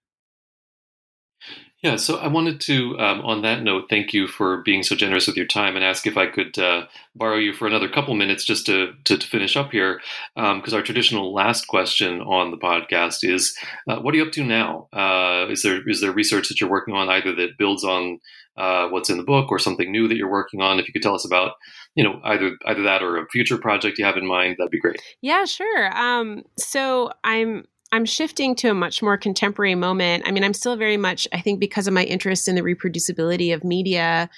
Yeah, 1.80 1.94
so 1.94 2.16
I 2.16 2.26
wanted 2.26 2.60
to, 2.62 2.98
um, 2.98 3.20
on 3.20 3.42
that 3.42 3.62
note, 3.62 3.84
thank 3.88 4.12
you 4.12 4.26
for 4.26 4.62
being 4.64 4.82
so 4.82 4.96
generous 4.96 5.28
with 5.28 5.36
your 5.36 5.46
time 5.46 5.76
and 5.76 5.84
ask 5.84 6.08
if 6.08 6.16
I 6.16 6.26
could 6.26 6.58
uh, 6.58 6.86
borrow 7.14 7.36
you 7.36 7.52
for 7.52 7.68
another 7.68 7.88
couple 7.88 8.14
minutes 8.14 8.44
just 8.44 8.66
to, 8.66 8.94
to, 9.04 9.16
to 9.16 9.26
finish 9.28 9.56
up 9.56 9.70
here. 9.70 10.00
Because 10.34 10.72
um, 10.72 10.74
our 10.74 10.82
traditional 10.82 11.32
last 11.32 11.68
question 11.68 12.20
on 12.20 12.50
the 12.50 12.56
podcast 12.56 13.18
is 13.22 13.56
uh, 13.88 14.00
what 14.00 14.12
are 14.12 14.16
you 14.16 14.24
up 14.24 14.32
to 14.32 14.42
now? 14.42 14.88
Uh, 14.92 15.46
is, 15.50 15.62
there, 15.62 15.88
is 15.88 16.00
there 16.00 16.10
research 16.10 16.48
that 16.48 16.60
you're 16.60 16.68
working 16.68 16.94
on 16.94 17.08
either 17.08 17.32
that 17.36 17.56
builds 17.56 17.84
on 17.84 18.18
uh, 18.58 18.88
what's 18.88 19.08
in 19.08 19.16
the 19.16 19.22
book 19.22 19.50
or 19.50 19.58
something 19.58 19.90
new 19.90 20.08
that 20.08 20.16
you're 20.16 20.30
working 20.30 20.60
on? 20.60 20.78
If 20.78 20.88
you 20.88 20.92
could 20.92 21.02
tell 21.02 21.14
us 21.14 21.24
about, 21.24 21.52
you 21.94 22.02
know, 22.02 22.20
either 22.24 22.56
either 22.66 22.82
that 22.82 23.02
or 23.02 23.16
a 23.16 23.28
future 23.28 23.56
project 23.56 23.98
you 23.98 24.04
have 24.04 24.16
in 24.16 24.26
mind, 24.26 24.56
that'd 24.58 24.70
be 24.70 24.80
great. 24.80 25.00
Yeah, 25.22 25.44
sure. 25.44 25.96
Um, 25.96 26.42
so 26.58 27.10
I'm 27.22 27.64
I'm 27.92 28.04
shifting 28.04 28.54
to 28.56 28.70
a 28.70 28.74
much 28.74 29.00
more 29.02 29.16
contemporary 29.16 29.74
moment. 29.74 30.24
I 30.26 30.32
mean, 30.32 30.44
I'm 30.44 30.52
still 30.52 30.76
very 30.76 30.96
much, 30.96 31.26
I 31.32 31.40
think, 31.40 31.60
because 31.60 31.86
of 31.86 31.94
my 31.94 32.04
interest 32.04 32.48
in 32.48 32.54
the 32.54 32.62
reproducibility 32.62 33.54
of 33.54 33.64
media 33.64 34.28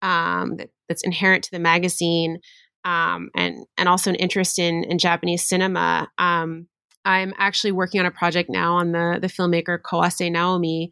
um, 0.00 0.56
that, 0.56 0.70
that's 0.88 1.04
inherent 1.04 1.44
to 1.44 1.50
the 1.50 1.58
magazine, 1.58 2.38
um, 2.84 3.30
and 3.34 3.66
and 3.76 3.88
also 3.88 4.10
an 4.10 4.16
interest 4.16 4.58
in 4.58 4.84
in 4.84 4.98
Japanese 4.98 5.42
cinema. 5.42 6.08
Um, 6.18 6.68
I'm 7.04 7.34
actually 7.38 7.72
working 7.72 8.00
on 8.00 8.06
a 8.06 8.10
project 8.10 8.48
now 8.48 8.74
on 8.74 8.92
the 8.92 9.18
the 9.20 9.26
filmmaker 9.26 9.78
Kawase 9.80 10.30
Naomi 10.30 10.90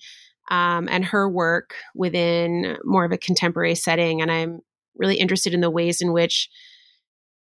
um, 0.53 0.87
and 0.91 1.03
her 1.07 1.29
work 1.29 1.75
within 1.95 2.77
more 2.85 3.07
of 3.07 3.11
a 3.11 3.19
contemporary 3.19 3.75
setting, 3.75 4.21
and 4.21 4.31
I'm 4.31 4.61
really 4.97 5.17
interested 5.17 5.55
in 5.55 5.63
the 5.63 5.71
ways 5.71 6.03
in 6.03 6.13
which 6.13 6.51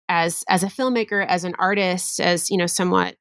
as 0.10 0.44
as 0.50 0.64
a 0.64 0.68
filmmaker 0.68 1.26
as 1.26 1.44
an 1.44 1.54
artist 1.58 2.20
as 2.20 2.50
you 2.50 2.58
know 2.58 2.68
somewhat 2.68 3.16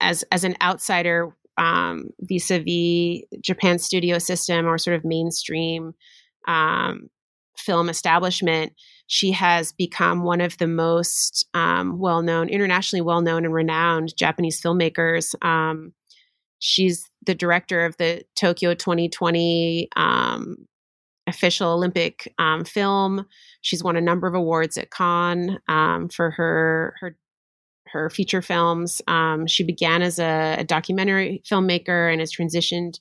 as 0.00 0.24
as 0.32 0.42
an 0.44 0.56
outsider 0.60 1.36
um, 1.56 2.10
vis-a-vis 2.20 3.22
Japan 3.40 3.78
studio 3.78 4.18
system 4.18 4.66
or 4.66 4.78
sort 4.78 4.96
of 4.96 5.04
mainstream 5.04 5.94
um, 6.48 7.08
film 7.56 7.88
establishment, 7.88 8.72
she 9.06 9.30
has 9.30 9.70
become 9.72 10.24
one 10.24 10.40
of 10.40 10.58
the 10.58 10.66
most 10.66 11.46
um, 11.54 12.00
well-known, 12.00 12.48
internationally 12.48 13.00
well-known 13.00 13.44
and 13.44 13.54
renowned 13.54 14.16
Japanese 14.16 14.60
filmmakers. 14.60 15.34
Um, 15.44 15.92
she's 16.58 17.08
the 17.26 17.34
director 17.34 17.84
of 17.84 17.96
the 17.96 18.24
Tokyo 18.36 18.74
2020 18.74 19.88
um, 19.96 20.56
official 21.26 21.72
Olympic 21.72 22.32
um, 22.38 22.64
film. 22.64 23.26
She's 23.62 23.82
won 23.82 23.96
a 23.96 24.00
number 24.00 24.26
of 24.26 24.34
awards 24.34 24.76
at 24.76 24.90
Cannes 24.90 25.58
for 26.12 26.30
her 26.30 26.94
her 27.00 27.16
her 27.94 28.10
feature 28.10 28.42
films. 28.42 29.00
Um, 29.06 29.46
she 29.46 29.62
began 29.62 30.02
as 30.02 30.18
a, 30.18 30.56
a, 30.58 30.64
documentary 30.64 31.40
filmmaker 31.48 32.10
and 32.10 32.20
has 32.20 32.34
transitioned 32.34 32.98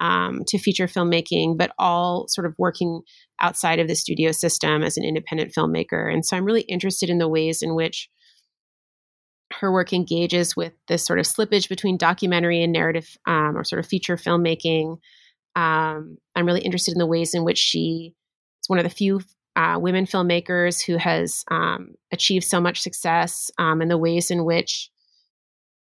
um, 0.00 0.44
to 0.46 0.58
feature 0.58 0.86
filmmaking, 0.86 1.58
but 1.58 1.72
all 1.78 2.26
sort 2.26 2.46
of 2.46 2.54
working 2.56 3.02
outside 3.40 3.78
of 3.78 3.86
the 3.86 3.94
studio 3.94 4.32
system 4.32 4.82
as 4.82 4.96
an 4.96 5.04
independent 5.04 5.52
filmmaker. 5.52 6.10
And 6.10 6.24
so 6.24 6.36
I'm 6.36 6.44
really 6.44 6.62
interested 6.62 7.10
in 7.10 7.18
the 7.18 7.28
ways 7.28 7.60
in 7.60 7.74
which 7.74 8.08
her 9.60 9.70
work 9.70 9.92
engages 9.92 10.56
with 10.56 10.72
this 10.88 11.04
sort 11.04 11.18
of 11.18 11.26
slippage 11.26 11.68
between 11.68 11.98
documentary 11.98 12.62
and 12.62 12.72
narrative 12.72 13.18
um, 13.26 13.56
or 13.56 13.64
sort 13.64 13.78
of 13.78 13.86
feature 13.86 14.16
filmmaking. 14.16 14.98
Um, 15.54 16.16
I'm 16.34 16.46
really 16.46 16.62
interested 16.62 16.92
in 16.92 16.98
the 16.98 17.06
ways 17.06 17.34
in 17.34 17.44
which 17.44 17.58
she 17.58 18.14
is 18.62 18.68
one 18.68 18.78
of 18.78 18.84
the 18.84 18.90
few 18.90 19.20
uh, 19.56 19.78
women 19.78 20.06
filmmakers 20.06 20.82
who 20.82 20.96
has 20.96 21.44
um, 21.50 21.94
achieved 22.10 22.44
so 22.44 22.60
much 22.60 22.80
success 22.80 23.50
um, 23.58 23.82
and 23.82 23.90
the 23.90 23.98
ways 23.98 24.30
in 24.30 24.44
which 24.44 24.90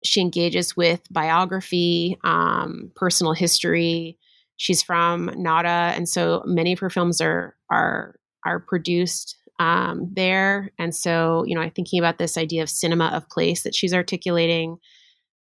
she 0.04 0.20
engages 0.20 0.76
with 0.76 1.02
biography, 1.12 2.18
um, 2.24 2.92
personal 2.96 3.34
history. 3.34 4.18
She's 4.58 4.82
from 4.82 5.32
Nara, 5.36 5.94
and 5.96 6.10
so 6.10 6.44
many 6.46 6.74
of 6.74 6.80
her 6.80 6.90
films 6.90 7.22
are 7.22 7.56
are 7.70 8.16
are 8.46 8.60
produced 8.60 9.38
um, 9.62 10.10
there. 10.12 10.72
And 10.80 10.94
so, 10.96 11.44
you 11.46 11.54
know, 11.54 11.62
I'm 11.62 11.70
thinking 11.70 12.00
about 12.00 12.18
this 12.18 12.36
idea 12.36 12.64
of 12.64 12.70
cinema 12.70 13.12
of 13.14 13.30
place 13.30 13.62
that 13.62 13.76
she's 13.76 13.94
articulating. 13.94 14.78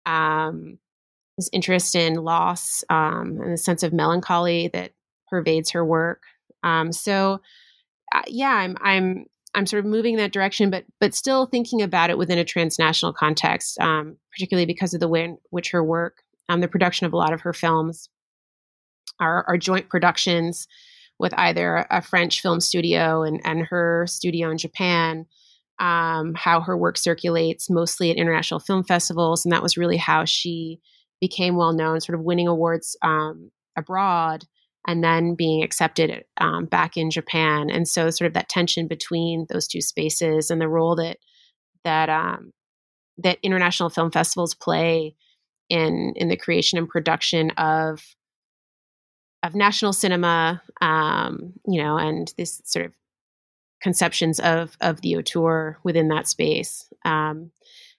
Um, 0.04 0.78
this 1.38 1.48
interest 1.52 1.94
in 1.94 2.14
loss 2.14 2.82
um, 2.90 3.38
and 3.40 3.52
the 3.52 3.56
sense 3.56 3.84
of 3.84 3.92
melancholy 3.92 4.68
that 4.72 4.90
pervades 5.28 5.70
her 5.70 5.84
work. 5.84 6.24
Um, 6.64 6.92
so, 6.92 7.40
uh, 8.12 8.22
yeah, 8.26 8.50
I'm 8.50 8.76
I'm 8.80 9.26
I'm 9.54 9.66
sort 9.66 9.84
of 9.84 9.91
moving 9.91 10.16
that 10.16 10.32
direction, 10.32 10.70
but 10.70 10.84
but 10.99 11.14
still 11.14 11.46
thinking 11.46 11.80
about 11.80 12.11
it 12.11 12.18
within 12.18 12.38
a 12.38 12.45
transnational 12.45 13.12
context, 13.12 13.78
um, 13.78 14.16
particularly 14.32 14.66
because 14.66 14.92
of 14.92 14.99
the 14.99 15.08
way 15.08 15.22
in 15.22 15.38
which 15.50 15.70
her 15.70 15.84
work, 15.84 16.24
um, 16.49 16.61
the 16.61 16.68
production 16.68 17.07
of 17.07 17.12
a 17.12 17.16
lot 17.16 17.32
of 17.32 17.42
her 17.42 17.53
films, 17.53 18.08
are, 19.20 19.45
are 19.46 19.57
joint 19.57 19.88
productions 19.88 20.66
with 21.21 21.34
either 21.37 21.87
a 21.91 22.03
French 22.03 22.41
film 22.41 22.61
studio 22.61 23.22
and 23.22 23.41
and 23.45 23.67
her 23.67 24.07
studio 24.09 24.51
in 24.51 24.59
Japan. 24.59 25.26
Um, 25.79 26.34
how 26.34 26.61
her 26.61 26.76
work 26.76 26.99
circulates 26.99 27.71
mostly 27.71 28.11
at 28.11 28.18
international 28.18 28.61
film 28.61 28.84
festivals, 28.84 29.47
and 29.47 29.53
that 29.53 29.63
was 29.63 29.79
really 29.79 29.97
how 29.97 30.26
she 30.26 30.79
became 31.22 31.57
well 31.57 31.72
known, 31.72 32.01
sort 32.03 32.18
of 32.18 32.25
winning 32.25 32.49
awards 32.49 32.97
um, 33.03 33.51
abroad 33.79 34.45
and 34.87 35.05
then 35.05 35.34
being 35.34 35.63
accepted 35.63 36.25
um, 36.38 36.64
back 36.67 36.97
in 36.97 37.11
Japan. 37.11 37.71
And 37.71 37.87
so, 37.87 38.11
sort 38.11 38.26
of 38.26 38.34
that 38.34 38.49
tension 38.49 38.88
between 38.88 39.47
those 39.49 39.67
two 39.67 39.80
spaces 39.80 40.51
and 40.51 40.61
the 40.61 40.68
role 40.68 40.97
that 40.97 41.18
that 41.84 42.09
um, 42.09 42.53
that 43.18 43.38
international 43.42 43.91
film 43.91 44.11
festivals 44.11 44.55
play 44.55 45.14
in 45.68 46.14
in 46.17 46.29
the 46.29 46.37
creation 46.37 46.79
and 46.79 46.88
production 46.88 47.51
of 47.53 48.03
of 49.42 49.54
national 49.54 49.92
cinema, 49.92 50.62
um, 50.80 51.54
you 51.67 51.83
know, 51.83 51.96
and 51.96 52.33
this 52.37 52.61
sort 52.64 52.87
of 52.87 52.92
conceptions 53.83 54.38
of 54.41 54.76
of 54.80 55.00
the 55.00 55.17
auteur 55.17 55.79
within 55.83 56.08
that 56.08 56.29
space. 56.29 56.92
Um, 57.04 57.50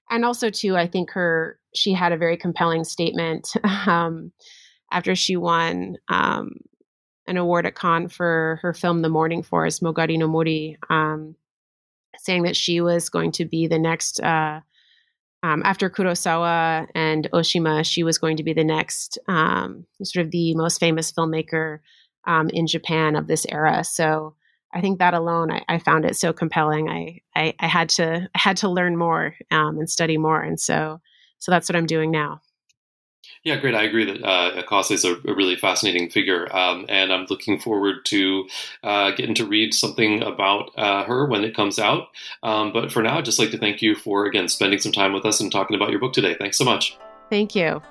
and 0.09 0.25
also, 0.25 0.49
too, 0.49 0.75
I 0.75 0.87
think 0.87 1.11
her 1.11 1.57
she 1.73 1.93
had 1.93 2.11
a 2.11 2.17
very 2.17 2.37
compelling 2.37 2.83
statement 2.83 3.53
um, 3.87 4.31
after 4.91 5.15
she 5.15 5.37
won 5.37 5.97
um, 6.09 6.57
an 7.27 7.37
award 7.37 7.65
at 7.65 7.75
Cannes 7.75 8.09
for 8.09 8.59
her 8.61 8.73
film 8.73 9.01
The 9.01 9.09
Mourning 9.09 9.41
Forest, 9.41 9.81
Mogari 9.81 10.17
no 10.17 10.27
Mori, 10.27 10.77
um, 10.89 11.35
saying 12.17 12.43
that 12.43 12.57
she 12.57 12.81
was 12.81 13.09
going 13.09 13.31
to 13.33 13.45
be 13.45 13.67
the 13.67 13.79
next, 13.79 14.19
uh, 14.19 14.59
um, 15.43 15.61
after 15.65 15.89
Kurosawa 15.89 16.87
and 16.93 17.27
Oshima, 17.33 17.83
she 17.85 18.03
was 18.03 18.17
going 18.17 18.37
to 18.37 18.43
be 18.43 18.53
the 18.53 18.63
next, 18.63 19.17
um, 19.27 19.85
sort 20.03 20.25
of 20.25 20.31
the 20.31 20.53
most 20.55 20.79
famous 20.79 21.11
filmmaker 21.11 21.79
um, 22.25 22.49
in 22.49 22.67
Japan 22.67 23.15
of 23.15 23.27
this 23.27 23.45
era. 23.49 23.83
So 23.83 24.35
I 24.73 24.81
think 24.81 24.99
that 24.99 25.13
alone, 25.13 25.51
I, 25.51 25.63
I 25.67 25.79
found 25.79 26.05
it 26.05 26.15
so 26.15 26.31
compelling. 26.31 26.89
I, 26.89 27.19
I, 27.35 27.53
I, 27.59 27.67
had 27.67 27.89
to 27.89 28.29
had 28.35 28.57
to 28.57 28.69
learn 28.69 28.95
more 28.95 29.35
um, 29.49 29.79
and 29.79 29.89
study 29.89 30.17
more, 30.17 30.41
and 30.41 30.59
so 30.59 31.01
so 31.39 31.51
that's 31.51 31.67
what 31.67 31.75
I'm 31.75 31.87
doing 31.87 32.11
now. 32.11 32.39
Yeah, 33.43 33.55
great. 33.55 33.73
I 33.73 33.83
agree 33.83 34.05
that 34.05 34.23
uh, 34.23 34.61
Kawase 34.63 34.91
is 34.91 35.03
a, 35.03 35.15
a, 35.15 35.33
really 35.33 35.55
fascinating 35.55 36.11
figure, 36.11 36.55
um, 36.55 36.85
and 36.87 37.11
I'm 37.11 37.25
looking 37.27 37.59
forward 37.59 38.05
to 38.05 38.47
uh, 38.83 39.11
getting 39.11 39.33
to 39.35 39.45
read 39.45 39.73
something 39.73 40.21
about 40.21 40.71
uh, 40.77 41.03
her 41.05 41.25
when 41.25 41.43
it 41.43 41.55
comes 41.55 41.79
out. 41.79 42.09
Um, 42.43 42.71
but 42.71 42.91
for 42.91 43.01
now, 43.01 43.17
I'd 43.17 43.25
just 43.25 43.39
like 43.39 43.49
to 43.51 43.57
thank 43.57 43.81
you 43.81 43.95
for 43.95 44.25
again 44.25 44.47
spending 44.47 44.79
some 44.79 44.91
time 44.91 45.11
with 45.11 45.25
us 45.25 45.39
and 45.39 45.51
talking 45.51 45.75
about 45.75 45.89
your 45.89 45.99
book 45.99 46.13
today. 46.13 46.35
Thanks 46.35 46.57
so 46.57 46.65
much. 46.65 46.97
Thank 47.31 47.55
you. 47.55 47.81